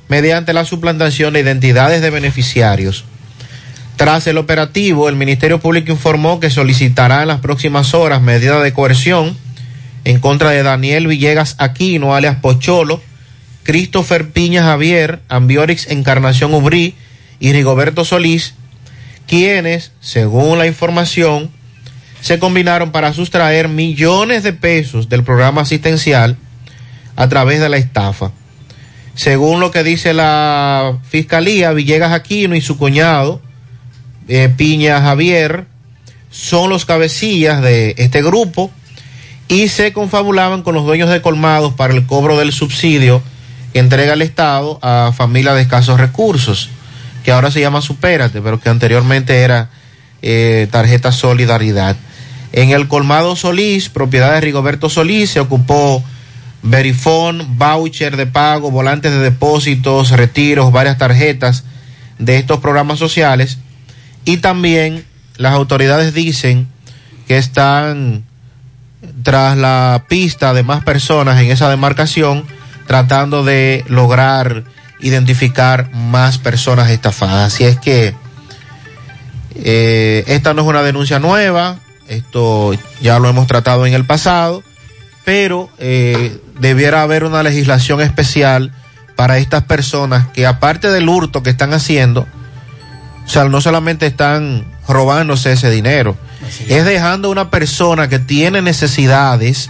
[0.07, 3.03] mediante la suplantación de identidades de beneficiarios.
[3.97, 8.73] Tras el operativo, el Ministerio Público informó que solicitará en las próximas horas medida de
[8.73, 9.37] coerción
[10.05, 13.01] en contra de Daniel Villegas Aquino, alias Pocholo,
[13.63, 16.95] Christopher Piña Javier, Ambiorix Encarnación Ubrí
[17.39, 18.55] y Rigoberto Solís,
[19.27, 21.51] quienes, según la información,
[22.21, 26.37] se combinaron para sustraer millones de pesos del programa asistencial
[27.15, 28.31] a través de la estafa.
[29.15, 33.41] Según lo que dice la Fiscalía, Villegas Aquino y su cuñado,
[34.27, 35.65] eh, Piña Javier,
[36.29, 38.71] son los cabecillas de este grupo
[39.49, 43.21] y se confabulaban con los dueños de colmados para el cobro del subsidio
[43.73, 46.69] que entrega el Estado a familias de escasos recursos,
[47.23, 49.69] que ahora se llama Supérate, pero que anteriormente era
[50.21, 51.97] eh, tarjeta Solidaridad.
[52.53, 56.03] En el colmado Solís, propiedad de Rigoberto Solís, se ocupó
[56.63, 61.63] Verifón, voucher de pago, volantes de depósitos, retiros, varias tarjetas
[62.19, 63.57] de estos programas sociales.
[64.25, 65.05] Y también
[65.37, 66.67] las autoridades dicen
[67.27, 68.23] que están
[69.23, 72.45] tras la pista de más personas en esa demarcación,
[72.85, 74.63] tratando de lograr
[74.99, 77.53] identificar más personas estafadas.
[77.53, 78.13] Así es que
[79.55, 81.79] eh, esta no es una denuncia nueva,
[82.11, 84.63] esto ya lo hemos tratado en el pasado,
[85.23, 88.73] pero eh, debiera haber una legislación especial
[89.15, 92.27] para estas personas que aparte del hurto que están haciendo,
[93.25, 96.17] o sea, no solamente están robándose ese dinero,
[96.67, 99.69] es dejando a una persona que tiene necesidades,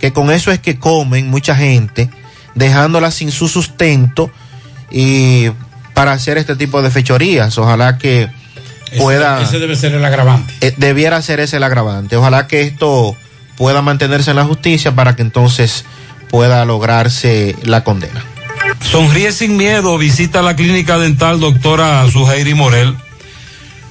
[0.00, 2.10] que con eso es que comen mucha gente,
[2.54, 4.30] dejándola sin su sustento
[4.90, 5.50] y
[5.94, 7.56] para hacer este tipo de fechorías.
[7.58, 8.28] Ojalá que
[8.98, 9.36] pueda...
[9.36, 10.54] Ese, ese debe ser el agravante.
[10.60, 12.16] Eh, debiera ser ese el agravante.
[12.16, 13.16] Ojalá que esto
[13.56, 15.84] pueda mantenerse en la justicia para que entonces
[16.30, 18.24] pueda lograrse la condena.
[18.82, 22.96] Sonríe sin miedo, visita la clínica dental doctora Suheiri Morel.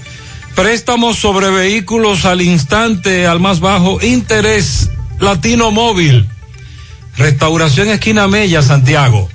[0.53, 4.89] Préstamos sobre vehículos al instante, al más bajo interés.
[5.19, 6.27] Latino Móvil.
[7.15, 9.29] Restauración Esquina Mella, Santiago.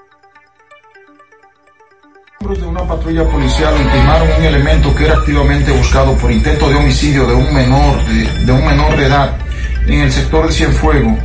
[2.39, 7.25] De una patrulla policial ultimaron un elemento que era activamente buscado por intento de homicidio
[7.27, 9.37] de un menor de, de un menor de edad
[9.87, 11.17] en el sector de Cienfuegos.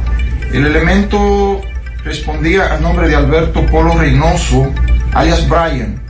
[0.52, 1.60] El elemento
[2.04, 4.72] respondía al nombre de Alberto Polo Reynoso,
[5.12, 6.00] alias Brian,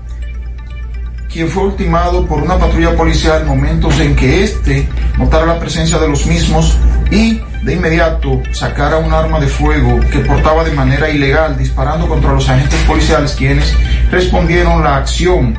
[1.30, 4.88] quien fue ultimado por una patrulla policial en momentos en que éste
[5.18, 6.76] notara la presencia de los mismos
[7.10, 12.32] y de inmediato sacara un arma de fuego que portaba de manera ilegal disparando contra
[12.32, 13.74] los agentes policiales quienes
[14.10, 15.58] respondieron la acción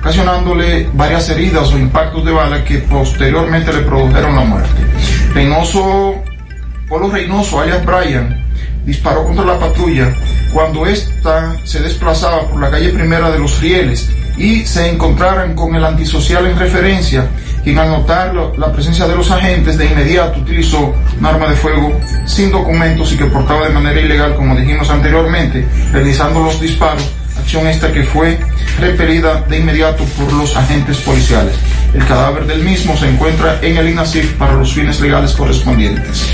[0.00, 4.82] ocasionándole varias heridas o impactos de bala que posteriormente le produjeron la muerte.
[5.34, 6.22] Reynoso,
[6.88, 8.44] Polo Reynoso, alias Brian,
[8.84, 10.14] disparó contra la patrulla
[10.52, 15.74] cuando ésta se desplazaba por la calle primera de los rieles y se encontraran con
[15.74, 17.26] el antisocial en referencia,
[17.64, 21.98] quien al notar la presencia de los agentes de inmediato utilizó un arma de fuego
[22.26, 27.66] sin documentos y que portaba de manera ilegal, como dijimos anteriormente, realizando los disparos, acción
[27.66, 28.38] esta que fue
[28.80, 31.54] repelida de inmediato por los agentes policiales.
[31.94, 36.26] El cadáver del mismo se encuentra en el INASIF para los fines legales correspondientes.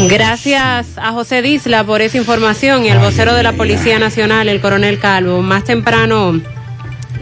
[0.00, 4.60] Gracias a José Disla por esa información y al vocero de la Policía Nacional, el
[4.60, 5.42] coronel Calvo.
[5.42, 6.40] Más temprano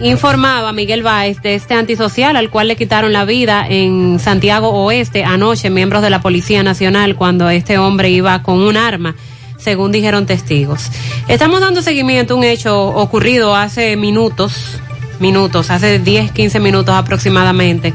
[0.01, 5.24] informaba Miguel Báez de este antisocial al cual le quitaron la vida en Santiago Oeste
[5.24, 9.14] anoche, miembros de la Policía Nacional, cuando este hombre iba con un arma,
[9.59, 10.90] según dijeron testigos.
[11.28, 14.80] Estamos dando seguimiento a un hecho ocurrido hace minutos,
[15.18, 17.92] minutos, hace 10, 15 minutos aproximadamente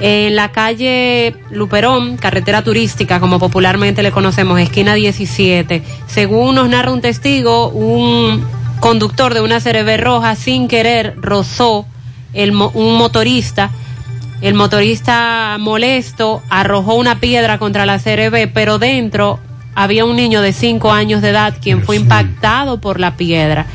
[0.00, 5.82] en la calle Luperón, carretera turística, como popularmente le conocemos, esquina 17.
[6.06, 8.44] Según nos narra un testigo, un
[8.80, 11.86] conductor de una CRB roja sin querer rozó
[12.32, 13.70] el, un motorista
[14.40, 19.38] El motorista molesto arrojó una piedra contra la CRB, pero dentro
[19.74, 23.66] había un niño de 5 años de edad quien fue impactado por la piedra.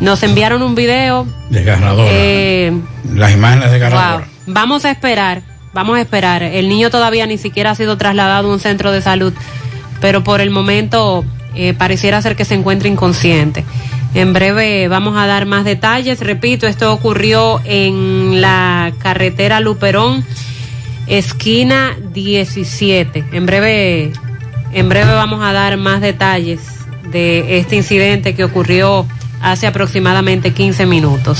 [0.00, 1.26] Nos enviaron un video.
[1.48, 2.10] Desgarradora.
[2.12, 2.78] Eh,
[3.14, 4.28] Las imágenes desgarradoras.
[4.28, 4.36] Wow.
[4.48, 5.42] Vamos a esperar,
[5.76, 6.42] vamos a esperar.
[6.42, 9.34] El niño todavía ni siquiera ha sido trasladado a un centro de salud,
[10.00, 11.22] pero por el momento
[11.54, 13.62] eh, pareciera ser que se encuentra inconsciente.
[14.14, 16.20] En breve vamos a dar más detalles.
[16.20, 20.24] Repito, esto ocurrió en la carretera Luperón,
[21.06, 23.26] esquina 17.
[23.32, 24.12] En breve,
[24.72, 26.60] en breve vamos a dar más detalles
[27.12, 29.06] de este incidente que ocurrió
[29.42, 31.38] hace aproximadamente 15 minutos.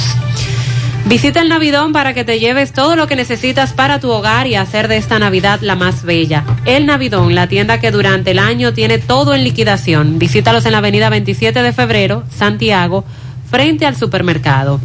[1.07, 4.57] Visita el Navidón para que te lleves todo lo que necesitas para tu hogar y
[4.57, 6.43] hacer de esta Navidad la más bella.
[6.65, 10.19] El Navidón, la tienda que durante el año tiene todo en liquidación.
[10.19, 13.05] Visítalos en la avenida 27 de febrero, Santiago,
[13.49, 14.81] frente al supermercado.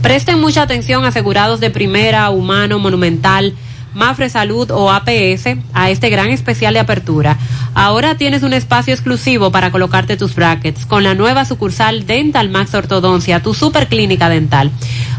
[0.00, 3.54] Presten mucha atención asegurados de primera, humano, monumental,
[3.92, 7.36] Mafre Salud o APS a este gran especial de apertura.
[7.74, 12.74] Ahora tienes un espacio exclusivo para colocarte tus brackets con la nueva sucursal Dental Max
[12.74, 14.70] Ortodoncia, tu super clínica dental.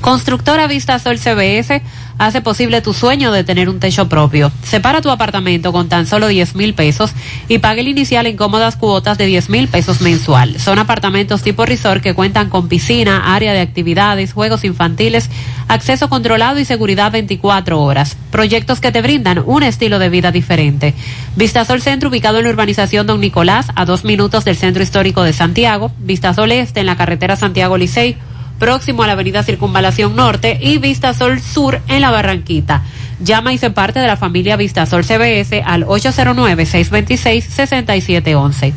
[0.00, 1.82] Constructora Vista Sol CBS
[2.18, 4.50] hace posible tu sueño de tener un techo propio.
[4.62, 7.12] Separa tu apartamento con tan solo 10 mil pesos
[7.48, 10.58] y pague el inicial en cómodas cuotas de 10 mil pesos mensual.
[10.60, 15.30] Son apartamentos tipo resort que cuentan con piscina, área de actividades, juegos infantiles,
[15.68, 18.16] acceso controlado y seguridad 24 horas.
[18.30, 20.94] Proyectos que te brindan un estilo de vida diferente.
[21.36, 25.32] Vistasol Centro ubicado en la urbanización Don Nicolás a dos minutos del centro histórico de
[25.32, 25.90] Santiago.
[25.98, 28.16] Vistasol Este en la carretera Santiago Licey
[28.58, 32.82] próximo a la avenida Circunvalación Norte y Vistasol Sur en la Barranquita.
[33.20, 38.72] Llama y se parte de la familia Vistasol CBS al 809-626-6711.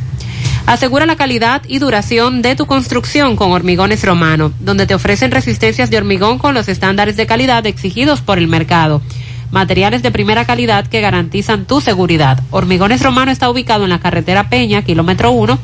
[0.68, 5.90] Asegura la calidad y duración de tu construcción con Hormigones Romano, donde te ofrecen resistencias
[5.90, 9.02] de hormigón con los estándares de calidad exigidos por el mercado.
[9.50, 12.44] Materiales de primera calidad que garantizan tu seguridad.
[12.50, 15.58] Hormigones Romano está ubicado en la carretera Peña, kilómetro 1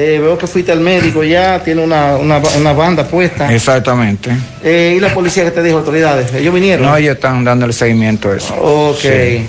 [0.00, 3.52] Eh, veo que fuiste al médico ya, tiene una, una, una banda puesta.
[3.52, 4.30] Exactamente.
[4.62, 6.32] Eh, ¿Y la policía que te dijo, autoridades?
[6.34, 6.86] ¿Ellos vinieron?
[6.86, 8.54] No, ellos están dando el seguimiento a eso.
[8.54, 8.98] Ok.
[9.00, 9.46] Sí.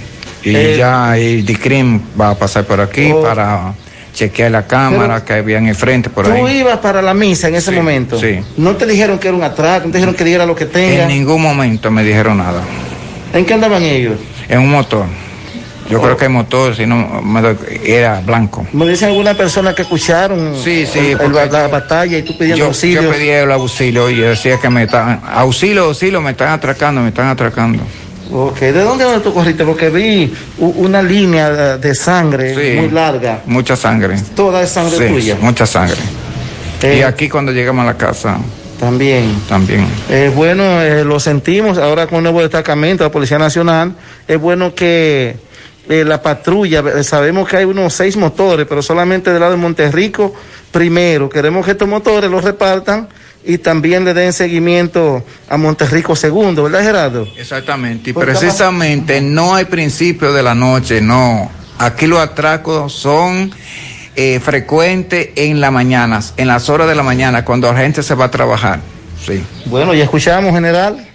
[0.49, 3.21] Y Eh, ya el DICRIM va a pasar por aquí Oh.
[3.21, 3.73] para
[4.11, 6.57] chequear la cámara que había en el frente por Tú ahí.
[6.61, 8.19] ibas para la misa en ese Sí, momento.
[8.19, 8.39] sí.
[8.57, 11.03] No te dijeron que era un atraco, no te dijeron que diera lo que tenga.
[11.03, 12.61] En ningún momento me dijeron nada.
[13.35, 14.15] ¿En qué andaban ellos?
[14.47, 15.05] En un motor.
[15.89, 16.01] Yo Oh.
[16.03, 17.21] creo que el motor, si no,
[17.83, 18.65] era blanco.
[18.73, 22.57] ¿Me dicen alguna persona que escucharon Sí, sí, el- el- la batalla y tú pidiendo
[22.57, 23.01] Yo, auxilio?
[23.01, 27.01] yo pedí el auxilio y yo decía que me estaban, auxilio, auxilio, me están atracando,
[27.01, 27.81] me están atracando.
[28.31, 29.63] Ok, ¿de dónde tú corriste?
[29.65, 32.79] Porque vi una línea de sangre Sí.
[32.79, 33.39] muy larga.
[33.47, 34.15] Mucha sangre.
[34.35, 35.37] Toda es sangre Sí, tuya.
[35.41, 35.97] mucha sangre.
[36.83, 38.37] Eh, y aquí cuando llegamos a la casa.
[38.79, 39.41] También.
[39.49, 39.85] También.
[40.09, 43.93] Eh, bueno, eh, lo sentimos ahora con un nuevo destacamento de la Policía Nacional.
[44.27, 45.35] Es bueno que
[45.89, 49.57] eh, la patrulla, eh, sabemos que hay unos seis motores, pero solamente del lado de
[49.57, 50.33] Monterrico
[50.71, 51.27] primero.
[51.27, 53.09] Queremos que estos motores los repartan
[53.43, 57.27] y también le den seguimiento a Monterrico segundo, ¿verdad, Gerardo?
[57.35, 58.11] Exactamente.
[58.11, 61.49] Y precisamente no hay principio de la noche, no.
[61.79, 63.51] Aquí los atracos son
[64.15, 68.13] eh, frecuentes en la mañana, en las horas de la mañana, cuando la gente se
[68.13, 68.79] va a trabajar.
[69.25, 69.43] Sí.
[69.65, 71.08] Bueno, ya escuchamos, general.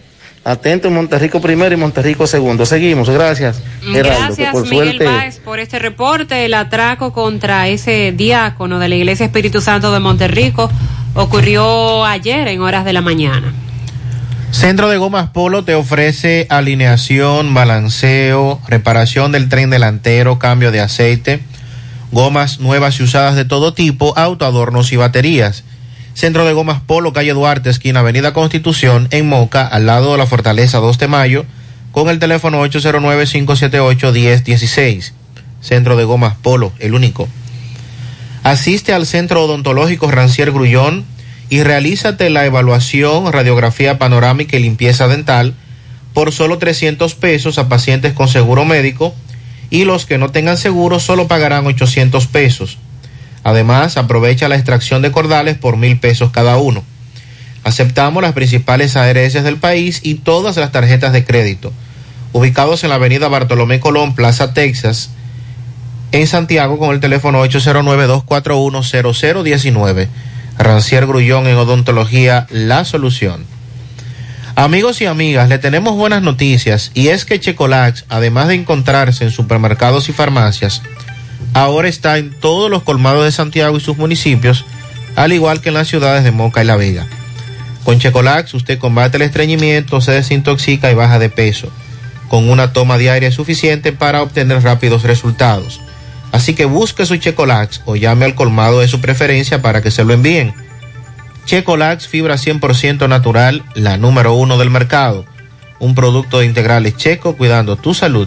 [0.44, 2.66] Atento Monterrico primero y Monterrico segundo.
[2.66, 3.62] Seguimos, gracias.
[3.82, 5.04] Gracias, por Miguel suerte.
[5.06, 6.44] Báez, por este reporte.
[6.44, 10.70] El atraco contra ese diácono de la Iglesia Espíritu Santo de Monterrico
[11.14, 13.54] ocurrió ayer en horas de la mañana.
[14.50, 21.40] Centro de Gomas Polo te ofrece alineación, balanceo, reparación del tren delantero, cambio de aceite,
[22.12, 25.64] gomas nuevas y usadas de todo tipo, autoadornos y baterías.
[26.14, 30.26] Centro de Gomas Polo, calle Duarte, esquina Avenida Constitución, en Moca, al lado de la
[30.26, 31.44] Fortaleza 2 de Mayo,
[31.90, 35.10] con el teléfono 809-578-1016.
[35.60, 37.28] Centro de Gomas Polo, el único.
[38.44, 41.04] Asiste al Centro Odontológico Rancier Grullón
[41.50, 45.54] y realízate la evaluación, radiografía panorámica y limpieza dental
[46.12, 49.12] por solo 300 pesos a pacientes con seguro médico
[49.68, 52.78] y los que no tengan seguro solo pagarán 800 pesos.
[53.44, 56.82] Además, aprovecha la extracción de cordales por mil pesos cada uno.
[57.62, 61.72] Aceptamos las principales ARS del país y todas las tarjetas de crédito.
[62.32, 65.10] Ubicados en la avenida Bartolomé Colón, Plaza Texas,
[66.12, 70.08] en Santiago con el teléfono 809-241-0019.
[70.58, 73.46] Rancier Grullón en Odontología, la solución.
[74.56, 79.32] Amigos y amigas, le tenemos buenas noticias y es que Checolax, además de encontrarse en
[79.32, 80.80] supermercados y farmacias,
[81.54, 84.66] ahora está en todos los colmados de Santiago y sus municipios,
[85.16, 87.06] al igual que en las ciudades de Moca y La Vega.
[87.84, 91.68] Con Checolax usted combate el estreñimiento, se desintoxica y baja de peso.
[92.28, 95.80] Con una toma diaria suficiente para obtener rápidos resultados.
[96.32, 100.04] Así que busque su Checolax o llame al colmado de su preferencia para que se
[100.04, 100.52] lo envíen.
[101.44, 105.26] Checolax, fibra 100% natural, la número uno del mercado.
[105.78, 108.26] Un producto de integrales checo cuidando tu salud.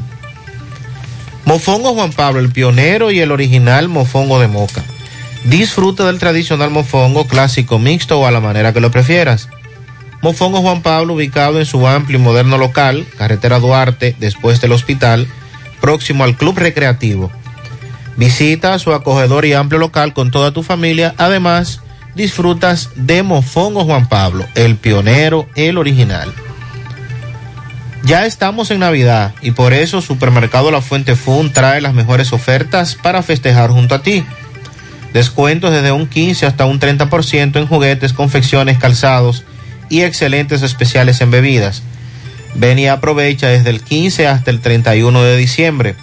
[1.47, 4.83] Mofongo Juan Pablo, el pionero y el original mofongo de moca.
[5.45, 9.47] Disfruta del tradicional mofongo clásico mixto o a la manera que lo prefieras.
[10.21, 15.25] Mofongo Juan Pablo, ubicado en su amplio y moderno local, carretera Duarte, después del hospital,
[15.79, 17.31] próximo al Club Recreativo.
[18.17, 21.15] Visita su acogedor y amplio local con toda tu familia.
[21.17, 21.79] Además,
[22.13, 26.33] disfrutas de Mofongo Juan Pablo, el pionero, el original.
[28.07, 32.95] Ya estamos en Navidad y por eso Supermercado La Fuente Fun trae las mejores ofertas
[32.95, 34.23] para festejar junto a ti.
[35.11, 39.43] Descuentos desde un 15 hasta un 30% en juguetes, confecciones, calzados
[39.89, 41.83] y excelentes especiales en bebidas.
[42.55, 45.95] Ven y aprovecha desde el 15 hasta el 31 de diciembre.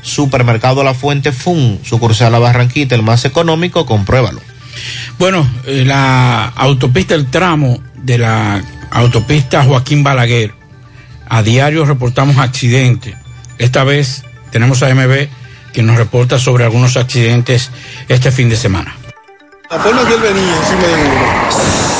[0.00, 4.40] Supermercado La Fuente Fun, sucursal La Barranquita, el más económico, compruébalo.
[5.18, 8.62] Bueno, eh, la autopista, el tramo de la
[8.92, 10.61] autopista Joaquín Balaguer,
[11.32, 13.16] a diario reportamos accidentes.
[13.56, 15.28] Esta vez tenemos a MB
[15.72, 17.70] que nos reporta sobre algunos accidentes
[18.08, 18.94] este fin de semana.
[20.20, 21.91] Venía.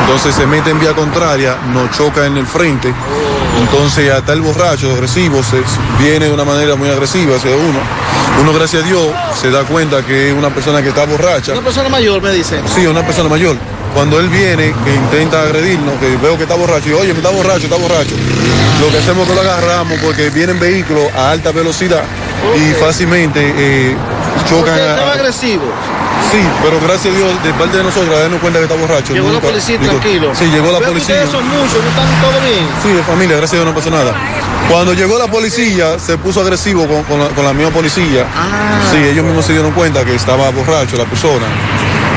[0.01, 2.91] entonces se mete en vía contraria, nos choca en el frente.
[3.61, 5.61] Entonces, hasta el borracho agresivo se,
[5.99, 7.79] viene de una manera muy agresiva hacia uno.
[8.41, 9.07] Uno, gracias a Dios,
[9.39, 11.51] se da cuenta que es una persona que está borracha.
[11.51, 12.61] Una persona mayor, me dice.
[12.73, 13.55] Sí, una persona mayor.
[13.93, 17.29] Cuando él viene, que intenta agredirnos, que veo que está borracho, y oye, me está
[17.31, 18.15] borracho, está borracho.
[18.81, 22.03] Lo que hacemos es que lo agarramos porque vienen vehículos a alta velocidad
[22.55, 23.95] y fácilmente eh,
[24.47, 25.63] chocan ¿Usted a- estaba agresivo?
[26.31, 29.13] Sí, pero gracias a Dios, de parte de nosotros, a darnos cuenta que está borracho.
[29.13, 30.31] Llegó la policía digo, tranquilo.
[30.35, 31.25] Sí, llegó la Veo policía.
[31.25, 32.67] Son muchos, no están todo bien.
[32.83, 34.13] Sí, de familia, gracias a Dios no pasó nada.
[34.69, 38.25] Cuando llegó la policía, se puso agresivo con, con la, con la misma policía.
[38.35, 38.79] Ah.
[38.91, 41.47] Sí, ellos mismos se dieron cuenta que estaba borracho la persona.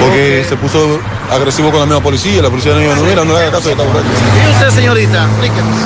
[0.04, 0.98] Porque se puso
[1.30, 2.42] agresivo con la misma policía.
[2.42, 4.06] La policía no dijo, no, mira, no le haga caso que está borracho.
[4.48, 5.24] ¿Y usted, señorita?
[5.24, 5.76] Explíquenos.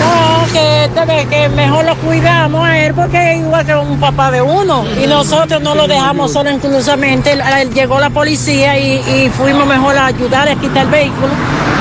[0.00, 4.42] No, que, que mejor lo cuidamos a él porque es igual que un papá de
[4.42, 4.84] uno.
[5.02, 7.38] Y nosotros no lo dejamos solo inclusamente.
[7.74, 11.32] Llegó la policía y, y fuimos mejor a ayudar a quitar el vehículo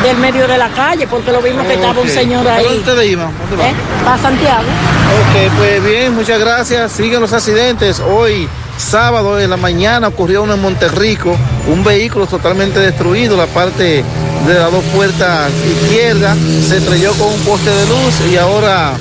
[0.03, 2.63] del medio de la calle porque lo vimos que estaba un señor ¿A ahí.
[2.65, 3.29] dónde ustedes iban?
[3.49, 3.71] ¿Dónde van?
[3.71, 3.75] ¿Eh?
[4.03, 4.63] Para Santiago.
[4.63, 6.91] Ok, pues bien, muchas gracias.
[6.91, 8.01] Siguen los accidentes.
[8.01, 8.49] Hoy,
[8.83, 11.35] sábado en la mañana, ocurrió uno en Monterrico,
[11.67, 14.03] un vehículo totalmente destruido, la parte
[14.47, 15.51] de las dos puertas
[15.83, 16.35] izquierda
[16.67, 18.93] se estrelló con un poste de luz y ahora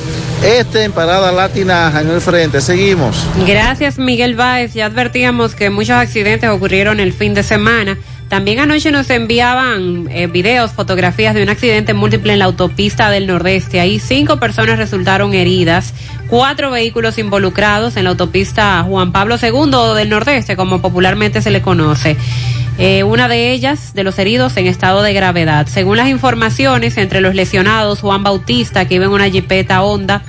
[0.42, 2.60] este en parada latinaja en el frente.
[2.60, 3.16] Seguimos.
[3.46, 4.74] Gracias, Miguel Báez.
[4.74, 7.98] Ya advertíamos que muchos accidentes ocurrieron el fin de semana.
[8.32, 13.26] También anoche nos enviaban eh, videos, fotografías de un accidente múltiple en la autopista del
[13.26, 13.78] Nordeste.
[13.78, 15.92] Ahí cinco personas resultaron heridas,
[16.28, 21.60] cuatro vehículos involucrados en la autopista Juan Pablo II del Nordeste, como popularmente se le
[21.60, 22.16] conoce.
[22.78, 25.66] Eh, una de ellas, de los heridos, en estado de gravedad.
[25.66, 30.22] Según las informaciones, entre los lesionados, Juan Bautista, que iba en una jipeta Honda,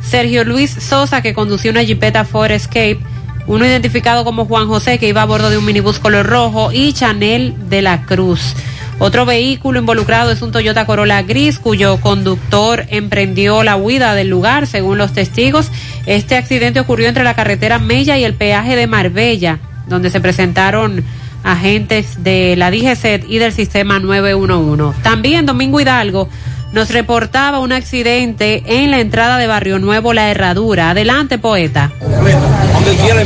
[0.00, 3.00] Sergio Luis Sosa, que conducía una jipeta Ford Escape,
[3.46, 6.92] uno identificado como Juan José, que iba a bordo de un minibús color rojo, y
[6.92, 8.54] Chanel de la Cruz.
[8.98, 14.66] Otro vehículo involucrado es un Toyota Corolla gris, cuyo conductor emprendió la huida del lugar,
[14.66, 15.70] según los testigos.
[16.04, 21.02] Este accidente ocurrió entre la carretera Mella y el peaje de Marbella, donde se presentaron
[21.42, 25.00] agentes de la DGCET y del sistema 911.
[25.02, 26.28] También Domingo Hidalgo
[26.72, 30.90] nos reportaba un accidente en la entrada de Barrio Nuevo La Herradura.
[30.90, 31.92] Adelante, poeta.
[32.00, 33.20] Donde quiera.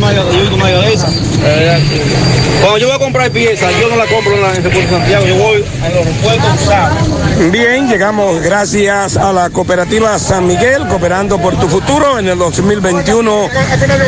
[2.61, 4.99] Cuando yo voy a comprar piezas, yo no la compro en la en República de
[4.99, 7.51] Santiago, yo voy a los repuestos usados.
[7.53, 13.49] Bien, llegamos gracias a la cooperativa San Miguel, cooperando por tu futuro en el 2021,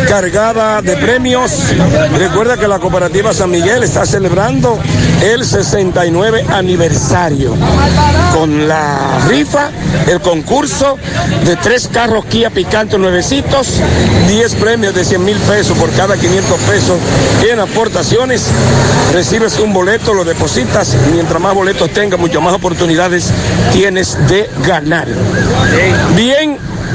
[0.09, 1.75] cargada de premios.
[2.17, 4.79] Recuerda que la cooperativa San Miguel está celebrando
[5.23, 7.55] el 69 aniversario
[8.33, 9.70] con la rifa,
[10.09, 10.98] el concurso
[11.44, 13.81] de tres carros Kia Picanto nuevecitos,
[14.28, 16.98] 10 premios de 100 mil pesos por cada 500 pesos
[17.51, 18.47] en aportaciones.
[19.12, 23.32] Recibes un boleto, lo depositas, mientras más boletos tengas, mucho más oportunidades
[23.73, 25.07] tienes de ganar.
[26.15, 26.45] Bien,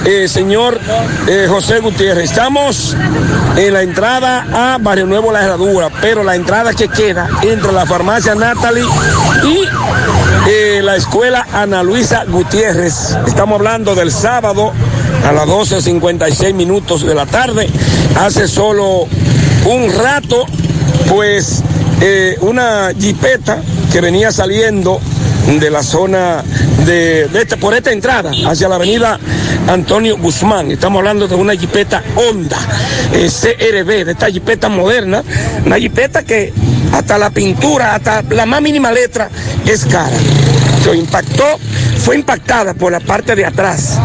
[0.05, 0.79] eh, señor
[1.27, 2.95] eh, José Gutiérrez, estamos
[3.55, 7.85] en la entrada a Barrio Nuevo La Herradura, pero la entrada que queda entre la
[7.85, 8.83] farmacia Natalie
[9.43, 9.67] y
[10.49, 13.15] eh, la escuela Ana Luisa Gutiérrez.
[13.27, 14.73] Estamos hablando del sábado
[15.23, 17.69] a las 12.56 minutos de la tarde.
[18.19, 19.07] Hace solo
[19.65, 20.45] un rato,
[21.07, 21.63] pues
[22.41, 23.61] una jipeta
[23.91, 24.99] que venía saliendo
[25.59, 26.43] de la zona
[26.85, 29.19] de, por esta entrada hacia la avenida
[29.67, 30.71] Antonio Guzmán.
[30.71, 32.57] Estamos hablando de una jipeta Honda
[33.13, 35.23] eh, CRB, de esta jipeta moderna,
[35.65, 36.53] una jipeta que
[36.91, 39.29] hasta la pintura, hasta la más mínima letra
[39.65, 40.17] es cara.
[40.83, 41.45] Se impactó,
[41.97, 43.99] fue impactada por la parte de atrás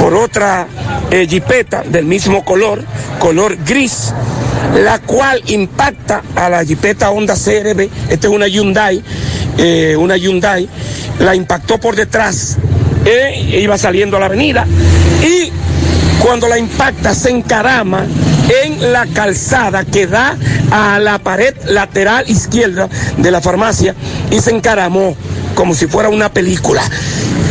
[0.00, 0.66] por otra
[1.10, 2.82] eh, jipeta del mismo color,
[3.18, 4.14] color gris,
[4.82, 7.88] la cual impacta a la jipeta Honda CRB.
[8.08, 9.02] Esta es una Hyundai,
[9.62, 10.66] eh, una Hyundai,
[11.18, 12.56] la impactó por detrás,
[13.04, 14.66] eh, iba saliendo a la avenida
[15.22, 15.52] y
[16.18, 18.06] cuando la impacta se encarama
[18.64, 20.36] en la calzada que da
[20.70, 22.88] a la pared lateral izquierda
[23.18, 23.94] de la farmacia
[24.30, 25.14] y se encaramó
[25.54, 26.82] como si fuera una película.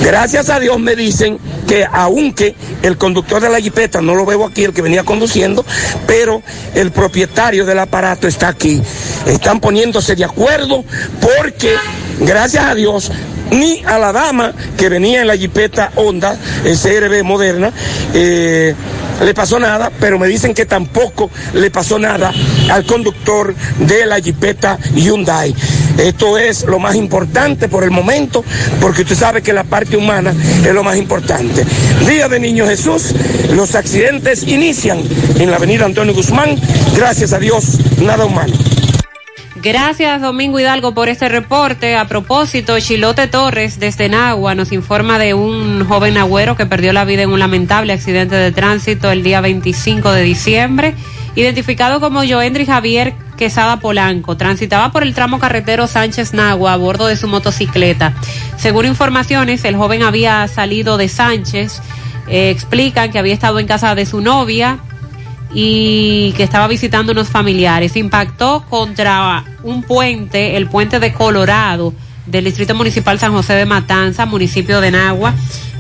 [0.04, 1.38] Gracias a Dios me dicen
[1.70, 5.64] que aunque el conductor de la jipeta, no lo veo aquí, el que venía conduciendo,
[6.08, 6.42] pero
[6.74, 8.82] el propietario del aparato está aquí.
[9.28, 10.84] Están poniéndose de acuerdo
[11.22, 11.76] porque,
[12.20, 13.12] gracias a Dios,
[13.52, 17.72] ni a la dama que venía en la jipeta Honda, CRB moderna,
[18.14, 18.76] eh,
[19.24, 22.32] le pasó nada, pero me dicen que tampoco le pasó nada
[22.70, 25.54] al conductor de la jipeta Hyundai.
[25.98, 28.44] Esto es lo más importante por el momento,
[28.80, 30.34] porque usted sabe que la parte humana
[30.66, 31.66] es lo más importante.
[32.08, 33.14] Día de Niño Jesús,
[33.52, 35.02] los accidentes inician
[35.38, 36.58] en la avenida Antonio Guzmán,
[36.96, 38.54] gracias a Dios, nada humano.
[39.62, 41.98] Gracias, Domingo Hidalgo, por este reporte.
[41.98, 47.04] A propósito, Chilote Torres, desde Nagua, nos informa de un joven agüero que perdió la
[47.04, 50.96] vida en un lamentable accidente de tránsito el día 25 de diciembre,
[51.36, 54.38] identificado como Joendry Javier Quesada Polanco.
[54.38, 58.14] Transitaba por el tramo carretero Sánchez Nagua a bordo de su motocicleta.
[58.56, 61.82] Según informaciones, el joven había salido de Sánchez.
[62.30, 64.80] Eh, explican que había estado en casa de su novia,
[65.54, 67.96] y que estaba visitando unos familiares.
[67.96, 71.94] Impactó contra un puente, el puente de Colorado,
[72.26, 75.34] del Distrito Municipal San José de Matanza, municipio de Nagua,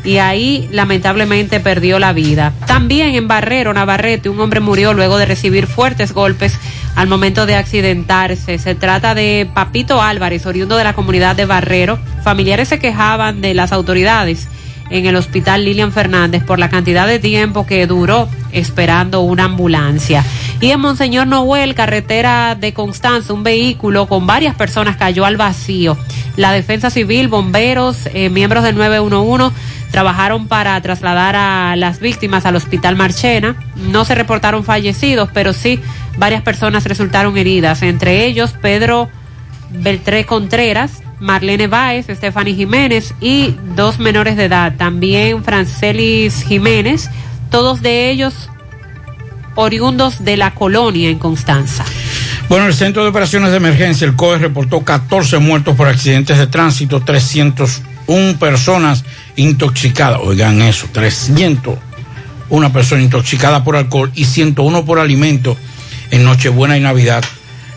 [0.03, 2.53] y ahí lamentablemente perdió la vida.
[2.65, 6.57] También en Barrero, Navarrete, un hombre murió luego de recibir fuertes golpes
[6.95, 8.57] al momento de accidentarse.
[8.57, 11.99] Se trata de Papito Álvarez, oriundo de la comunidad de Barrero.
[12.23, 14.47] Familiares se quejaban de las autoridades
[14.89, 20.23] en el hospital Lilian Fernández por la cantidad de tiempo que duró esperando una ambulancia.
[20.61, 25.97] Y en Monseñor Noel, carretera de Constanza, un vehículo con varias personas cayó al vacío.
[26.35, 29.55] La defensa civil, bomberos, eh, miembros del 911
[29.91, 33.55] trabajaron para trasladar a las víctimas al hospital Marchena.
[33.75, 35.79] No se reportaron fallecidos, pero sí
[36.17, 39.09] varias personas resultaron heridas, entre ellos Pedro
[39.71, 47.09] Beltré Contreras, Marlene Báez, Stephanie Jiménez y dos menores de edad, también Francelis Jiménez,
[47.51, 48.49] todos de ellos
[49.55, 51.83] oriundos de la colonia en Constanza.
[52.47, 56.47] Bueno, el Centro de Operaciones de Emergencia, el COE, reportó 14 muertos por accidentes de
[56.47, 59.03] tránsito, 301 personas
[59.35, 60.19] intoxicadas.
[60.23, 65.57] Oigan eso, 301 personas intoxicadas por alcohol y 101 por alimento
[66.09, 67.23] en Nochebuena y Navidad.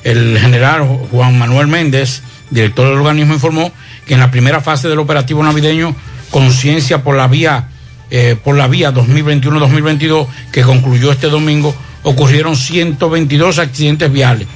[0.04, 2.22] El general Juan Manuel Méndez
[2.52, 3.72] director del organismo informó
[4.06, 5.94] que en la primera fase del operativo navideño
[6.30, 7.68] Conciencia por la vía
[8.10, 8.36] eh,
[8.70, 14.48] vía 2021-2022 que concluyó este domingo ocurrieron 122 accidentes viales.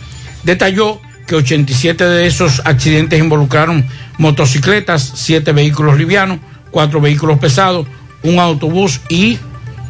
[0.43, 3.85] Detalló que 87 de esos accidentes involucraron
[4.19, 6.39] motocicletas, 7 vehículos livianos,
[6.71, 7.87] 4 vehículos pesados,
[8.23, 9.39] un autobús y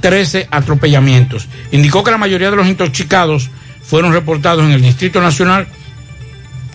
[0.01, 1.47] 13 atropellamientos.
[1.73, 3.51] Indicó que la mayoría de los intoxicados
[3.83, 5.69] fueron reportados en el Distrito Nacional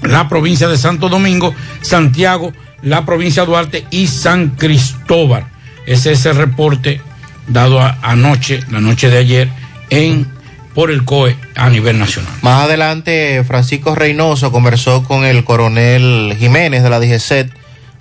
[0.01, 5.45] la provincia de Santo Domingo, Santiago, la provincia de Duarte y San Cristóbal.
[5.85, 7.01] Ese es el reporte
[7.47, 9.49] dado anoche, la noche de ayer,
[9.89, 10.27] en
[10.73, 12.31] por el COE a nivel nacional.
[12.41, 17.51] Más adelante, Francisco Reynoso conversó con el coronel Jiménez de la DGCET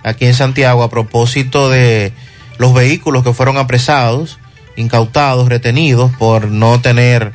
[0.03, 2.13] aquí en Santiago a propósito de
[2.57, 4.39] los vehículos que fueron apresados,
[4.77, 7.33] incautados, retenidos por no tener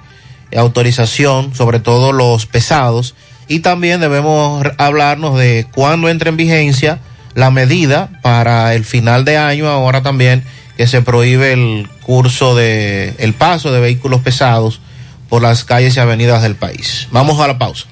[0.56, 3.14] autorización, sobre todo los pesados
[3.48, 6.98] y también debemos hablarnos de cuándo entra en vigencia
[7.34, 10.42] la medida para el final de año, ahora también
[10.76, 14.80] que se prohíbe el curso de el paso de vehículos pesados
[15.28, 17.08] por las calles y avenidas del país.
[17.10, 17.86] Vamos a la pausa.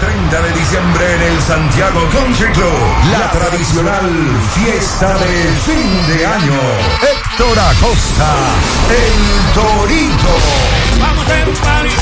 [0.00, 2.72] 30 de diciembre en el Santiago Country Club,
[3.12, 4.10] la tradicional
[4.54, 6.60] fiesta de fin de año.
[7.02, 8.34] Héctor Acosta,
[8.88, 10.89] el Torito.
[11.00, 11.94] Vamos a hacer un party,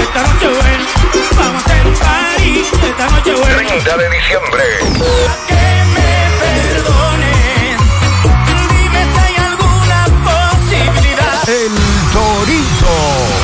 [0.00, 0.84] esta noche buena.
[1.36, 3.56] Vamos a hacer un party, esta noche buena.
[3.56, 4.64] 30 de diciembre.
[5.48, 5.64] Que
[5.94, 7.76] me perdones,
[8.70, 11.48] dime si hay alguna posibilidad.
[11.48, 11.74] El
[12.12, 12.96] Torito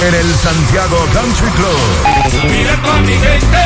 [0.07, 1.81] en el Santiago Country Club.
[2.51, 3.63] Mira con mi gente,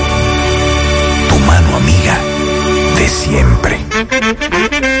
[1.31, 2.17] tu mano amiga
[2.97, 5.00] de siempre.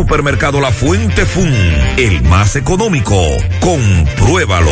[0.00, 1.52] Supermercado La Fuente Fun,
[1.98, 3.22] el más económico.
[3.60, 4.70] Compruébalo.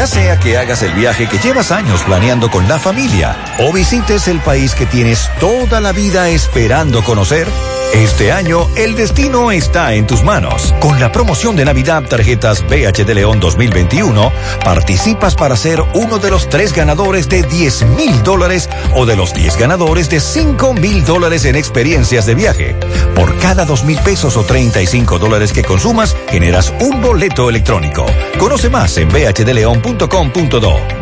[0.00, 4.28] Ya sea que hagas el viaje que llevas años planeando con la familia o visites
[4.28, 7.46] el país que tienes toda la vida esperando conocer,
[7.92, 10.72] este año el destino está en tus manos.
[10.80, 14.32] Con la promoción de Navidad Tarjetas BH de León 2021,
[14.64, 19.34] participas para ser uno de los tres ganadores de 10 mil dólares o de los
[19.34, 22.76] 10 ganadores de 5 mil dólares en experiencias de viaje.
[23.16, 28.06] Por cada 2 mil pesos o 35 dólares que consumas, generas un boleto electrónico.
[28.38, 29.10] Conoce más en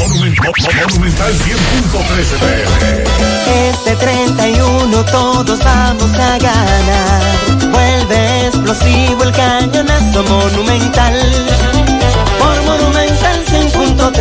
[0.00, 1.44] Monumental 100.13
[3.68, 7.22] Este 31 todos vamos a ganar.
[7.70, 11.12] Vuelve explosivo el cañonazo monumental.
[12.38, 14.14] Por Monumental 100.3.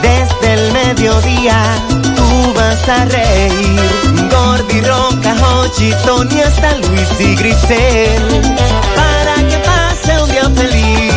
[0.00, 1.60] Desde el mediodía
[2.14, 3.80] tú vas a reír.
[4.30, 8.40] Gordi, Roca, Hochi, Tony, hasta Luis y Grisel.
[10.30, 11.12] Día feliz.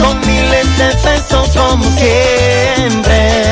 [0.00, 3.49] Con miles de pesos como siempre.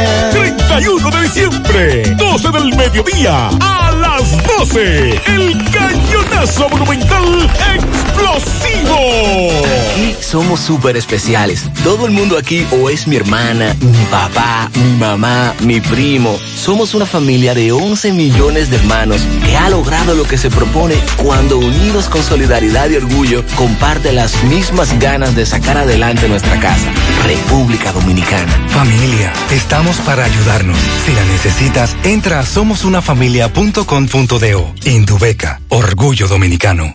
[0.78, 9.50] 31 de diciembre, 12 del mediodía, a las 12, el cañonazo monumental explosivo.
[9.90, 11.64] Aquí somos súper especiales.
[11.82, 16.38] Todo el mundo aquí o es mi hermana, mi papá, mi mamá, mi primo.
[16.54, 20.94] Somos una familia de 11 millones de hermanos que ha logrado lo que se propone
[21.16, 26.92] cuando unidos con solidaridad y orgullo comparte las mismas ganas de sacar adelante nuestra casa.
[27.24, 28.52] República Dominicana.
[28.68, 30.67] Familia, estamos para ayudarnos.
[30.74, 34.74] Si la necesitas, entra a somosunafamilia.com.do.
[34.84, 36.94] Indubeca, orgullo dominicano.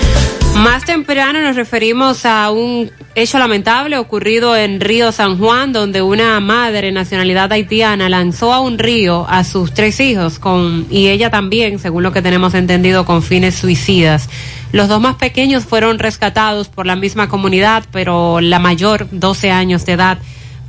[0.57, 6.39] Más temprano nos referimos a un hecho lamentable ocurrido en Río San Juan, donde una
[6.39, 11.79] madre nacionalidad haitiana lanzó a un río a sus tres hijos con y ella también,
[11.79, 14.29] según lo que tenemos entendido, con fines suicidas.
[14.71, 19.85] Los dos más pequeños fueron rescatados por la misma comunidad, pero la mayor, 12 años
[19.85, 20.19] de edad,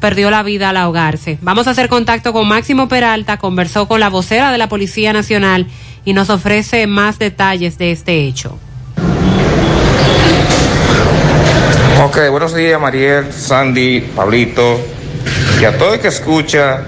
[0.00, 1.38] perdió la vida al ahogarse.
[1.42, 5.66] Vamos a hacer contacto con Máximo Peralta, conversó con la vocera de la Policía Nacional
[6.04, 8.58] y nos ofrece más detalles de este hecho.
[12.04, 14.80] Ok, buenos días Mariel, Sandy, Pablito
[15.60, 16.80] y a todo el que escucha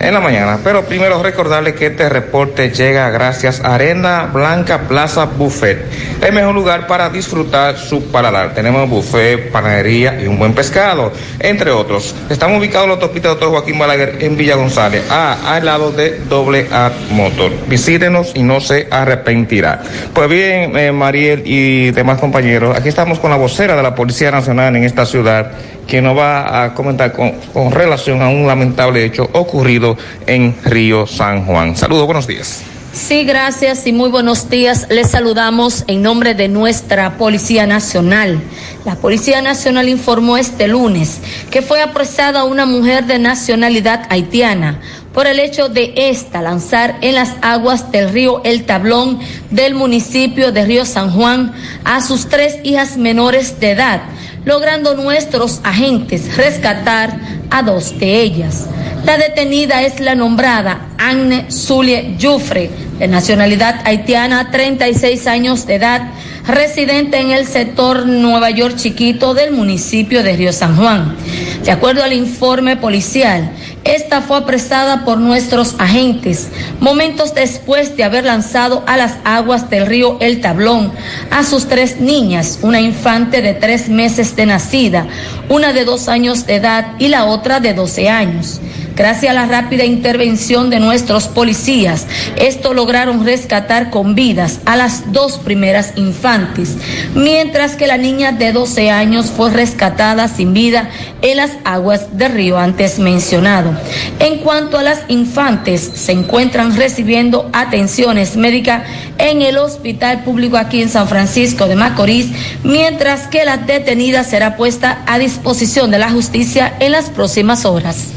[0.00, 0.58] en la mañana.
[0.64, 5.84] Pero primero recordarle que este reporte llega gracias a Arena Blanca Plaza Buffet,
[6.22, 8.54] el mejor lugar para disfrutar su paladar.
[8.54, 12.14] Tenemos buffet, panadería y un buen pescado, entre otros.
[12.30, 16.18] Estamos ubicados en la autopista Doctor Joaquín Balaguer en Villa González, a, al lado de
[16.28, 17.52] Doble A Motor.
[17.68, 19.82] Visítenos y no se arrepentirá.
[20.14, 24.30] Pues bien, eh, Mariel y demás compañeros, aquí estamos con la vocera de la Policía
[24.30, 25.52] Nacional en esta ciudad
[25.86, 29.89] que nos va a comentar con relación a un lamentable hecho ocurrido
[30.26, 31.76] en Río San Juan.
[31.76, 32.62] Saludos, buenos días.
[32.92, 34.88] Sí, gracias y muy buenos días.
[34.90, 38.40] Les saludamos en nombre de nuestra Policía Nacional.
[38.84, 41.20] La Policía Nacional informó este lunes
[41.52, 44.80] que fue apresada una mujer de nacionalidad haitiana
[45.12, 49.18] por el hecho de esta lanzar en las aguas del río El Tablón
[49.50, 51.52] del municipio de Río San Juan
[51.84, 54.02] a sus tres hijas menores de edad,
[54.44, 57.18] logrando nuestros agentes rescatar
[57.50, 58.66] a dos de ellas.
[59.04, 66.02] La detenida es la nombrada Anne Zulie Jufre, de nacionalidad haitiana, 36 años de edad,
[66.46, 71.16] residente en el sector Nueva York Chiquito del municipio de Río San Juan.
[71.64, 73.50] De acuerdo al informe policial,
[73.84, 76.48] esta fue apresada por nuestros agentes
[76.80, 80.92] momentos después de haber lanzado a las aguas del río El Tablón
[81.30, 85.06] a sus tres niñas, una infante de tres meses de nacida,
[85.48, 88.60] una de dos años de edad y la otra de 12 años.
[88.96, 92.06] Gracias a la rápida intervención de nuestros policías,
[92.36, 96.76] esto lograron rescatar con vidas a las dos primeras infantes,
[97.14, 100.90] mientras que la niña de 12 años fue rescatada sin vida
[101.22, 103.74] en las aguas del río antes mencionado.
[104.18, 108.82] En cuanto a las infantes, se encuentran recibiendo atenciones médicas
[109.18, 112.28] en el hospital público aquí en San Francisco de Macorís,
[112.64, 118.08] mientras que la detenida será puesta a disposición de la justicia en las próximas horas.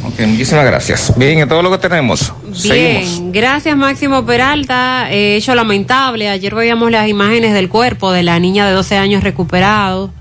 [1.17, 2.33] Bien, en todo lo que tenemos.
[2.43, 3.31] Bien, Seguimos.
[3.31, 5.07] gracias Máximo Peralta.
[5.11, 6.29] Eh, hecho lamentable.
[6.29, 10.11] Ayer veíamos las imágenes del cuerpo de la niña de 12 años recuperado.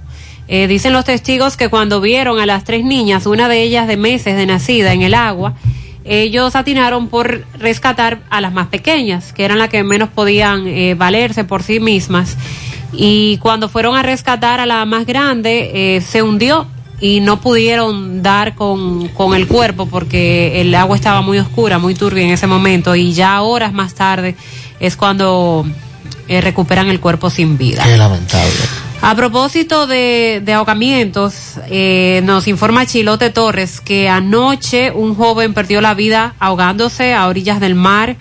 [0.48, 3.96] Eh, dicen los testigos que cuando vieron a las tres niñas, una de ellas de
[3.96, 5.54] meses de nacida en el agua,
[6.04, 10.94] ellos atinaron por rescatar a las más pequeñas, que eran las que menos podían eh,
[10.94, 12.36] valerse por sí mismas.
[12.92, 16.66] Y cuando fueron a rescatar a la más grande, eh, se hundió
[17.02, 21.96] y no pudieron dar con, con el cuerpo porque el agua estaba muy oscura, muy
[21.96, 22.94] turbia en ese momento.
[22.94, 24.36] Y ya horas más tarde
[24.78, 25.66] es cuando
[26.28, 27.82] eh, recuperan el cuerpo sin vida.
[27.82, 28.52] Qué lamentable.
[29.00, 35.80] A propósito de, de ahogamientos, eh, nos informa Chilote Torres que anoche un joven perdió
[35.80, 38.14] la vida ahogándose a orillas del mar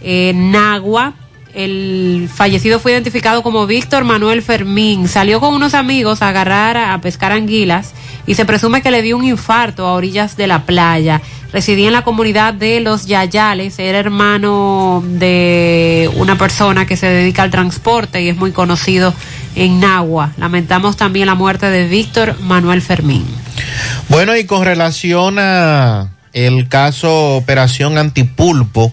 [0.00, 1.14] en Nagua.
[1.54, 5.06] El fallecido fue identificado como Víctor Manuel Fermín.
[5.06, 7.94] Salió con unos amigos a agarrar, a pescar anguilas
[8.26, 11.22] y se presume que le dio un infarto a orillas de la playa.
[11.52, 17.42] Residía en la comunidad de Los Yayales, era hermano de una persona que se dedica
[17.42, 19.14] al transporte y es muy conocido
[19.54, 20.32] en Nagua.
[20.36, 23.24] Lamentamos también la muerte de Víctor Manuel Fermín.
[24.08, 28.92] Bueno, y con relación a el caso Operación Antipulpo,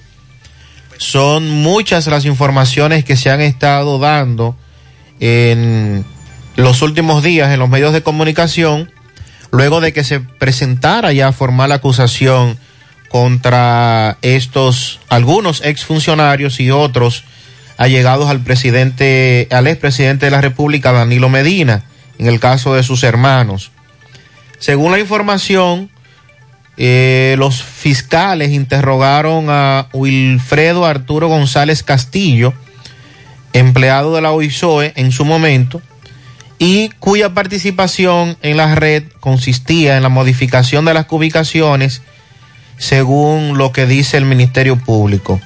[0.98, 4.56] son muchas las informaciones que se han estado dando
[5.20, 6.06] en
[6.56, 8.92] los últimos días en los medios de comunicación,
[9.54, 12.58] luego de que se presentara ya formal acusación
[13.08, 17.24] contra estos, algunos exfuncionarios y otros
[17.78, 21.84] allegados al presidente, al expresidente de la República, Danilo Medina,
[22.18, 23.72] en el caso de sus hermanos.
[24.58, 25.92] Según la información,
[26.78, 32.56] eh, los fiscales interrogaron a Wilfredo Arturo González Castillo,
[33.54, 35.80] empleado de la OISOE en su momento,
[36.64, 42.02] y cuya participación en la red consistía en la modificación de las ubicaciones
[42.78, 45.42] según lo que dice el Ministerio Público.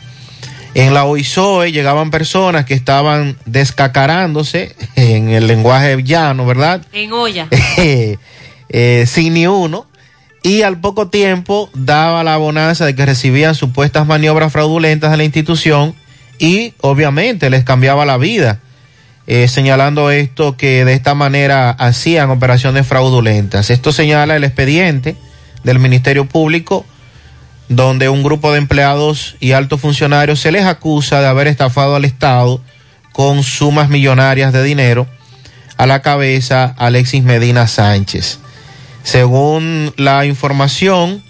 [0.76, 6.86] En la OISOE llegaban personas que estaban descacarándose en el lenguaje llano, ¿verdad?
[6.94, 7.48] En olla.
[8.70, 9.88] Eh, sin ni uno.
[10.44, 15.24] Y al poco tiempo daba la bonanza de que recibían supuestas maniobras fraudulentas de la
[15.24, 15.96] institución
[16.38, 18.60] y obviamente les cambiaba la vida,
[19.28, 23.70] eh, señalando esto que de esta manera hacían operaciones fraudulentas.
[23.70, 25.16] Esto señala el expediente
[25.64, 26.86] del Ministerio Público
[27.70, 32.06] donde un grupo de empleados y altos funcionarios se les acusa de haber estafado al
[32.06, 32.62] Estado
[33.12, 35.08] con sumas millonarias de dinero
[35.76, 38.40] a la cabeza Alexis Medina Sánchez.
[39.04, 41.24] Según la información,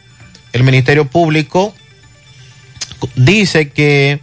[0.53, 1.73] el Ministerio Público
[3.15, 4.19] dice que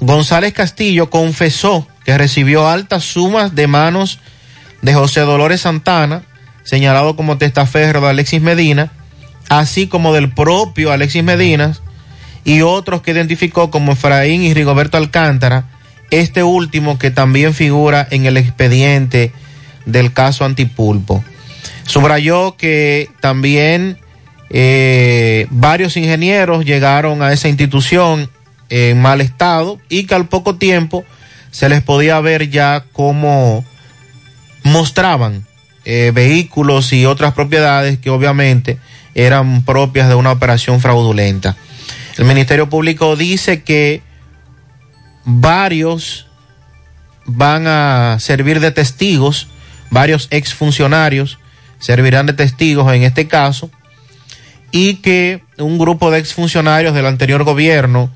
[0.00, 4.20] González Castillo confesó que recibió altas sumas de manos
[4.82, 6.22] de José Dolores Santana,
[6.64, 8.92] señalado como testaferro de Alexis Medina,
[9.48, 11.76] así como del propio Alexis Medina
[12.44, 15.64] y otros que identificó como Efraín y Rigoberto Alcántara,
[16.10, 19.32] este último que también figura en el expediente
[19.84, 21.24] del caso Antipulpo.
[21.86, 23.98] Subrayó que también
[24.50, 28.30] eh, varios ingenieros llegaron a esa institución
[28.70, 31.04] en mal estado y que al poco tiempo
[31.50, 33.64] se les podía ver ya cómo
[34.62, 35.46] mostraban
[35.84, 38.78] eh, vehículos y otras propiedades que obviamente
[39.14, 41.56] eran propias de una operación fraudulenta.
[42.18, 44.02] El Ministerio Público dice que
[45.24, 46.26] varios
[47.24, 49.48] van a servir de testigos,
[49.90, 51.38] varios exfuncionarios
[51.78, 53.70] servirán de testigos en este caso,
[54.72, 58.10] y que un grupo de exfuncionarios del anterior gobierno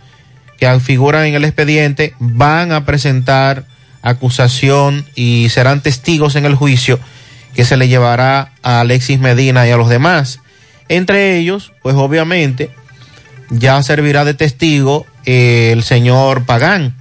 [0.61, 3.65] que figuran en el expediente van a presentar
[4.03, 7.01] acusación y serán testigos en el juicio
[7.55, 10.41] que se le llevará a Alexis Medina y a los demás.
[10.89, 12.71] Entre ellos, pues obviamente,
[13.49, 16.95] ya servirá de testigo eh, el señor Pagán,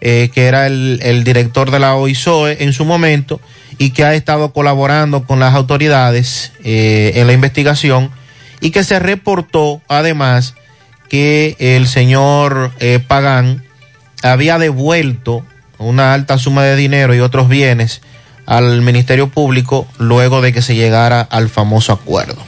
[0.00, 3.40] eh, que era el, director de la OISOE en su momento
[3.78, 8.10] y que ha estado colaborando con las autoridades eh, en la investigación
[8.60, 10.54] y que se reportó además
[11.12, 13.62] que el señor eh, Pagán
[14.22, 15.44] había devuelto
[15.76, 18.00] una alta suma de dinero y otros bienes
[18.46, 22.42] al Ministerio Público luego de que se llegara al famoso acuerdo.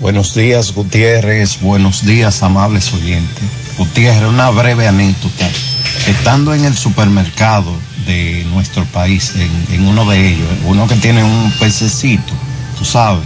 [0.00, 1.60] Buenos días, Gutiérrez.
[1.60, 3.44] Buenos días, amables oyentes.
[3.76, 5.46] Gutiérrez, una breve anécdota.
[6.06, 7.70] Estando en el supermercado
[8.06, 12.32] de nuestro país, en, en, uno de ellos, uno que tiene un pececito,
[12.78, 13.24] tú sabes,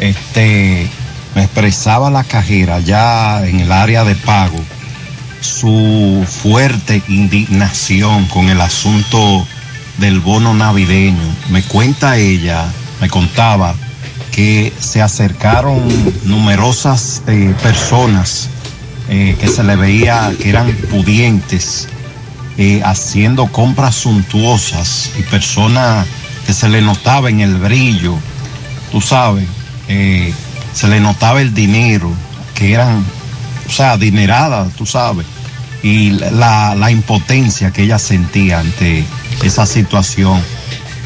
[0.00, 0.90] este,
[1.34, 4.58] me expresaba la cajera ya en el área de pago
[5.40, 9.46] su fuerte indignación con el asunto
[9.98, 11.22] del bono navideño.
[11.50, 12.64] Me cuenta ella,
[13.00, 13.74] me contaba
[14.32, 15.82] que se acercaron
[16.24, 18.48] numerosas eh, personas
[19.10, 21.88] eh, que se le veía que eran pudientes,
[22.56, 26.06] eh, haciendo compras suntuosas y personas
[26.46, 28.16] que se le notaba en el brillo,
[28.90, 29.46] tú sabes,
[30.74, 32.12] se le notaba el dinero,
[32.54, 33.04] que eran,
[33.66, 35.26] o sea, adineradas, tú sabes,
[35.82, 39.04] y la, la impotencia que ella sentía ante
[39.42, 40.42] esa situación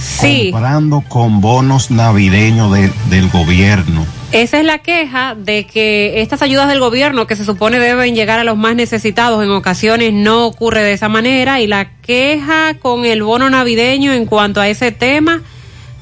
[0.01, 0.51] sí.
[0.51, 4.07] comprando con bonos navideños de, del gobierno.
[4.31, 8.39] Esa es la queja de que estas ayudas del gobierno que se supone deben llegar
[8.39, 13.07] a los más necesitados en ocasiones no ocurre de esa manera y la queja con
[13.07, 15.43] el bono navideño en cuanto a ese tema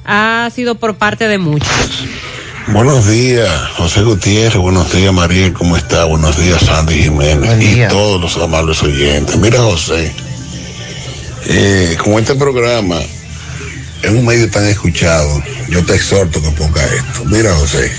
[0.05, 2.05] ha sido por parte de muchos.
[2.69, 4.57] Buenos días, José Gutiérrez.
[4.57, 5.53] Buenos días, Mariel.
[5.53, 6.05] ¿Cómo está?
[6.05, 7.63] Buenos días, Sandy Jiménez.
[7.63, 9.37] Y todos los amables oyentes.
[9.37, 10.13] Mira, José,
[11.47, 12.99] eh, como este programa
[14.03, 17.25] es un medio tan escuchado, yo te exhorto que ponga esto.
[17.27, 17.91] Mira, José,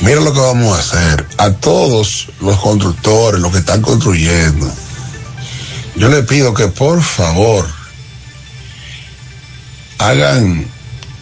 [0.00, 1.26] mira lo que vamos a hacer.
[1.36, 4.72] A todos los constructores, los que están construyendo,
[5.96, 7.66] yo le pido que por favor
[9.98, 10.66] hagan,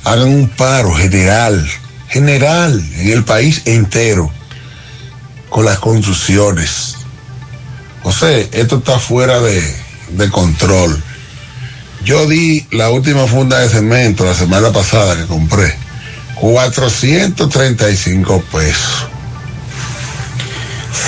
[0.04, 1.68] hagan un paro general,
[2.08, 4.30] general, en el país entero,
[5.48, 6.96] con las construcciones.
[8.02, 9.62] José, esto está fuera de,
[10.10, 11.02] de control.
[12.04, 15.74] Yo di la última funda de cemento la semana pasada que compré.
[16.34, 19.06] 435 pesos.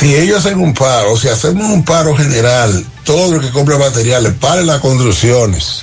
[0.00, 4.34] Si ellos hacen un paro, si hacemos un paro general, todo el que compra materiales,
[4.34, 5.82] paren las construcciones,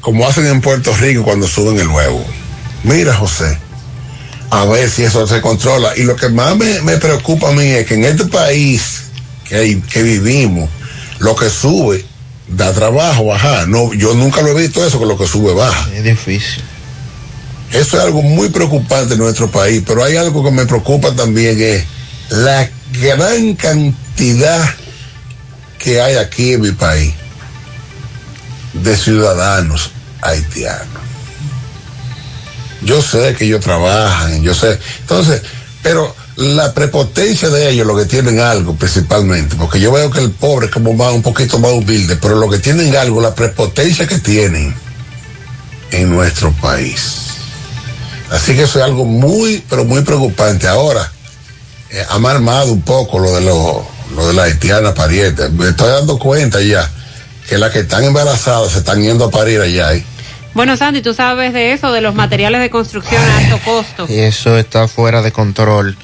[0.00, 2.24] como hacen en Puerto Rico cuando suben el huevo.
[2.84, 3.58] Mira, José,
[4.50, 5.96] a ver si eso se controla.
[5.96, 9.02] Y lo que más me, me preocupa a mí es que en este país
[9.48, 10.68] que, que vivimos,
[11.18, 12.04] lo que sube
[12.48, 13.68] da trabajo bajar.
[13.68, 15.88] No, yo nunca lo he visto eso, que lo que sube baja.
[15.92, 16.62] Es difícil.
[17.72, 21.60] Eso es algo muy preocupante en nuestro país, pero hay algo que me preocupa también,
[21.60, 21.84] es
[22.30, 22.68] la
[23.00, 24.64] gran cantidad
[25.78, 27.12] que hay aquí en mi país
[28.82, 29.90] de ciudadanos
[30.22, 31.02] haitianos.
[32.82, 34.78] Yo sé que ellos trabajan, yo sé.
[35.00, 35.42] Entonces,
[35.82, 40.30] pero la prepotencia de ellos, lo que tienen algo principalmente, porque yo veo que el
[40.30, 44.06] pobre es como más, un poquito más humilde, pero lo que tienen algo, la prepotencia
[44.06, 44.74] que tienen
[45.90, 47.16] en nuestro país.
[48.30, 50.66] Así que eso es algo muy, pero muy preocupante.
[50.68, 51.10] Ahora,
[51.90, 55.48] eh, ha marmado un poco lo de lo, lo de la haitiana pariente.
[55.50, 56.90] Me estoy dando cuenta ya
[57.48, 59.92] que las que están embarazadas se están yendo a parir allá.
[59.94, 60.04] ¿eh?
[60.54, 64.06] Bueno, Sandy, tú sabes de eso, de los materiales de construcción a alto costo.
[64.08, 65.96] Eso está fuera de control.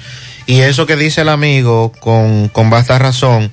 [0.46, 3.50] Y eso que dice el amigo, con, con basta razón,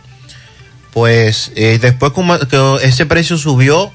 [0.92, 3.92] pues eh, después como- que ese precio subió,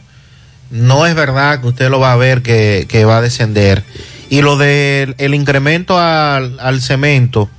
[0.70, 3.84] no es verdad que usted lo va a ver que, que va a descender.
[4.30, 7.50] Y lo del el incremento al, al cemento,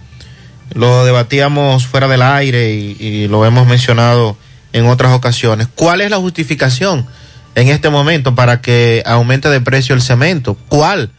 [0.73, 4.35] lo debatíamos fuera del aire y, y lo hemos mencionado
[4.75, 5.69] en otras ocasiones.
[5.73, 7.07] ¿Cuál es la justificación
[7.55, 10.57] en este momento para que aumente de precio el cemento?
[10.67, 11.11] ¿Cuál?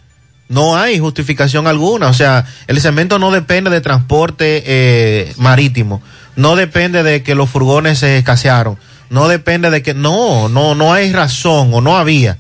[0.51, 2.09] No hay justificación alguna.
[2.09, 6.03] O sea, el cemento no depende de transporte eh, marítimo.
[6.37, 8.79] No depende de que los furgones se escasearon.
[9.09, 9.95] No depende de que...
[9.95, 12.37] No, no, no hay razón o no había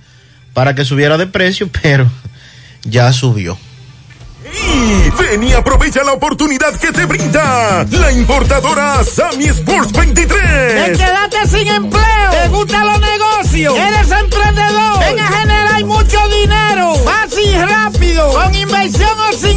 [0.52, 2.06] para que subiera de precio, pero
[2.84, 3.56] ya subió.
[5.18, 10.65] Ven y aprovecha la oportunidad que te brinda la importadora Sammy Sports 23.
[10.86, 12.30] ¿Te quedaste sin empleo?
[12.30, 13.76] ¿Te gustan los negocios?
[13.76, 15.00] ¿Eres emprendedor?
[15.00, 16.94] Ven a generar mucho dinero.
[17.04, 18.32] Fácil y rápido.
[18.32, 19.55] Con inversión o sin.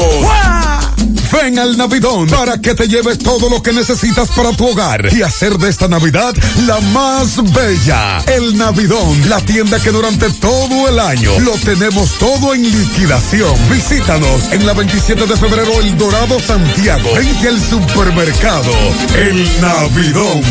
[1.40, 5.22] Ven al Navidón para que te lleves todo lo que necesitas para tu hogar y
[5.22, 6.34] hacer de esta Navidad
[6.66, 8.18] la más bella.
[8.26, 13.54] El Navidón, la tienda que durante todo el año lo tenemos todo en liquidación.
[13.70, 18.72] Visítanos en la 27 de febrero El Dorado Santiago, frente al supermercado
[19.16, 20.42] El Navidón.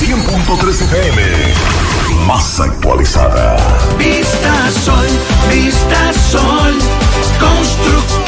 [0.00, 1.22] 100.3 FM,
[2.26, 3.56] más actualizada.
[3.98, 5.06] Vista Sol,
[5.50, 6.74] Vista Sol,
[7.38, 8.27] constructora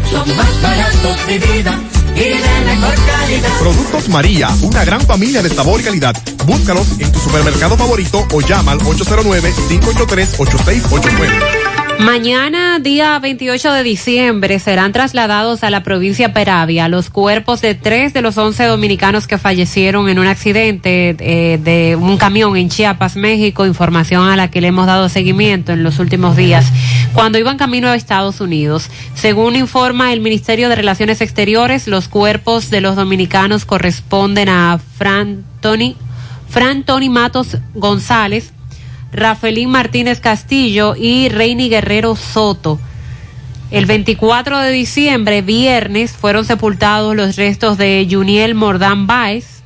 [3.59, 6.15] Productos María, una gran familia de sabor y calidad.
[6.45, 11.70] Búscalos en tu supermercado favorito o llama al 809-583-8689.
[12.01, 18.11] Mañana, día 28 de diciembre, serán trasladados a la provincia Peravia los cuerpos de tres
[18.11, 23.15] de los once dominicanos que fallecieron en un accidente eh, de un camión en Chiapas,
[23.15, 26.65] México, información a la que le hemos dado seguimiento en los últimos días,
[27.13, 28.89] cuando iban camino a Estados Unidos.
[29.13, 35.45] Según informa el Ministerio de Relaciones Exteriores, los cuerpos de los dominicanos corresponden a Fran
[35.61, 35.95] Tony,
[36.49, 38.53] Fran Tony Matos González,
[39.11, 42.79] Rafaelín Martínez Castillo y Reini Guerrero Soto.
[43.69, 49.63] El 24 de diciembre, viernes, fueron sepultados los restos de Juniel Mordán Baez.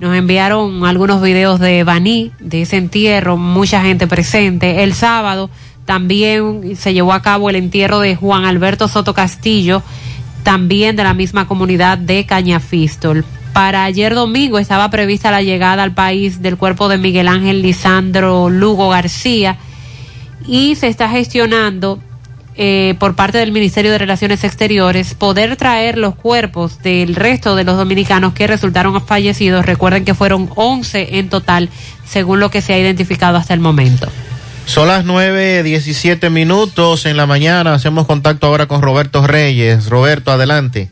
[0.00, 4.82] Nos enviaron algunos videos de Baní, de ese entierro, mucha gente presente.
[4.82, 5.50] El sábado
[5.84, 9.82] también se llevó a cabo el entierro de Juan Alberto Soto Castillo,
[10.42, 13.24] también de la misma comunidad de Cañafistol.
[13.54, 18.50] Para ayer domingo estaba prevista la llegada al país del cuerpo de Miguel Ángel Lisandro
[18.50, 19.58] Lugo García
[20.44, 22.00] y se está gestionando
[22.56, 27.62] eh, por parte del Ministerio de Relaciones Exteriores poder traer los cuerpos del resto de
[27.62, 29.64] los dominicanos que resultaron fallecidos.
[29.64, 31.68] Recuerden que fueron 11 en total,
[32.04, 34.08] según lo que se ha identificado hasta el momento.
[34.66, 37.74] Son las 9.17 minutos en la mañana.
[37.74, 39.88] Hacemos contacto ahora con Roberto Reyes.
[39.88, 40.90] Roberto, adelante.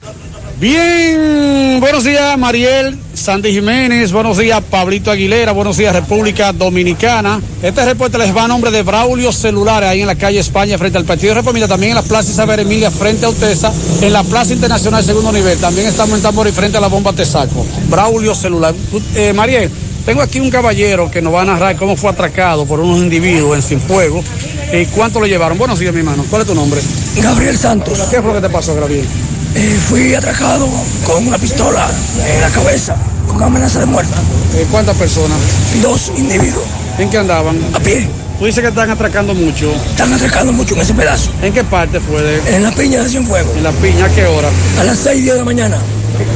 [0.62, 7.40] Bien, buenos días Mariel, Sandy Jiménez, buenos días Pablito Aguilera, buenos días República Dominicana.
[7.60, 10.98] Este reporte les va a nombre de Braulio Celulares, ahí en la calle España, frente
[10.98, 14.22] al Partido de República, también en la Plaza Isabel Emilia, frente a Utesa, en la
[14.22, 17.66] Plaza Internacional Segundo Nivel, también estamos en Tamborí, frente a la bomba Tesaco.
[17.90, 18.72] Braulio Celular.
[19.16, 19.68] Eh, Mariel,
[20.06, 23.56] tengo aquí un caballero que nos va a narrar cómo fue atracado por unos individuos
[23.56, 24.24] en Cienfuegos
[24.72, 25.58] y cuánto le llevaron.
[25.58, 26.24] Buenos días, mi hermano.
[26.30, 26.80] ¿Cuál es tu nombre?
[27.16, 27.98] Gabriel Santos.
[28.12, 29.08] ¿Qué fue lo que te pasó, Gabriel?
[29.54, 30.66] Eh, fui atracado
[31.04, 31.90] con una pistola
[32.26, 32.96] en la cabeza,
[33.28, 34.14] con amenaza de muerte.
[34.54, 35.36] Eh, ¿Cuántas personas?
[35.82, 36.64] Dos individuos.
[36.98, 37.58] ¿En qué andaban?
[37.74, 38.08] A pie.
[38.38, 39.70] Tú dices que están atracando mucho.
[39.90, 41.30] Están atracando mucho en ese pedazo.
[41.42, 42.22] ¿En qué parte fue?
[42.22, 42.56] De...
[42.56, 43.54] En la piña de Cienfuegos.
[43.56, 44.48] ¿En la piña a qué hora?
[44.80, 45.76] A las 6 de la mañana.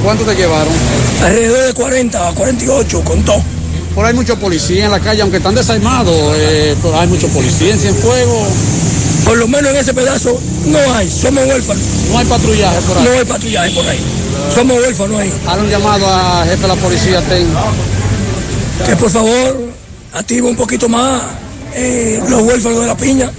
[0.04, 0.72] ¿Cuánto te llevaron?
[1.24, 3.42] Alrededor de 40 a 48, contó.
[3.94, 7.30] Por ahí hay muchos policías en la calle, aunque están desarmados, eh, pero hay muchos
[7.30, 8.48] policías en Cienfuegos.
[9.26, 11.82] Por lo menos en ese pedazo no hay, somos huérfanos.
[12.10, 13.05] No hay patrullaje por ahí.
[13.05, 13.98] No hay patrullaje por ahí.
[14.55, 15.32] Somos huérfanos ahí.
[15.46, 17.48] Haz un llamado a jefe de la policía, ten.
[18.86, 19.66] Que por favor
[20.12, 21.22] active un poquito más
[21.74, 23.30] eh, los huérfanos de la piña.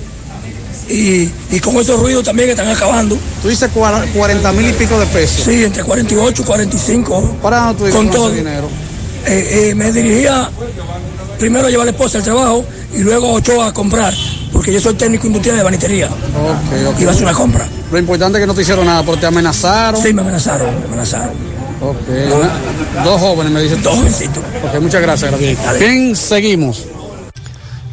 [0.89, 3.17] Y, y, con esos ruidos también están acabando.
[3.41, 5.43] Tú dices 40 mil y pico de pesos.
[5.43, 7.37] Sí, entre 48 y 45.
[7.41, 8.69] ¿Para dónde tú con todo dinero?
[9.25, 10.49] Eh, eh, me dirigía
[11.37, 14.13] primero a llevar a la esposa al trabajo y luego a Ochoa a comprar,
[14.51, 16.07] porque yo soy técnico industrial de banitería.
[16.07, 17.01] Okay, okay.
[17.03, 17.67] Iba a hacer una compra.
[17.91, 20.01] Lo importante es que no te hicieron nada, porque te amenazaron.
[20.01, 21.35] Sí, me amenazaron, me amenazaron.
[21.79, 22.29] Okay.
[23.03, 23.81] Dos jóvenes me dicen.
[23.83, 24.43] Dos jovencitos.
[24.63, 25.57] Ok, muchas gracias, Gabriel.
[25.79, 26.85] Bien, seguimos.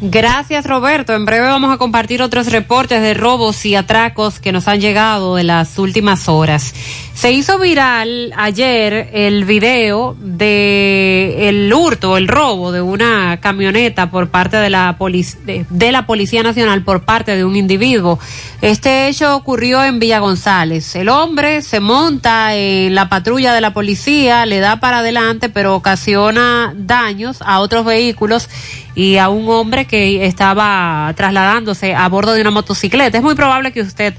[0.01, 1.13] Gracias Roberto.
[1.13, 5.39] En breve vamos a compartir otros reportes de robos y atracos que nos han llegado
[5.39, 6.73] en las últimas horas.
[7.15, 14.29] Se hizo viral ayer el video de el hurto, el robo de una camioneta por
[14.29, 14.97] parte de la,
[15.45, 18.19] de, de la Policía Nacional por parte de un individuo.
[18.61, 20.93] Este hecho ocurrió en Villa González.
[20.97, 25.73] El hombre se monta en la patrulla de la policía, le da para adelante, pero
[25.73, 28.49] ocasiona daños a otros vehículos
[28.93, 33.17] y a un hombre que estaba trasladándose a bordo de una motocicleta.
[33.17, 34.15] Es muy probable que usted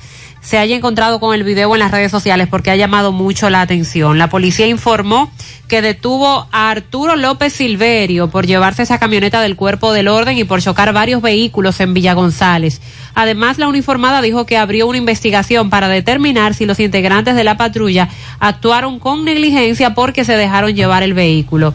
[0.47, 3.63] se haya encontrado con el video en las redes sociales porque ha llamado mucho la
[3.63, 4.17] atención.
[4.17, 5.29] La policía informó
[5.67, 10.45] que detuvo a Arturo López Silverio por llevarse esa camioneta del cuerpo del orden y
[10.45, 12.81] por chocar varios vehículos en Villa González.
[13.17, 17.57] Además, la uniformada dijo que abrió una investigación para determinar si los integrantes de la
[17.57, 18.09] patrulla
[18.39, 21.75] actuaron con negligencia porque se dejaron llevar el vehículo.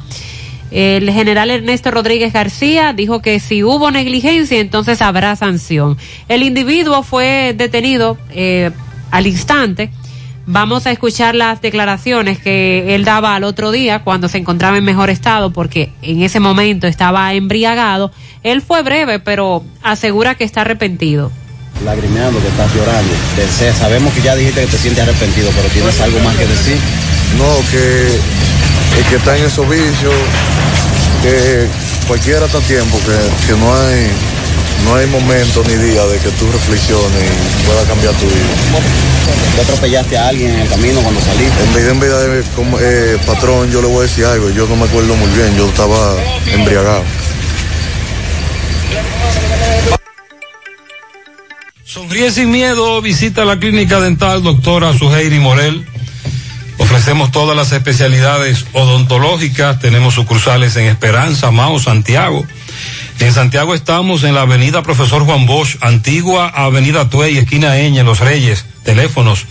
[0.71, 5.97] El general Ernesto Rodríguez García dijo que si hubo negligencia, entonces habrá sanción.
[6.29, 8.71] El individuo fue detenido eh,
[9.11, 9.91] al instante.
[10.45, 14.83] Vamos a escuchar las declaraciones que él daba al otro día cuando se encontraba en
[14.83, 18.11] mejor estado, porque en ese momento estaba embriagado.
[18.41, 21.31] Él fue breve, pero asegura que está arrepentido.
[21.83, 23.13] Lagrimeando, que estás llorando.
[23.77, 26.77] Sabemos que ya dijiste que te sientes arrepentido, pero tienes algo más que decir.
[27.37, 28.19] No, que
[29.01, 30.13] el que está en esos vicios,
[31.21, 31.67] que
[32.07, 34.07] cualquiera está a tiempo, que, que no hay
[34.85, 38.81] no hay momento ni día de que tú reflexiones y pueda cambiar tu vida.
[39.55, 41.63] ¿Te atropellaste a alguien en el camino cuando saliste?
[41.63, 44.75] En vida, en vida, como, eh, patrón, yo le voy a decir algo, yo no
[44.75, 46.15] me acuerdo muy bien, yo estaba
[46.51, 47.03] embriagado.
[51.85, 55.85] Sonríe sin miedo, visita la clínica dental doctora Suheiri Morel.
[56.81, 62.43] Ofrecemos todas las especialidades odontológicas, tenemos sucursales en Esperanza, Mao, Santiago.
[63.19, 68.19] En Santiago estamos en la avenida Profesor Juan Bosch, antigua avenida Tuey, esquina Eña, Los
[68.19, 68.65] Reyes.
[68.83, 69.45] Teléfonos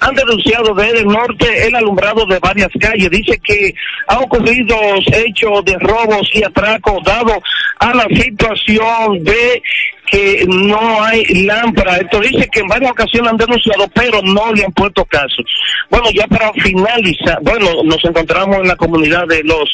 [0.00, 3.10] han denunciado desde el norte el alumbrado de varias calles.
[3.10, 3.74] Dice que
[4.08, 4.76] ha ocurrido
[5.12, 7.42] hechos de robos y atracos dado
[7.78, 9.62] a la situación de
[10.10, 11.98] que no hay lámpara.
[11.98, 15.42] Esto dice que en varias ocasiones han denunciado, pero no le han puesto caso.
[15.90, 19.68] Bueno, ya para finalizar, bueno, nos encontramos en la comunidad de los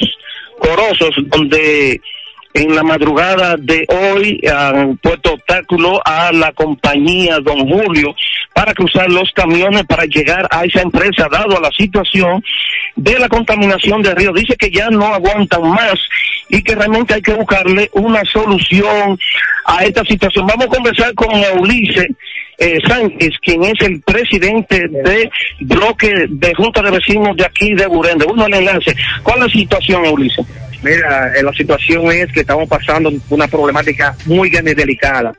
[0.58, 2.00] Corosos, donde
[2.56, 8.14] en la madrugada de hoy han puesto obstáculo a la compañía Don Julio
[8.54, 12.42] para cruzar los camiones para llegar a esa empresa, dado a la situación
[12.96, 14.32] de la contaminación del río.
[14.32, 15.96] Dice que ya no aguantan más
[16.48, 19.18] y que realmente hay que buscarle una solución
[19.66, 20.46] a esta situación.
[20.46, 21.28] Vamos a conversar con
[21.60, 22.08] Ulises
[22.56, 27.86] eh, Sánchez, quien es el presidente de bloque de Junta de Vecinos de aquí de
[27.86, 28.24] Burende.
[28.24, 28.96] Uno el enlace.
[29.22, 30.46] ¿Cuál es la situación, Ulises?
[30.86, 35.32] Mira, eh, la situación es que estamos pasando una problemática muy grande y delicada.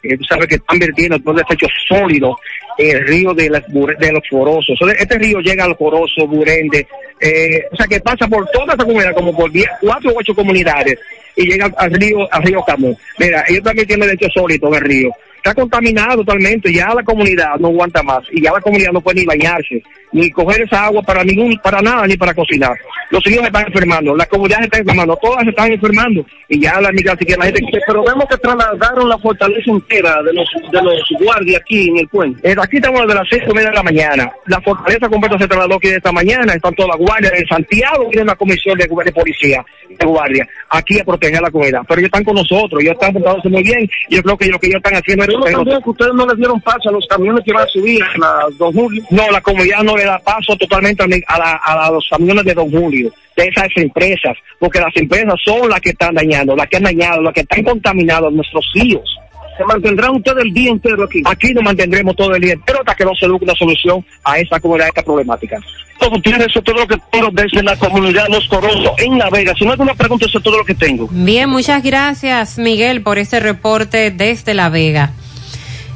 [0.00, 2.36] Eh, tú sabes que están vertiendo todo desechos sólidos
[2.78, 4.78] en el río de, las, de los Forosos.
[4.96, 6.86] Este río llega al Foroso, Burende,
[7.20, 10.34] eh, o sea que pasa por toda esa comunidad, como por 10, 4 o 8
[10.36, 10.98] comunidades,
[11.34, 12.96] y llega al río, al río Camón.
[13.18, 15.12] Mira, ellos también tienen desechos sólidos en el río.
[15.44, 19.20] Está contaminado totalmente, ya la comunidad no aguanta más, y ya la comunidad no puede
[19.20, 22.76] ni bañarse ni coger esa agua para ningún, para nada, ni para cocinar.
[23.10, 26.80] Los hijos están enfermando, la comunidad se está enfermando, todas se están enfermando, y ya
[26.80, 30.82] la migración, que la gente Pero vemos que trasladaron la fortaleza entera de los, de
[30.82, 32.50] los guardias aquí en el puente.
[32.50, 34.30] Eh, aquí estamos desde las seis de la mañana.
[34.46, 38.24] La fortaleza completa se trasladó aquí esta mañana, están todas las guardias en Santiago, tiene
[38.24, 41.80] una comisión de, de policía, de guardia, aquí a proteger a la comunidad.
[41.88, 44.58] Pero ellos están con nosotros, ellos están portándose muy bien, y yo creo que lo
[44.58, 45.31] que ellos están haciendo es...
[45.44, 48.02] Pero también que ustedes no les dieron paso a los camiones que van a subir
[48.02, 49.02] a la Don Julio.
[49.10, 53.68] No, la comunidad no da paso totalmente a, los camiones de Don Julio, de esas
[53.76, 57.40] empresas, porque las empresas son las que están dañando, las que han dañado, las que
[57.40, 59.18] están contaminando a nuestros ríos.
[59.56, 61.22] ¿Se mantendrán ustedes el día entero aquí?
[61.26, 64.38] Aquí nos mantendremos todo el día entero hasta que no se busque una solución a
[64.38, 65.58] esta comunidad, a esta problemática.
[65.98, 69.54] Todo tiene eso todo lo que tengo desde la comunidad Los Corosos en La Vega.
[69.54, 71.06] Si no hay alguna pregunta, eso es todo lo que tengo.
[71.10, 75.12] Bien, muchas gracias, Miguel, por este reporte desde La Vega.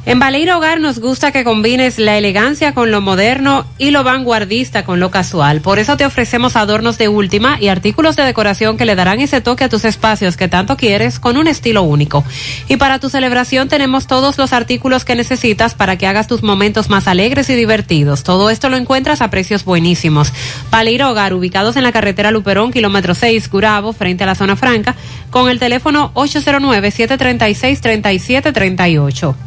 [0.07, 4.85] En Baleiro Hogar nos gusta que combines la elegancia con lo moderno y lo vanguardista
[4.85, 5.59] con lo casual.
[5.59, 9.41] Por eso te ofrecemos adornos de última y artículos de decoración que le darán ese
[9.41, 12.23] toque a tus espacios que tanto quieres con un estilo único.
[12.69, 16.89] Y para tu celebración tenemos todos los artículos que necesitas para que hagas tus momentos
[16.89, 18.23] más alegres y divertidos.
[18.23, 20.31] Todo esto lo encuentras a precios buenísimos.
[20.71, 24.95] Baleiro Hogar, ubicados en la carretera Luperón, kilómetro 6, Curabo, frente a la zona franca,
[25.31, 29.46] con el teléfono 809 736 3738.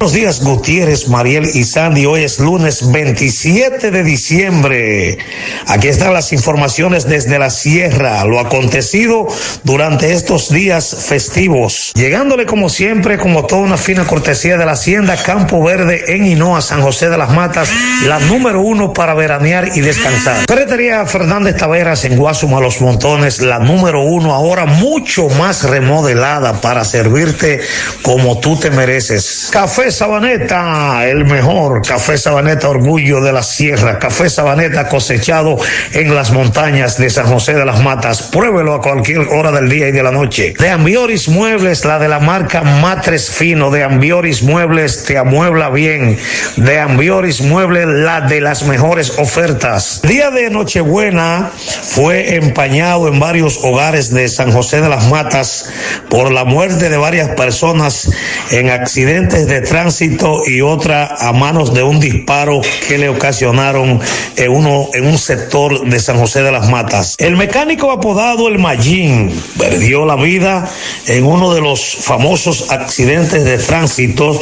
[0.00, 2.06] Buenos días, Gutiérrez, Mariel y Sandy.
[2.06, 5.18] Hoy es lunes 27 de diciembre.
[5.66, 9.28] Aquí están las informaciones desde la sierra, lo acontecido
[9.62, 11.92] durante estos días festivos.
[11.94, 16.62] Llegándole como siempre, como toda una fina cortesía de la Hacienda Campo Verde en Hinoa,
[16.62, 17.68] San José de las Matas,
[18.06, 20.46] la número uno para veranear y descansar.
[20.48, 26.86] Ferretería Fernández Taveras en Guasuma Los Montones, la número uno, ahora mucho más remodelada para
[26.86, 27.60] servirte
[28.00, 29.50] como tú te mereces.
[29.52, 35.58] Café Sabaneta, el mejor café Sabaneta, orgullo de la sierra, café Sabaneta cosechado
[35.92, 38.22] en las montañas de San José de las Matas.
[38.22, 40.54] Pruébelo a cualquier hora del día y de la noche.
[40.58, 46.16] De Ambioris Muebles, la de la marca Matres Fino, de Ambioris Muebles te amuebla bien.
[46.56, 50.00] De Ambioris Muebles, la de las mejores ofertas.
[50.02, 55.70] Día de Nochebuena fue empañado en varios hogares de San José de las Matas
[56.08, 58.08] por la muerte de varias personas
[58.50, 63.98] en accidentes de tránsito tránsito y otra a manos de un disparo que le ocasionaron
[64.36, 67.14] en, uno, en un sector de San José de las Matas.
[67.16, 70.70] El mecánico apodado El Mallín perdió la vida
[71.06, 74.38] en uno de los famosos accidentes de tránsito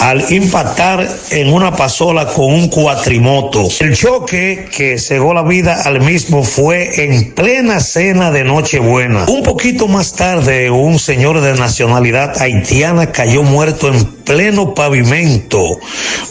[0.00, 3.68] al impactar en una pasola con un cuatrimoto.
[3.78, 9.26] El choque que cegó la vida al mismo fue en plena cena de Nochebuena.
[9.28, 15.78] Un poquito más tarde, un señor de nacionalidad haitiana cayó muerto en pleno pavimento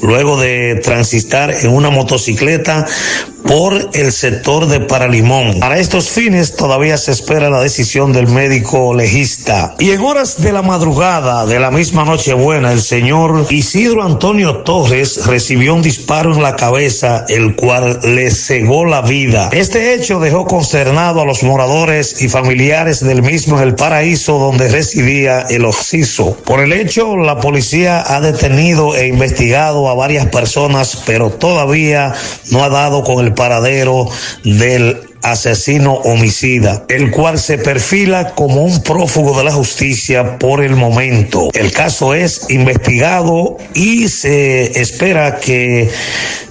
[0.01, 2.85] luego de transistar en una motocicleta
[3.49, 5.59] por el sector de Paralimón.
[5.59, 9.73] Para estos fines todavía se espera la decisión del médico legista.
[9.79, 15.25] Y en horas de la madrugada de la misma Nochebuena, el señor Isidro Antonio Torres
[15.25, 19.49] recibió un disparo en la cabeza, el cual le cegó la vida.
[19.51, 24.67] Este hecho dejó consternado a los moradores y familiares del mismo en el paraíso donde
[24.67, 26.37] residía el occiso.
[26.45, 32.13] Por el hecho, la policía ha detenido e investigado a varias personas, pero todavía
[32.51, 34.09] no ha dado con el paradero
[34.43, 40.75] del asesino homicida, el cual se perfila como un prófugo de la justicia por el
[40.75, 41.49] momento.
[41.53, 45.89] El caso es investigado y se espera que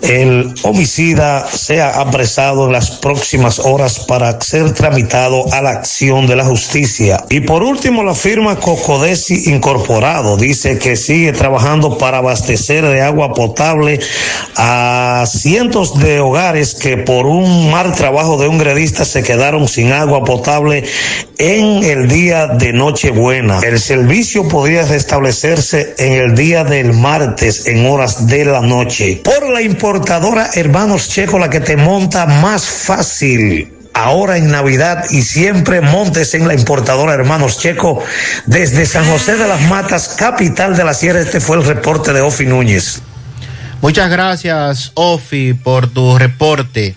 [0.03, 6.37] el homicida sea apresado en las próximas horas para ser tramitado a la acción de
[6.37, 7.25] la justicia.
[7.31, 13.33] Y por último, la firma Cocodesi Incorporado dice que sigue trabajando para abastecer de agua
[13.33, 14.01] potable
[14.57, 19.93] a cientos de hogares que por un mal trabajo de un gredistas se quedaron sin
[19.93, 20.85] agua potable
[21.39, 23.61] en el día de Nochebuena.
[23.61, 29.21] El servicio podría restablecerse en el día del martes en horas de la noche.
[29.25, 35.23] Por la importadora Hermanos Checo, la que te monta más fácil ahora en Navidad y
[35.23, 38.03] siempre montes en la importadora Hermanos Checo
[38.47, 41.21] desde San José de las Matas, capital de la Sierra.
[41.21, 43.03] Este fue el reporte de Ofi Núñez.
[43.81, 46.97] Muchas gracias, Ofi, por tu reporte.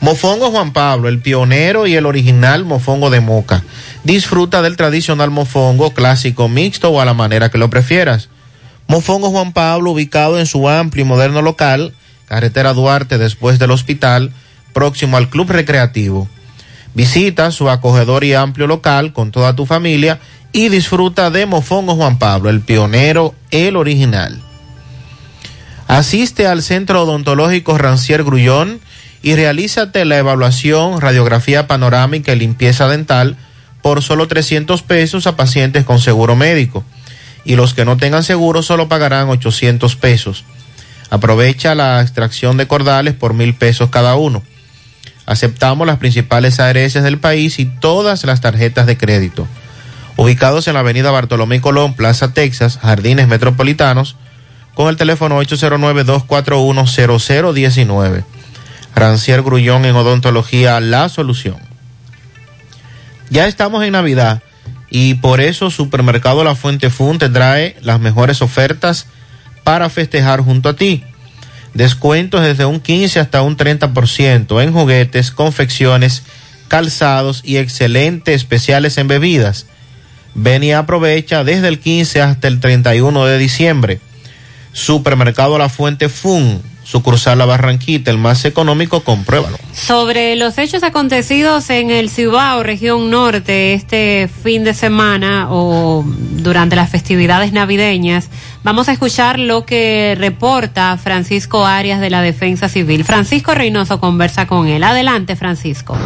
[0.00, 3.62] Mofongo Juan Pablo, el pionero y el original mofongo de Moca.
[4.02, 8.30] Disfruta del tradicional mofongo clásico mixto o a la manera que lo prefieras.
[8.86, 11.92] Mofongo Juan Pablo, ubicado en su amplio y moderno local,
[12.26, 14.32] carretera Duarte después del hospital,
[14.72, 16.28] próximo al Club Recreativo.
[16.94, 20.18] Visita su acogedor y amplio local con toda tu familia
[20.52, 24.40] y disfruta de Mofongo Juan Pablo, el pionero, el original.
[25.86, 28.80] Asiste al Centro Odontológico Rancier Grullón
[29.22, 33.36] y realízate la evaluación, radiografía panorámica y limpieza dental
[33.82, 36.84] por solo 300 pesos a pacientes con seguro médico
[37.44, 40.44] y los que no tengan seguro solo pagarán 800 pesos.
[41.10, 44.42] Aprovecha la extracción de cordales por mil pesos cada uno.
[45.26, 49.46] Aceptamos las principales ARS del país y todas las tarjetas de crédito.
[50.16, 54.16] Ubicados en la avenida Bartolomé Colón, Plaza Texas, Jardines Metropolitanos,
[54.74, 58.24] con el teléfono 809-241-0019.
[58.94, 61.58] Rancier Grullón en Odontología La Solución.
[63.30, 64.42] Ya estamos en Navidad
[64.90, 69.06] y por eso Supermercado La Fuente Fun te trae las mejores ofertas
[69.62, 71.04] para festejar junto a ti.
[71.74, 76.24] Descuentos desde un 15 hasta un 30% en juguetes, confecciones,
[76.66, 79.66] calzados y excelentes especiales en bebidas.
[80.34, 84.00] Ven y aprovecha desde el 15 hasta el 31 de diciembre.
[84.72, 89.56] Supermercado La Fuente Fun, sucursal La Barranquita, el más económico, compruébalo.
[89.72, 96.74] Sobre los hechos acontecidos en el Cibao, región norte, este fin de semana o durante
[96.74, 98.28] las festividades navideñas,
[98.64, 103.04] vamos a escuchar lo que reporta Francisco Arias de la Defensa Civil.
[103.04, 104.82] Francisco Reynoso conversa con él.
[104.82, 105.96] Adelante, Francisco.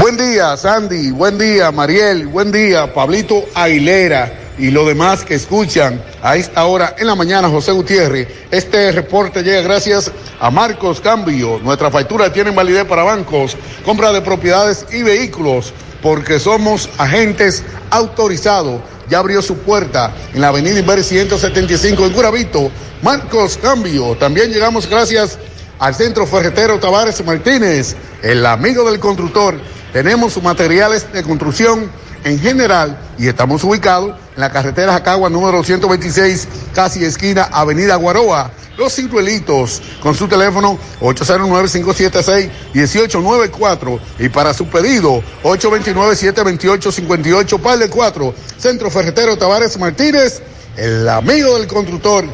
[0.00, 1.12] Buen día, Sandy.
[1.12, 2.26] Buen día, Mariel.
[2.26, 7.48] Buen día, Pablito Aguilera y los demás que escuchan a esta hora en la mañana,
[7.48, 8.28] José Gutiérrez.
[8.50, 10.10] Este reporte llega gracias
[10.40, 11.58] a Marcos Cambio.
[11.62, 18.80] Nuestra factura tiene validez para bancos, compra de propiedades y vehículos, porque somos agentes autorizados.
[19.08, 22.70] Ya abrió su puerta en la avenida Inver 175 en Curabito.
[23.02, 24.16] Marcos Cambio.
[24.16, 25.38] También llegamos gracias
[25.78, 29.56] al Centro Ferretero Tavares Martínez, el amigo del constructor.
[29.92, 31.90] Tenemos materiales de construcción
[32.24, 38.50] en general y estamos ubicados en la carretera Jacagua número 126, casi esquina Avenida Guaroa.
[38.76, 48.90] Los Ciruelitos, con su teléfono 809-576-1894 y para su pedido 829-728-58, par de 4, Centro
[48.90, 50.42] Ferretero Tavares Martínez,
[50.76, 52.24] el amigo del constructor.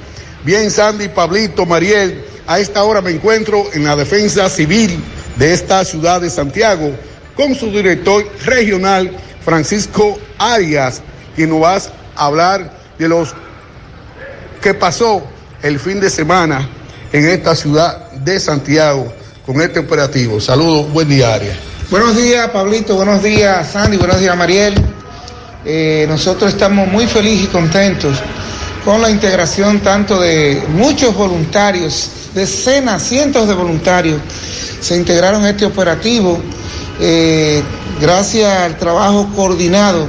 [0.43, 4.99] Bien, Sandy, Pablito, Mariel, a esta hora me encuentro en la defensa civil
[5.37, 6.91] de esta ciudad de Santiago
[7.37, 11.03] con su director regional, Francisco Arias,
[11.35, 13.35] quien nos va a hablar de los
[14.61, 15.23] que pasó
[15.63, 16.69] el fin de semana
[17.13, 19.13] en esta ciudad de Santiago
[19.47, 20.41] con este operativo.
[20.41, 21.57] Saludos, buen día, Arias.
[21.91, 22.97] Buenos días, Pablito.
[22.97, 23.97] Buenos días, Sandy.
[23.97, 24.75] Buenos días, Mariel.
[25.65, 28.19] Eh, nosotros estamos muy felices y contentos
[28.85, 34.21] con la integración tanto de muchos voluntarios, decenas, cientos de voluntarios
[34.81, 36.41] se integraron en este operativo
[37.01, 37.63] eh,
[38.01, 40.07] gracias al trabajo coordinado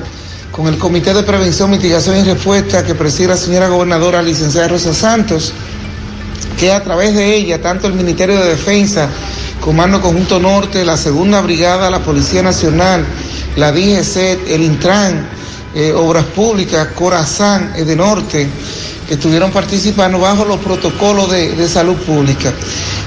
[0.52, 4.94] con el Comité de Prevención, Mitigación y Respuesta que preside la señora gobernadora licenciada Rosa
[4.94, 5.54] Santos,
[6.60, 9.08] que a través de ella, tanto el Ministerio de Defensa,
[9.62, 13.06] Comando Conjunto Norte, la Segunda Brigada, la Policía Nacional,
[13.56, 15.30] la DGC, el Intran,
[15.74, 18.50] eh, Obras Públicas, Corazán eh, de Norte,
[19.12, 22.54] que estuvieron participando bajo los protocolos de, salud pública.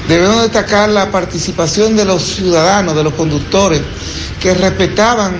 [0.06, 3.80] Debemos destacar la participación de los ciudadanos, de los conductores,
[4.38, 5.32] que respetaban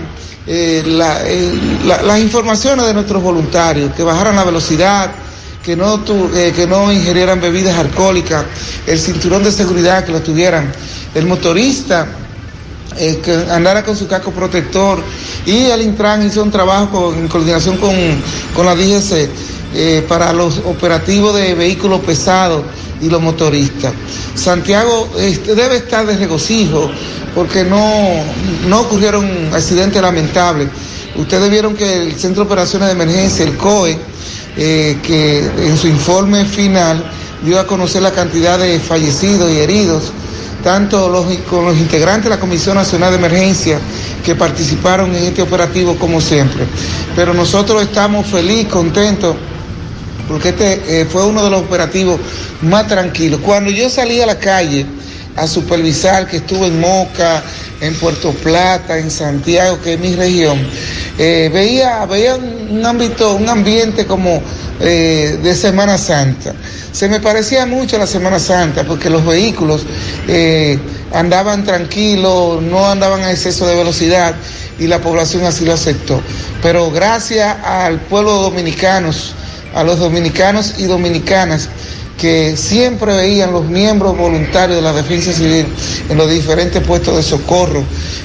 [0.47, 5.10] eh, eh, la- las informaciones de nuestros voluntarios, que bajaran la velocidad,
[5.62, 6.02] que no,
[6.34, 8.47] eh, que no ingirieran bebidas alcohólicas,
[8.86, 10.73] el cinturón de seguridad que lo tuvieran,
[11.15, 12.07] el motorista
[12.97, 15.02] que andara con su casco protector
[15.44, 17.93] y el Intran hizo un trabajo en coordinación con,
[18.55, 19.28] con la DGC
[19.75, 22.62] eh, para los operativos de vehículos pesados
[23.01, 23.93] y los motoristas.
[24.35, 26.91] Santiago este, debe estar de regocijo
[27.35, 27.83] porque no,
[28.69, 30.69] no ocurrieron accidentes lamentables.
[31.17, 33.99] Ustedes vieron que el Centro de Operaciones de Emergencia, el COE,
[34.57, 37.05] eh, que en su informe final
[37.44, 40.12] dio a conocer la cantidad de fallecidos y heridos
[40.65, 41.12] tanto
[41.51, 43.78] con los integrantes de la Comisión Nacional de Emergencia
[44.25, 46.65] que participaron en este operativo como siempre.
[47.15, 49.36] Pero nosotros estamos felices, contentos,
[50.28, 52.20] porque este eh, fue uno de los operativos
[52.62, 53.41] más tranquilos.
[53.41, 54.86] Cuando yo salí a la calle
[55.36, 57.43] a supervisar, que estuve en Moca,
[57.81, 60.59] en Puerto Plata, en Santiago, que es mi región,
[61.19, 64.43] eh, veía, veía un, ámbito, un ambiente como
[64.81, 66.55] eh, de Semana Santa.
[66.93, 69.85] Se me parecía mucho a la Semana Santa porque los vehículos
[70.28, 70.78] eh,
[71.12, 74.35] andaban tranquilos, no andaban a exceso de velocidad
[74.78, 76.20] y la población así lo aceptó.
[76.62, 79.11] Pero gracias al pueblo dominicano,
[79.75, 81.69] a los dominicanos y dominicanas
[82.19, 85.67] que siempre veían los miembros voluntarios de la Defensa Civil
[86.09, 87.83] en los diferentes puestos de socorro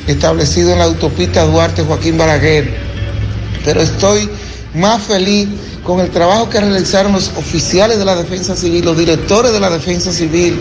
[0.07, 2.77] establecidos en la autopista Duarte Joaquín Balaguer.
[3.65, 4.29] Pero estoy
[4.75, 5.47] más feliz
[5.89, 9.71] con el trabajo que realizaron los oficiales de la Defensa Civil, los directores de la
[9.71, 10.59] Defensa Civil,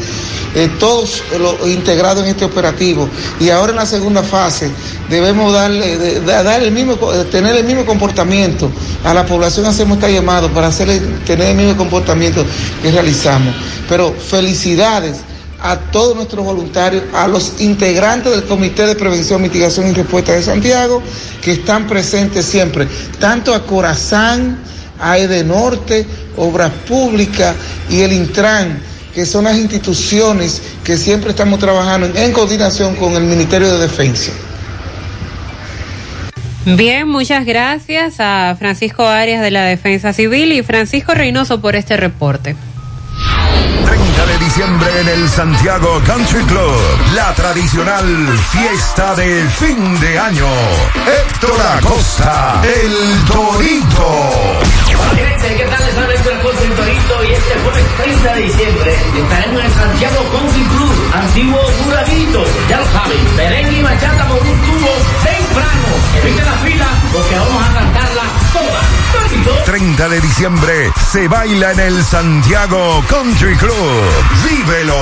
[0.54, 3.06] eh, todos los integrados en este operativo.
[3.38, 4.70] Y ahora en la segunda fase
[5.10, 5.70] debemos dar
[6.62, 8.70] el mismo, co- tener el mismo comportamiento.
[9.04, 12.42] A la población hacemos este llamado para hacerle, tener el mismo comportamiento
[12.80, 13.54] que realizamos.
[13.86, 15.18] Pero felicidades
[15.60, 20.42] a todos nuestros voluntarios, a los integrantes del Comité de Prevención, Mitigación y Respuesta de
[20.42, 21.02] Santiago,
[21.42, 22.88] que están presentes siempre,
[23.20, 24.56] tanto a Corazán,
[25.00, 27.54] a Edenorte, Obras Públicas
[27.90, 28.80] y el Intran,
[29.14, 33.78] que son las instituciones que siempre estamos trabajando en, en coordinación con el Ministerio de
[33.78, 34.32] Defensa.
[36.64, 41.96] Bien, muchas gracias a Francisco Arias de la Defensa Civil y Francisco Reynoso por este
[41.96, 42.56] reporte.
[44.58, 46.80] 30 de diciembre en el Santiago Country Club,
[47.14, 50.48] la tradicional fiesta de fin de año.
[51.06, 54.30] Héctor Acosta, el Torito.
[55.14, 55.86] Gente, ¿qué tal?
[55.86, 59.72] Les habla Héctor Acosta, el Torito y este jueves 30 de diciembre estaremos en el
[59.72, 62.44] Santiago Country Club, antiguo Duranguito.
[62.68, 65.88] Ya lo saben, merengue y bachata con un tubo temprano.
[66.20, 68.22] Eviten la fila porque vamos a cantarla
[68.52, 68.67] toda.
[69.12, 69.50] Torito.
[69.64, 74.02] 30 de diciembre se baila en el Santiago Country Club.
[74.48, 74.96] ¡Vívelos!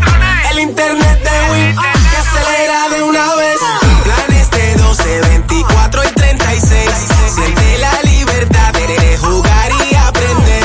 [0.53, 3.59] el internet de Win que acelera de una vez.
[4.05, 6.91] Planes de 12, 24 y 36.
[7.35, 10.63] Siente la libertad de jugar y aprender.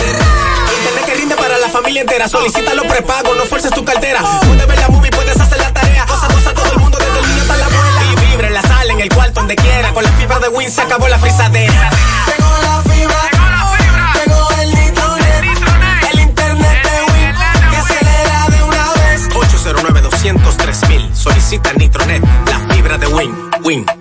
[0.78, 2.30] Internet que rinde para la familia entera.
[2.30, 4.22] Solicita los prepagos, no fuerces tu cartera.
[4.46, 4.91] Puedes ver la
[10.54, 11.90] Win se acabó la frisadera.
[12.28, 13.30] Llegó la fibra.
[14.14, 15.44] Llegó el nitronet.
[16.12, 17.36] El internet de Win
[17.72, 19.30] que acelera de una vez.
[19.34, 21.16] 809 203 mil.
[21.16, 23.34] Solicita Nitronet, la fibra de Win.
[23.64, 24.01] Win.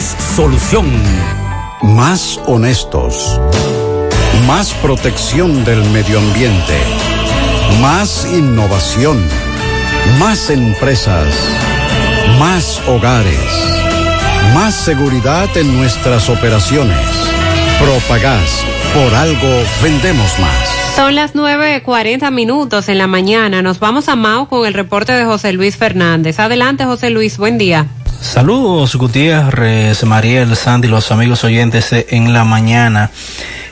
[0.01, 0.89] solución.
[1.83, 3.39] Más honestos.
[4.47, 6.77] Más protección del medio ambiente.
[7.81, 9.23] Más innovación.
[10.19, 11.27] Más empresas.
[12.39, 13.37] Más hogares.
[14.55, 16.97] Más seguridad en nuestras operaciones.
[17.79, 18.65] Propagás.
[18.93, 19.49] Por algo
[19.83, 20.95] vendemos más.
[20.95, 23.61] Son las 9.40 minutos en la mañana.
[23.61, 26.39] Nos vamos a Mao con el reporte de José Luis Fernández.
[26.39, 27.37] Adelante, José Luis.
[27.37, 27.87] Buen día.
[28.21, 33.09] Saludos Gutiérrez, Mariel, Sandy, los amigos oyentes en la mañana.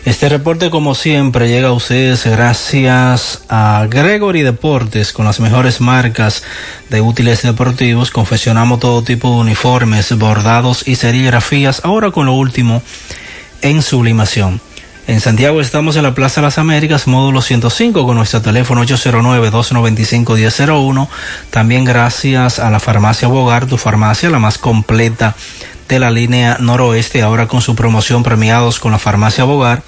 [0.06, 6.44] Este reporte como siempre llega a ustedes gracias a Gregory Deportes con las mejores marcas
[6.90, 8.10] de útiles deportivos.
[8.10, 11.82] Confeccionamos todo tipo de uniformes, bordados y serigrafías.
[11.86, 12.82] Ahora con lo último
[13.62, 14.60] en sublimación.
[15.10, 21.08] En Santiago estamos en la Plaza Las Américas, módulo 105, con nuestro teléfono 809-295-1001.
[21.50, 25.36] También gracias a la farmacia Bogar, tu farmacia, la más completa
[25.88, 29.82] de la línea noroeste, ahora con su promoción premiados con la farmacia Bogar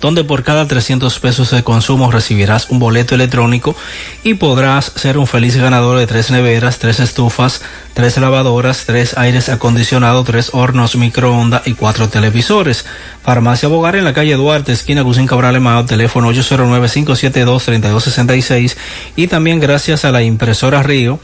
[0.00, 3.76] donde por cada 300 pesos de consumo recibirás un boleto electrónico
[4.22, 7.60] y podrás ser un feliz ganador de tres neveras, tres estufas,
[7.94, 12.84] tres lavadoras, tres aires acondicionados, tres hornos microondas y cuatro televisores.
[13.22, 18.76] Farmacia Bogar en la calle Duarte, esquina Gusín Cabral Emao, teléfono 809-572-3266
[19.16, 21.18] y también gracias a la impresora Río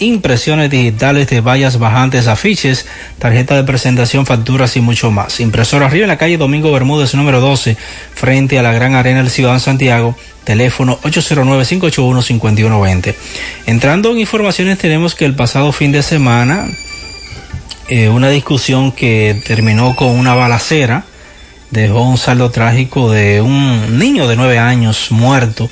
[0.00, 2.86] impresiones digitales de vallas bajantes, afiches,
[3.18, 5.40] tarjeta de presentación, facturas y mucho más.
[5.40, 7.76] Impresora arriba en la calle Domingo Bermúdez número 12,
[8.14, 13.14] frente a la Gran Arena del Ciudad de Santiago, teléfono 809-581-5120.
[13.66, 16.66] Entrando en informaciones tenemos que el pasado fin de semana,
[17.88, 21.04] eh, una discusión que terminó con una balacera
[21.70, 25.70] dejó un saldo trágico de un niño de nueve años muerto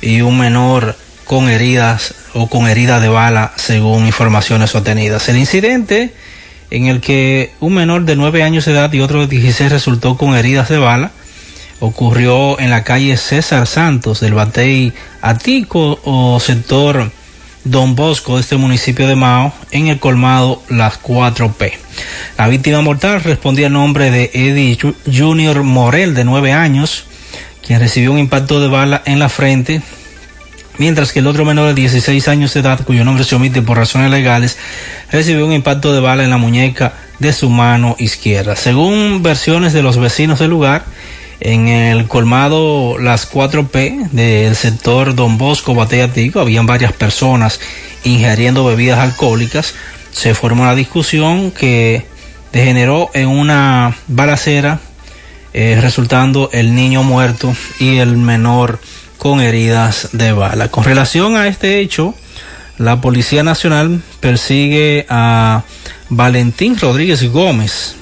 [0.00, 0.96] y un menor
[1.30, 5.28] con heridas o con heridas de bala según informaciones obtenidas.
[5.28, 6.12] El incidente
[6.72, 10.16] en el que un menor de nueve años de edad y otro de 16 resultó
[10.16, 11.12] con heridas de bala
[11.78, 14.92] ocurrió en la calle César Santos del Batey
[15.22, 17.12] Atico o sector
[17.62, 21.74] Don Bosco de este municipio de Mao en el colmado Las 4P.
[22.38, 24.76] La víctima mortal respondía a nombre de Eddie
[25.06, 27.04] Junior Morel de 9 años,
[27.64, 29.80] quien recibió un impacto de bala en la frente,
[30.80, 33.76] mientras que el otro menor de 16 años de edad, cuyo nombre se omite por
[33.76, 34.56] razones legales,
[35.12, 38.56] recibió un impacto de bala en la muñeca de su mano izquierda.
[38.56, 40.86] Según versiones de los vecinos del lugar,
[41.40, 47.60] en el colmado Las 4P del sector Don Bosco, Batalla Tico, habían varias personas
[48.02, 49.74] ingiriendo bebidas alcohólicas.
[50.12, 52.06] Se formó una discusión que
[52.52, 54.80] degeneró en una balacera,
[55.52, 58.80] eh, resultando el niño muerto y el menor
[59.20, 60.70] con heridas de bala.
[60.70, 62.14] Con relación a este hecho,
[62.78, 65.62] la Policía Nacional persigue a
[66.08, 67.96] Valentín Rodríguez Gómez,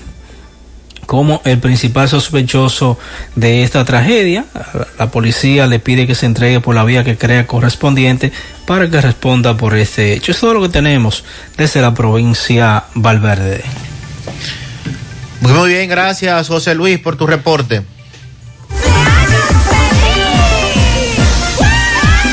[1.06, 3.00] como el principal sospechoso
[3.34, 4.44] de esta tragedia.
[4.96, 8.30] La policía le pide que se entregue por la vía que crea correspondiente
[8.64, 10.30] para que responda por este hecho.
[10.30, 11.24] Es todo lo que tenemos
[11.56, 13.64] desde la provincia Valverde.
[15.40, 17.97] Muy bien, gracias José Luis por tu reporte.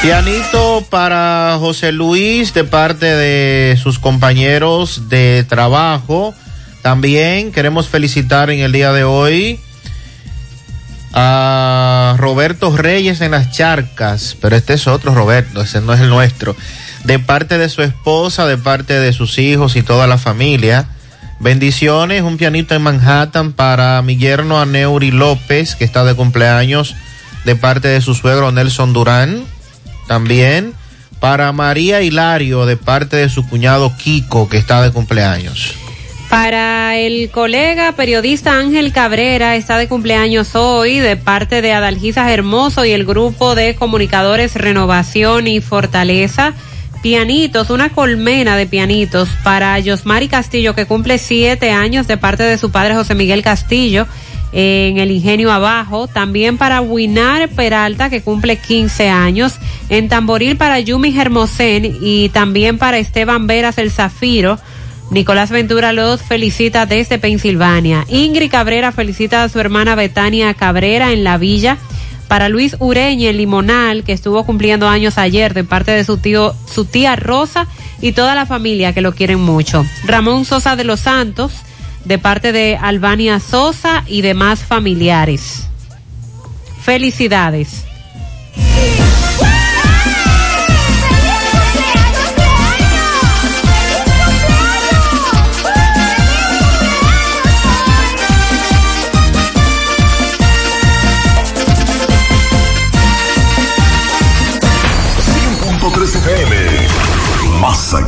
[0.01, 6.33] Pianito para José Luis de parte de sus compañeros de trabajo
[6.85, 9.59] también queremos felicitar en el día de hoy
[11.14, 16.09] a Roberto Reyes en las charcas, pero este es otro Roberto, ese no es el
[16.09, 16.56] nuestro,
[17.03, 20.85] de parte de su esposa, de parte de sus hijos y toda la familia.
[21.40, 26.95] Bendiciones, un pianito en Manhattan para mi yerno Aneuri López, que está de cumpleaños,
[27.45, 29.43] de parte de su suegro Nelson Durán.
[30.08, 30.74] También
[31.19, 35.74] para María Hilario, de parte de su cuñado Kiko, que está de cumpleaños.
[36.30, 42.84] Para el colega periodista Ángel Cabrera, está de cumpleaños hoy de parte de Adalgisa Hermoso
[42.84, 46.53] y el grupo de comunicadores Renovación y Fortaleza.
[47.01, 52.58] Pianitos, una colmena de pianitos para Yosmari Castillo, que cumple siete años de parte de
[52.58, 54.08] su padre José Miguel Castillo
[54.51, 56.07] en el Ingenio Abajo.
[56.07, 59.56] También para Winar Peralta, que cumple 15 años.
[59.90, 64.57] En Tamboril para Yumi Hermosén y también para Esteban Veras el Zafiro
[65.11, 68.06] Nicolás Ventura los felicita desde Pensilvania.
[68.09, 71.77] Ingrid Cabrera felicita a su hermana Betania Cabrera en la villa.
[72.27, 76.56] Para Luis Ureña en Limonal, que estuvo cumpliendo años ayer de parte de su tío,
[76.65, 77.67] su tía Rosa
[78.01, 79.85] y toda la familia que lo quieren mucho.
[80.06, 81.53] Ramón Sosa de los Santos,
[82.06, 85.67] de parte de Albania Sosa y demás familiares.
[86.82, 87.84] Felicidades.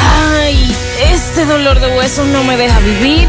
[0.00, 0.74] Ay,
[1.12, 3.28] este dolor de huesos no me deja vivir.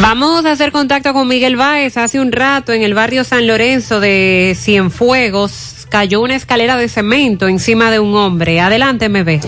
[0.00, 1.98] Vamos a hacer contacto con Miguel Báez.
[1.98, 7.46] Hace un rato en el barrio San Lorenzo de Cienfuegos cayó una escalera de cemento
[7.46, 8.58] encima de un hombre.
[8.60, 9.40] Adelante, MB.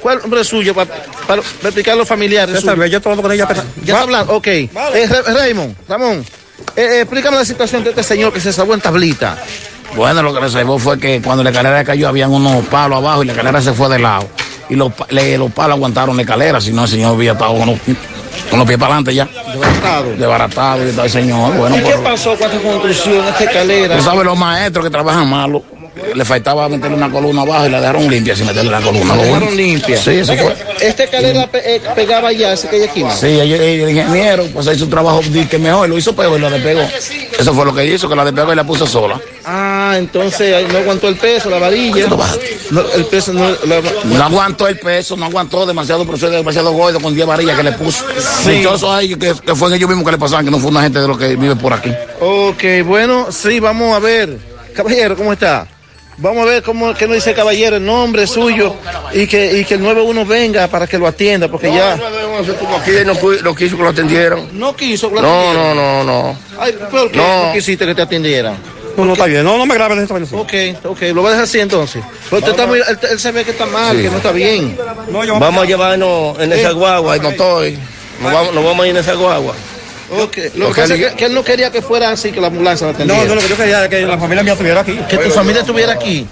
[0.00, 0.90] cuál es suyo para,
[1.26, 2.62] para, para explicar a los familiares?
[2.62, 3.48] Yo estoy hablando con ella.
[3.84, 4.34] ¿Ya está hablando?
[4.34, 4.46] Ok.
[4.46, 4.70] Eh,
[5.26, 6.24] Raymond, Ramón,
[6.76, 9.38] explícame la situación de este señor que se salvó en tablita.
[9.96, 13.22] Bueno, lo que le salvó fue que cuando la escalera cayó habían unos palos abajo
[13.22, 14.26] y la escalera se fue de lado.
[14.68, 17.66] Y los, le, los palos aguantaron la escalera, si no el señor había estado con
[17.66, 17.78] los,
[18.50, 19.26] con los pies para adelante ya.
[19.26, 20.10] Desbaratado.
[20.16, 21.54] Desbaratado y el señor.
[21.56, 23.96] Bueno, ¿Y qué pasó con esta construcción, esta escalera?
[23.96, 25.62] Tú sabes, los maestros que trabajan malo,
[26.14, 29.16] le faltaba meterle una columna abajo y la dejaron limpia sin meterle la columna.
[29.16, 29.96] La dejaron limpia.
[29.96, 30.54] Sí, eso fue.
[30.80, 33.04] ¿Esta escalera pe eh, pegaba ya, así que ella aquí?
[33.18, 35.20] Sí, el, el ingeniero pues hizo un trabajo
[35.50, 36.82] que mejor, lo hizo peor y lo despegó.
[37.38, 39.20] Eso fue lo que hizo, que la despegó y la puso sola.
[39.44, 42.06] Ah, entonces no aguantó el peso, la varilla.
[42.70, 43.80] No, el peso no, la...
[44.04, 47.72] no aguantó el peso, no aguantó demasiado proceso, demasiado gordo con 10 varillas que le
[47.72, 48.04] puso.
[48.44, 48.64] Sí.
[48.88, 51.08] Ahí que, que fue ellos mismos que le pasaban, que no fue una gente de
[51.08, 51.90] los que vive por aquí.
[52.20, 54.38] Ok, bueno, sí, vamos a ver.
[54.74, 55.66] Caballero, ¿cómo está?
[56.20, 58.74] Vamos a ver cómo que nos dice el caballero el nombre suyo
[59.12, 61.92] y que, y que el 91 venga para que lo atienda, porque ya.
[61.94, 64.48] Aquí no, no quiso que lo atendieran.
[64.52, 65.76] No quiso que lo No, atendieran.
[65.76, 66.38] no, no, no.
[66.58, 67.46] Ay, ¿por qué No.
[67.46, 68.56] no quisiste que te atendieran?
[68.96, 69.44] No, no está bien.
[69.44, 70.36] No, no me grabes de esta manera.
[70.36, 70.52] Ok,
[70.86, 72.02] ok, lo voy a dejar así entonces.
[72.28, 74.02] Pero usted está muy, él, él se ve que está mal, Sí.
[74.02, 74.76] que no está bien.
[75.38, 77.78] Vamos a llevarnos en esa guagua, y no estoy.
[78.20, 79.54] Nos vamos, nos vamos a ir en esa guagua.
[80.10, 82.86] Lo que pasa es que, que él no quería que fuera así, que la ambulancia
[82.86, 83.22] la atendiera.
[83.24, 84.98] No, no, lo que yo quería era que la familia mía estuviera aquí.
[85.08, 86.26] Que tu familia estuviera aquí.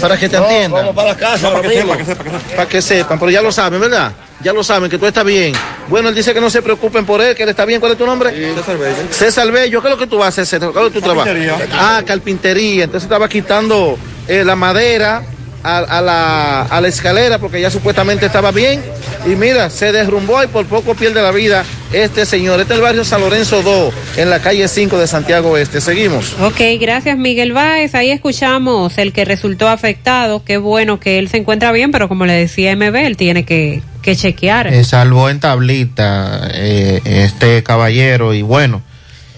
[0.00, 0.72] Para que te No, atiendan.
[0.72, 1.92] vamos para la casa, para que mismo.
[1.92, 2.56] sepa, que sepa, que sepa.
[2.56, 4.12] Para que sepan, pero ya lo saben, ¿verdad?
[4.42, 5.52] Ya lo saben, que tú estás bien.
[5.88, 7.78] Bueno, él dice que no se preocupen por él, que él está bien.
[7.78, 8.30] ¿Cuál es tu nombre?
[8.54, 8.96] César Bello.
[9.10, 10.70] César Bello, ¿qué es lo que tú haces, César?
[10.72, 11.26] ¿Cuál es tu trabajo?
[11.26, 11.68] Carpintería.
[11.74, 12.84] Ah, carpintería.
[12.84, 13.98] Entonces estaba quitando
[14.28, 15.22] eh, la madera
[15.62, 18.82] a, a la, a la escalera porque ya supuestamente estaba bien.
[19.26, 21.62] Y mira, se derrumbó y por poco pierde la vida
[21.92, 22.60] este señor.
[22.60, 25.80] Este es el barrio San Lorenzo 2, en la calle 5 de Santiago Este.
[25.80, 26.34] Seguimos.
[26.40, 27.94] Ok, gracias Miguel Báez.
[27.94, 30.44] Ahí escuchamos el que resultó afectado.
[30.44, 33.82] Qué bueno que él se encuentra bien, pero como le decía MB, él tiene que,
[34.02, 34.68] que chequear.
[34.68, 38.82] Eh, salvó en tablita eh, este caballero y bueno,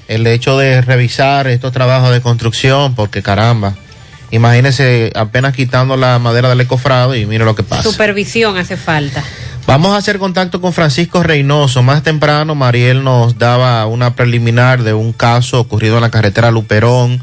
[0.09, 3.75] el hecho de revisar estos trabajos de construcción, porque caramba,
[4.31, 7.83] imagínese apenas quitando la madera del ecofrado y mire lo que pasa.
[7.83, 9.25] Supervisión hace falta.
[9.67, 11.83] Vamos a hacer contacto con Francisco Reynoso.
[11.83, 17.23] Más temprano, Mariel nos daba una preliminar de un caso ocurrido en la carretera Luperón,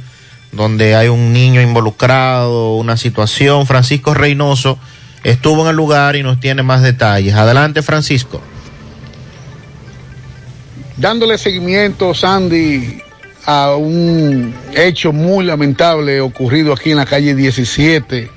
[0.52, 3.68] donde hay un niño involucrado, una situación.
[3.68, 4.80] Francisco Reynoso
[5.24, 7.36] estuvo en el lugar y nos tiene más detalles.
[7.36, 8.42] Adelante, Francisco.
[10.98, 13.02] dándole seguimiento, Sandy,
[13.46, 18.30] a un hecho muy lamentable ocurrido aquí en la calle 17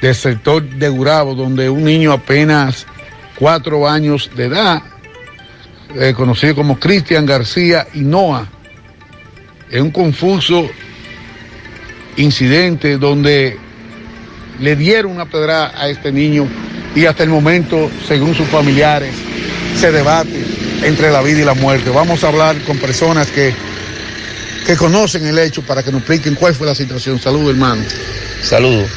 [0.00, 2.86] del sector de Gurabo, donde un niño apenas
[3.38, 4.82] cuatro años de edad,
[5.94, 8.48] eh, conocido como Cristian García Hinoa,
[9.70, 10.68] en un confuso
[12.16, 13.56] incidente donde
[14.60, 16.48] le dieron una pedra a este niño
[16.96, 19.14] y hasta el momento, según sus familiares,
[19.78, 20.44] se debate
[20.82, 21.90] entre la vida y la muerte.
[21.90, 23.54] Vamos a hablar con personas que,
[24.66, 27.20] que conocen el hecho para que nos expliquen cuál fue la situación.
[27.20, 27.82] Saludos, hermano.
[28.42, 28.90] Saludos.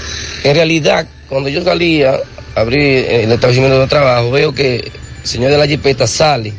[0.44, 2.18] En realidad, cuando yo salía,
[2.56, 6.54] abrí el establecimiento de trabajo, veo que el señor de la jipeta sale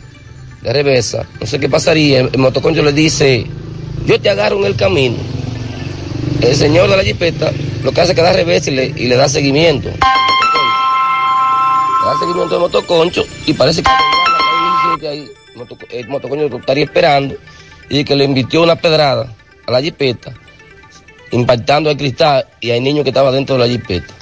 [0.62, 1.26] de reversa.
[1.40, 2.20] No sé qué pasaría.
[2.20, 3.46] El motoconcho le dice,
[4.06, 5.16] yo te agarro en el camino.
[6.40, 9.06] El señor de la jipeta lo que hace es que da reversa y le, y
[9.06, 9.88] le da seguimiento.
[9.88, 9.96] Le
[12.06, 13.88] da seguimiento al motoconcho y parece que
[15.90, 17.34] el motoconcho lo estaría esperando
[17.88, 19.32] y que le invirtió una pedrada
[19.66, 20.32] a la jipeta,
[21.32, 24.14] impactando el cristal y hay niños que estaban dentro de la jipeta.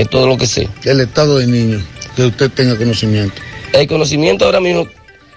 [0.00, 0.66] Es todo lo que sé.
[0.84, 1.84] El estado del niño,
[2.16, 3.34] que usted tenga conocimiento.
[3.74, 4.86] El conocimiento ahora mismo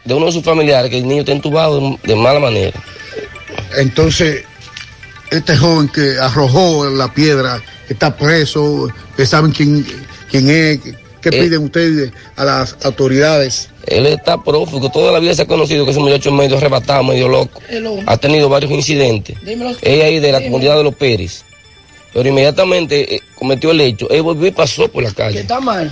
[0.05, 2.81] de uno de sus familiares que el niño está entubado de, de mala manera.
[3.77, 4.43] Entonces,
[5.31, 9.85] este joven que arrojó la piedra, que está preso, que saben quién,
[10.31, 10.79] quién es,
[11.21, 11.41] ¿qué Eh.
[11.41, 13.69] piden ustedes a las autoridades?
[13.87, 17.03] Él está prófugo, toda la vida se ha conocido que ese muchacho es medio arrebatado,
[17.03, 17.59] medio loco.
[18.05, 19.35] Ha tenido varios incidentes.
[19.81, 21.43] Es ahí de la comunidad de los Pérez.
[22.13, 24.09] Pero inmediatamente eh, cometió el hecho.
[24.09, 25.39] Él volvió y pasó por la calle.
[25.39, 25.91] está mal.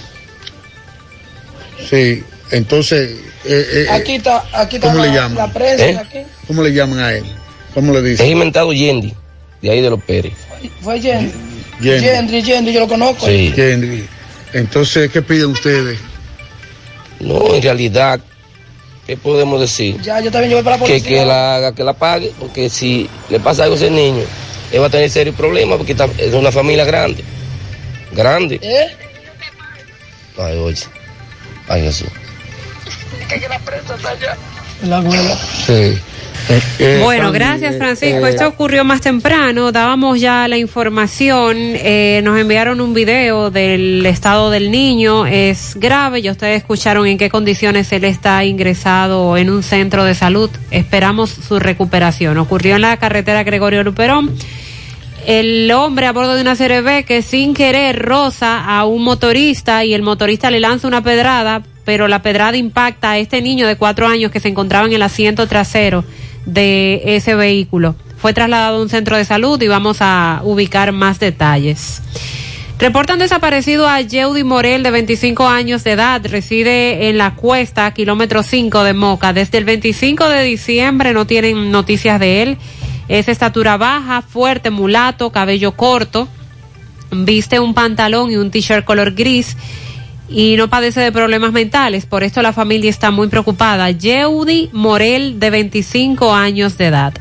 [1.89, 3.11] Sí, entonces,
[3.45, 5.37] eh, eh, Aquí está, aquí está ¿cómo la, le llaman?
[5.37, 5.85] la prensa.
[5.89, 5.97] ¿Eh?
[5.97, 6.19] Aquí.
[6.47, 7.23] ¿cómo le llaman a él?
[7.73, 8.27] ¿Cómo le Es dicen?
[8.31, 9.13] inventado Yendi,
[9.61, 10.33] de ahí de los Pérez.
[10.81, 11.31] Fue Yen-
[11.79, 12.05] Yendi.
[12.05, 13.25] Yendri, Yendri, yo lo conozco.
[13.25, 13.51] Sí.
[13.55, 14.05] Yendi.
[14.53, 15.97] Entonces, ¿qué piden ustedes?
[17.19, 18.19] No, en realidad,
[19.07, 19.99] ¿qué podemos decir?
[20.01, 21.09] Ya, yo también llevé para la que, policía.
[21.19, 24.23] que la haga, que la pague, porque si le pasa algo a ese niño,
[24.71, 27.23] él va a tener serios problemas porque está- es una familia grande.
[28.13, 28.59] Grande.
[28.61, 28.87] ¿Eh?
[30.37, 30.83] Ay, oye.
[31.67, 32.07] Ay, Jesús.
[34.87, 35.35] La abuela.
[35.65, 35.97] Sí.
[36.79, 38.25] Eh, Bueno, gracias eh, Francisco.
[38.25, 39.71] eh, Esto ocurrió más temprano.
[39.71, 41.55] Dábamos ya la información.
[41.59, 45.27] eh, nos enviaron un video del estado del niño.
[45.27, 46.21] Es grave.
[46.23, 50.49] Ya ustedes escucharon en qué condiciones él está ingresado en un centro de salud.
[50.71, 52.37] Esperamos su recuperación.
[52.39, 54.35] Ocurrió en la carretera Gregorio Luperón.
[55.25, 59.93] El hombre a bordo de una CRB que sin querer roza a un motorista y
[59.93, 64.07] el motorista le lanza una pedrada, pero la pedrada impacta a este niño de cuatro
[64.07, 66.03] años que se encontraba en el asiento trasero
[66.45, 67.95] de ese vehículo.
[68.17, 72.01] Fue trasladado a un centro de salud y vamos a ubicar más detalles.
[72.81, 78.41] Reportan desaparecido a Yeudi Morel, de 25 años de edad, reside en la cuesta, kilómetro
[78.41, 79.33] 5 de Moca.
[79.33, 82.57] Desde el 25 de diciembre no tienen noticias de él.
[83.11, 86.29] Es estatura baja, fuerte, mulato, cabello corto,
[87.11, 89.57] viste un pantalón y un t-shirt color gris
[90.29, 92.05] y no padece de problemas mentales.
[92.05, 93.91] Por esto la familia está muy preocupada.
[93.91, 97.13] Yeudi Morel, de 25 años de edad.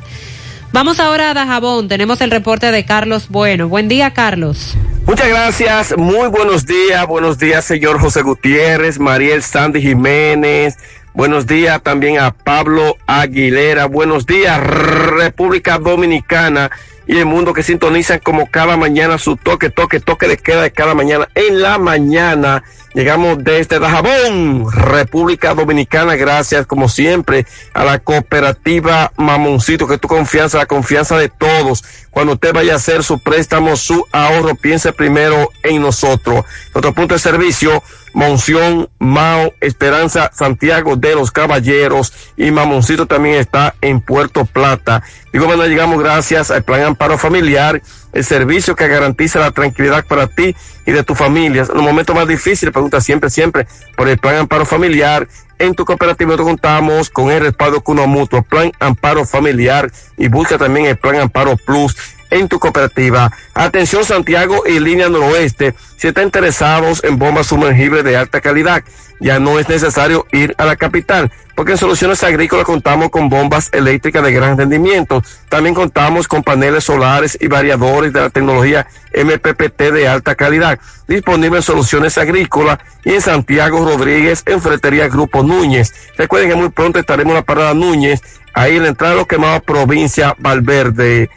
[0.73, 1.89] Vamos ahora a Dajabón.
[1.89, 3.69] Tenemos el reporte de Carlos Bueno.
[3.69, 4.77] Buen día, Carlos.
[5.07, 10.77] Muchas gracias, muy buenos días, buenos días señor José Gutiérrez, Mariel Sandy Jiménez,
[11.15, 16.71] buenos días también a Pablo Aguilera, buenos días República Dominicana
[17.07, 20.71] y el mundo que sintonizan como cada mañana su toque, toque, toque de queda de
[20.71, 21.29] cada mañana.
[21.35, 22.63] En la mañana
[22.94, 30.59] llegamos desde Dajabón, República Dominicana, gracias como siempre a la cooperativa Mamoncito, que tu confianza,
[30.59, 31.85] la confianza de todos.
[32.10, 36.44] Cuando usted vaya a hacer su préstamo, su ahorro, piense primero en nosotros.
[36.75, 43.75] Nuestro punto de servicio, Monción, Mao, Esperanza, Santiago de los Caballeros y Mamoncito también está
[43.81, 45.02] en Puerto Plata.
[45.33, 47.81] Digo, bueno, llegamos gracias al Plan Amparo Familiar,
[48.13, 50.55] el servicio que garantiza la tranquilidad para ti
[50.87, 51.63] y de tu familia.
[51.63, 53.67] En los momentos más difíciles, pregunta siempre, siempre
[53.97, 55.29] por el Plan Amparo Familiar.
[55.59, 60.57] En tu cooperativa nosotros contamos con el respaldo Cuno Mutuo, Plan Amparo Familiar y busca
[60.57, 61.97] también el Plan Amparo Plus
[62.31, 63.31] en tu cooperativa.
[63.55, 68.83] Atención Santiago y línea noroeste, si están interesados en bombas sumergibles de alta calidad,
[69.20, 73.68] ya no es necesario ir a la capital, porque en Soluciones Agrícolas contamos con bombas
[73.73, 75.23] eléctricas de gran rendimiento.
[75.50, 81.59] También contamos con paneles solares y variadores de la tecnología MPPT de alta calidad, disponible
[81.59, 85.92] en Soluciones Agrícolas y en Santiago Rodríguez, en Fretería Grupo Núñez.
[86.17, 88.23] Recuerden que muy pronto estaremos en la parada Núñez,
[88.55, 91.28] ahí en la entrada de lo quemado provincia Valverde.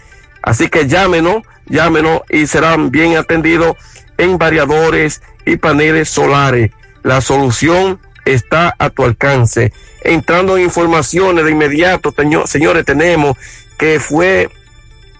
[0.43, 3.75] Así que llámenos, llámenos y serán bien atendidos
[4.17, 6.72] en variadores y paneles solares.
[7.01, 9.73] La solución está a tu alcance.
[10.03, 12.13] Entrando en informaciones de inmediato,
[12.45, 13.38] señores, tenemos
[13.77, 14.49] que fue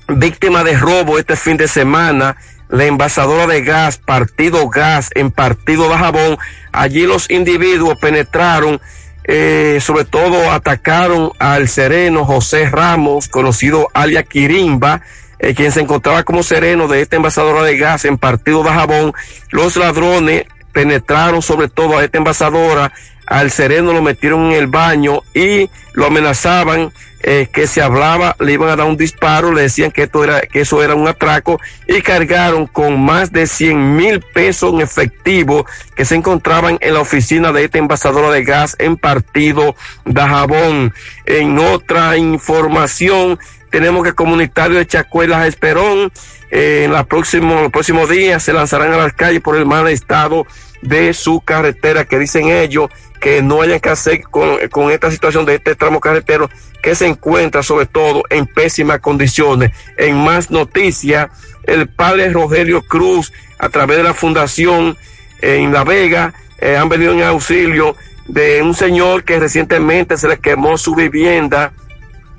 [0.08, 2.36] víctima de robo este fin de semana
[2.70, 6.38] la envasadora de gas, partido gas en partido de jabón.
[6.72, 8.82] Allí los individuos penetraron,
[9.26, 15.02] eh, sobre todo atacaron al sereno José Ramos, conocido alias Quirimba,
[15.40, 19.14] eh, quien se encontraba como sereno de esta envasadora de gas en partido de jabón.
[19.52, 22.92] Los ladrones penetraron sobre todo a esta envasadora,
[23.28, 26.92] al sereno lo metieron en el baño y lo amenazaban
[27.26, 30.42] eh, que se hablaba, le iban a dar un disparo, le decían que esto era,
[30.42, 35.66] que eso era un atraco y cargaron con más de 100 mil pesos en efectivo
[35.96, 40.94] que se encontraban en la oficina de esta envasadora de gas en partido de Jabón.
[41.26, 43.40] En otra información,
[43.74, 46.12] tenemos que el comunitario de Chacuelas Esperón,
[46.52, 49.88] eh, en la próximo, los próximos días se lanzarán a las calles por el mal
[49.88, 50.46] estado
[50.84, 55.48] de su carretera, que dicen ellos que no hayan que hacer con, con esta situación
[55.48, 56.52] de este tramo carretero
[56.84, 59.72] que se encuentra sobre todo en pésimas condiciones.
[59.98, 61.32] En más noticias,
[61.64, 64.96] el padre Rogelio Cruz, a través de la fundación
[65.42, 67.96] en La Vega, eh, han venido en auxilio
[68.28, 71.74] de un señor que recientemente se le quemó su vivienda,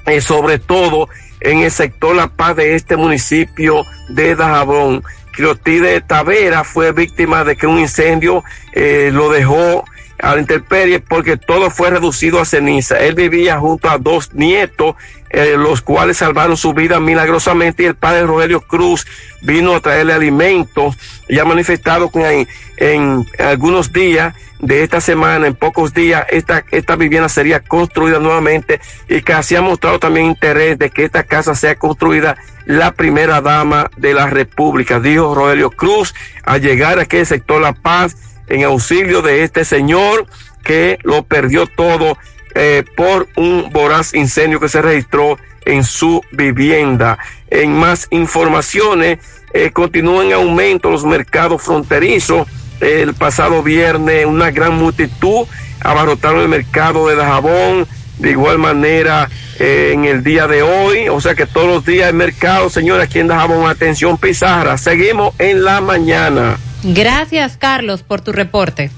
[0.07, 1.09] eh, sobre todo
[1.41, 5.03] en el sector La Paz de este municipio de Dajabón.
[5.33, 9.85] Clotilde Tavera fue víctima de que un incendio eh, lo dejó
[10.19, 12.99] a la intemperie porque todo fue reducido a ceniza.
[12.99, 14.97] Él vivía junto a dos nietos,
[15.31, 19.07] eh, los cuales salvaron su vida milagrosamente y el padre Rogelio Cruz
[19.43, 20.97] vino a traerle alimentos
[21.29, 26.65] y ha manifestado que en, en algunos días de esta semana, en pocos días, esta,
[26.71, 31.25] esta vivienda sería construida nuevamente y que así ha mostrado también interés de que esta
[31.25, 37.03] casa sea construida la primera dama de la República, dijo Rogelio Cruz, al llegar a
[37.03, 38.17] aquel sector La Paz
[38.49, 40.27] en auxilio de este señor
[40.65, 42.17] que lo perdió todo
[42.55, 47.19] eh, por un voraz incendio que se registró en su vivienda.
[47.51, 49.19] En más informaciones,
[49.53, 52.47] eh, continúan en aumento los mercados fronterizos.
[52.81, 55.47] El pasado viernes una gran multitud
[55.81, 57.87] abarrotaron el mercado de Dajabón,
[58.19, 62.09] de igual manera eh, en el día de hoy, o sea que todos los días
[62.09, 66.57] el mercado, señores, aquí en Dajabón, atención Pizarra, seguimos en la mañana.
[66.85, 68.91] Gracias, Carlos, por tu reporte.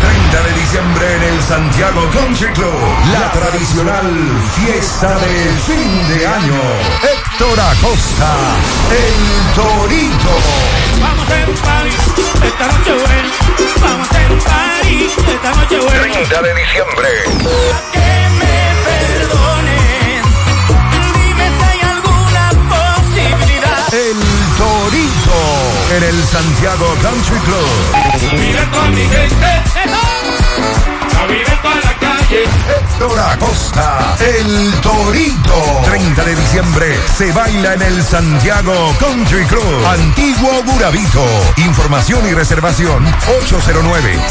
[0.00, 2.72] 30 de diciembre en el Santiago Country Club,
[3.12, 4.06] la tradicional
[4.54, 6.60] fiesta de fin de año.
[7.02, 8.36] Héctor Acosta,
[8.92, 10.34] el Torito.
[11.00, 11.90] Vamos a hacer un party,
[12.46, 13.30] esta noche buena.
[13.80, 16.12] Vamos a hacer un party, esta noche buena.
[16.12, 17.08] 30 de diciembre.
[17.92, 18.56] Que me
[18.86, 20.22] perdonen.
[21.14, 23.92] Dime si hay alguna posibilidad.
[23.92, 24.18] El
[24.56, 25.23] Torito
[25.96, 27.68] en el Santiago Country Club.
[28.32, 29.62] Mira con mi gente.
[31.20, 32.42] A vivir para la calle.
[32.42, 35.82] Héctor Acosta, el Torito.
[35.84, 39.86] 30 de diciembre se baila en el Santiago Country Club.
[39.86, 41.24] Antiguo Burabito.
[41.58, 43.04] Información y reservación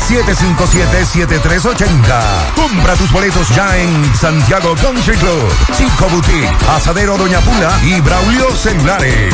[0.09, 2.55] 809-757-7380.
[2.55, 5.53] Compra tus boletos ya en Santiago Country Club.
[5.77, 9.33] Chico Boutique, Asadero Doña Pula y Braulio Celulares.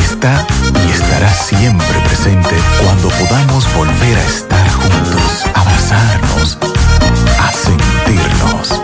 [0.00, 0.46] está
[0.86, 6.58] y estará siempre presente cuando podamos volver a estar juntos, abrazarnos,
[7.38, 8.80] a sentirnos.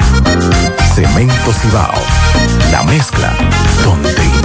[0.94, 1.92] Cemento Cibao,
[2.72, 3.34] la mezcla
[3.84, 4.35] donde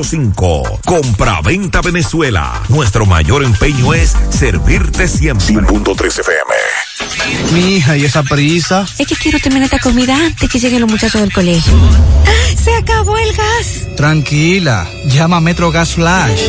[0.00, 0.80] 809-736-0505.
[0.84, 2.62] Compra-venta Venezuela.
[2.68, 5.46] Nuestro mayor empeño es servirte siempre.
[5.46, 6.54] 100.3 FM.
[7.52, 8.86] Mi hija, ¿y esa prisa?
[8.98, 11.72] Es que quiero terminar esta comida antes que lleguen los muchachos del colegio.
[12.62, 13.96] ¡Se acabó el gas!
[13.96, 16.48] Tranquila, llama a Metro Gas Flash.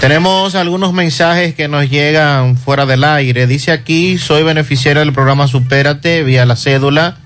[0.00, 3.46] Tenemos algunos mensajes que nos llegan fuera del aire.
[3.46, 7.16] Dice aquí, soy beneficiario del programa Supérate vía la cédula.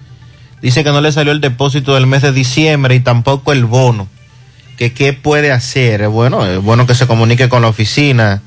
[0.62, 4.08] Dice que no le salió el depósito del mes de diciembre y tampoco el bono.
[4.78, 6.08] Que qué puede hacer.
[6.08, 8.40] Bueno, es bueno que se comunique con la oficina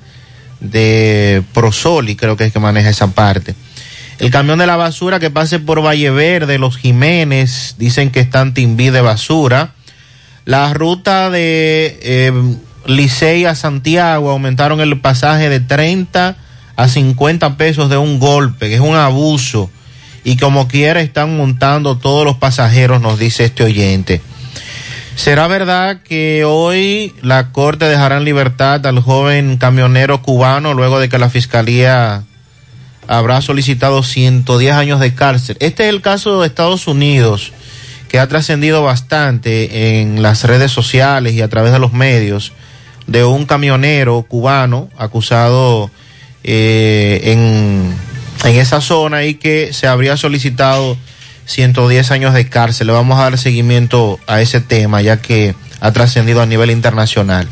[0.61, 3.55] de Prosoli, creo que es que maneja esa parte.
[4.19, 8.53] El camión de la basura que pase por Valle Verde, los Jiménez, dicen que están
[8.53, 9.73] timbí de basura.
[10.45, 12.31] La ruta de eh,
[12.85, 16.37] Licey a Santiago aumentaron el pasaje de 30
[16.75, 19.69] a 50 pesos de un golpe, que es un abuso.
[20.23, 24.21] Y como quiera están montando todos los pasajeros, nos dice este oyente.
[25.15, 31.07] ¿Será verdad que hoy la Corte dejará en libertad al joven camionero cubano luego de
[31.07, 32.23] que la Fiscalía
[33.07, 35.55] habrá solicitado 110 años de cárcel?
[35.59, 37.53] Este es el caso de Estados Unidos,
[38.09, 42.51] que ha trascendido bastante en las redes sociales y a través de los medios,
[43.07, 45.91] de un camionero cubano acusado
[46.43, 47.93] eh, en,
[48.43, 50.97] en esa zona y que se habría solicitado
[51.45, 52.87] 110 años de cárcel.
[52.87, 57.47] Le vamos a dar seguimiento a ese tema, ya que ha trascendido a nivel internacional.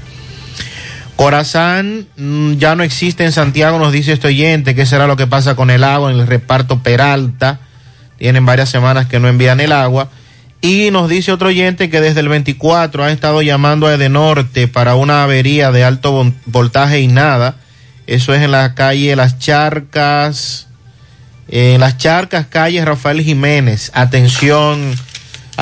[1.16, 4.74] Corazán mm, ya no existe en Santiago, nos dice este oyente.
[4.74, 7.60] ¿Qué será lo que pasa con el agua en el reparto Peralta?
[8.18, 10.10] Tienen varias semanas que no envían el agua.
[10.62, 14.94] Y nos dice otro oyente que desde el 24 ha estado llamando a Edenorte para
[14.96, 17.56] una avería de alto vol- voltaje y nada.
[18.06, 20.68] Eso es en la calle Las Charcas,
[21.48, 23.90] en Las Charcas, calle Rafael Jiménez.
[23.96, 24.94] Atención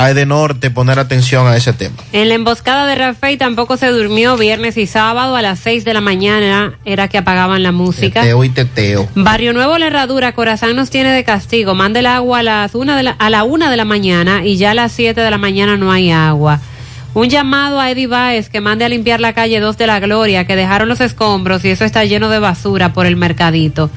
[0.02, 1.96] a Edenorte, poner atención a ese tema.
[2.12, 5.94] En la emboscada de Rafael tampoco se durmió viernes y sábado a las 6 de
[5.94, 8.22] la mañana era que apagaban la música.
[8.22, 9.08] Teteo y teteo.
[9.14, 11.74] Barrio Nuevo La Herradura, Corazán nos tiene de castigo.
[11.74, 14.56] Manda el agua a las una de la, a la una de la mañana y
[14.56, 16.60] ya a las 7 de la mañana no hay agua.
[17.12, 20.46] Un llamado a Eddie Baez que mande a limpiar la calle 2 de la Gloria,
[20.46, 23.90] que dejaron los escombros y eso está lleno de basura por el mercadito.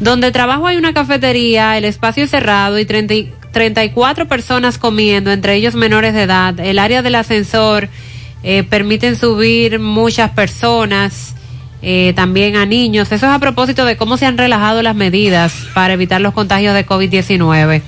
[0.00, 5.30] Donde trabajo hay una cafetería, el espacio es cerrado y 30 y- 34 personas comiendo,
[5.30, 6.58] entre ellos menores de edad.
[6.60, 7.88] El área del ascensor
[8.42, 11.34] eh, permiten subir muchas personas,
[11.82, 13.12] eh, también a niños.
[13.12, 16.74] Eso es a propósito de cómo se han relajado las medidas para evitar los contagios
[16.74, 17.82] de COVID-19.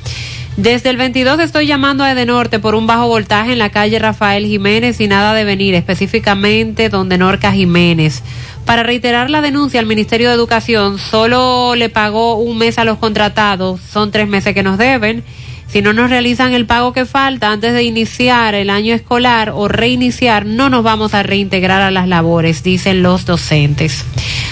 [0.57, 4.45] Desde el 22 estoy llamando a Edenorte por un bajo voltaje en la calle Rafael
[4.45, 8.23] Jiménez y nada de venir, específicamente donde Norca Jiménez.
[8.67, 12.99] Para reiterar la denuncia al Ministerio de Educación, solo le pagó un mes a los
[12.99, 15.25] contratados, son tres meses que nos deben.
[15.73, 19.69] Si no nos realizan el pago que falta antes de iniciar el año escolar o
[19.69, 24.05] reiniciar, no nos vamos a reintegrar a las labores, dicen los docentes.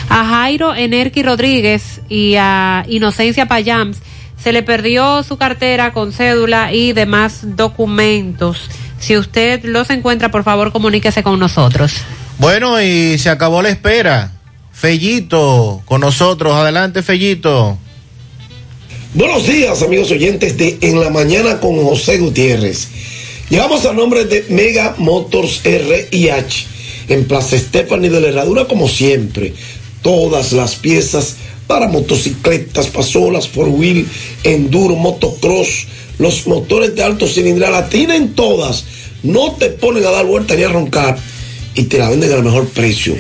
[0.09, 3.99] A Jairo Enerqui Rodríguez y a Inocencia Payams
[4.39, 8.71] se le perdió su cartera con cédula y demás documentos.
[9.01, 11.95] Si usted los encuentra, por favor, comuníquese con nosotros.
[12.39, 14.33] Bueno, y se acabó la espera.
[14.73, 16.55] Fellito, con nosotros.
[16.55, 17.77] Adelante, Fellito.
[19.19, 22.87] Buenos días, amigos oyentes de En la Mañana con José Gutiérrez.
[23.51, 26.67] Llegamos a nombre de Mega Motors RIH
[27.09, 29.55] en Plaza Estefani de la Herradura, como siempre.
[30.03, 31.35] Todas las piezas
[31.67, 34.07] para motocicletas, pasolas, four wheel,
[34.45, 35.89] enduro, motocross,
[36.21, 38.85] los motores de alto cilindrada, tienen todas.
[39.25, 41.19] No te ponen a dar vuelta ni a roncar
[41.75, 43.17] y te la venden al mejor precio.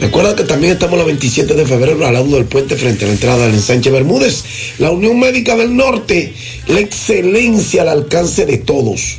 [0.00, 3.14] Recuerda que también estamos la 27 de febrero al lado del puente frente a la
[3.14, 4.44] entrada del ensanche Bermúdez.
[4.78, 6.32] La Unión Médica del Norte,
[6.68, 9.16] la excelencia al alcance de todos.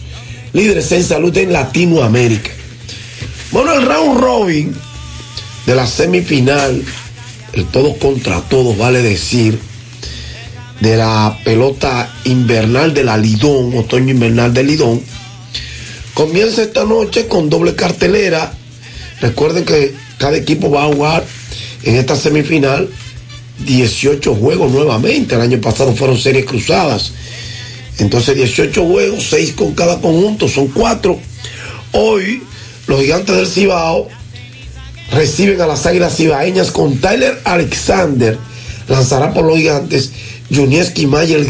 [0.53, 2.51] Líderes en salud en Latinoamérica.
[3.51, 4.74] Bueno, el round robin
[5.66, 6.82] de la semifinal,
[7.53, 9.59] el todos contra todos, vale decir,
[10.80, 15.01] de la pelota invernal de la Lidón, otoño invernal de Lidón,
[16.14, 18.53] comienza esta noche con doble cartelera.
[19.19, 21.23] Recuerden que cada equipo va a jugar
[21.83, 22.88] en esta semifinal
[23.65, 25.33] 18 juegos nuevamente.
[25.33, 27.14] El año pasado fueron series cruzadas.
[27.98, 31.17] Entonces 18 juegos, 6 con cada conjunto, son 4.
[31.93, 32.43] Hoy
[32.85, 34.07] los gigantes del Cibao
[35.11, 38.38] reciben a las águilas cibaeñas con Tyler Alexander.
[38.88, 40.11] Lanzará por los gigantes
[40.53, 41.49] Junieski Mayer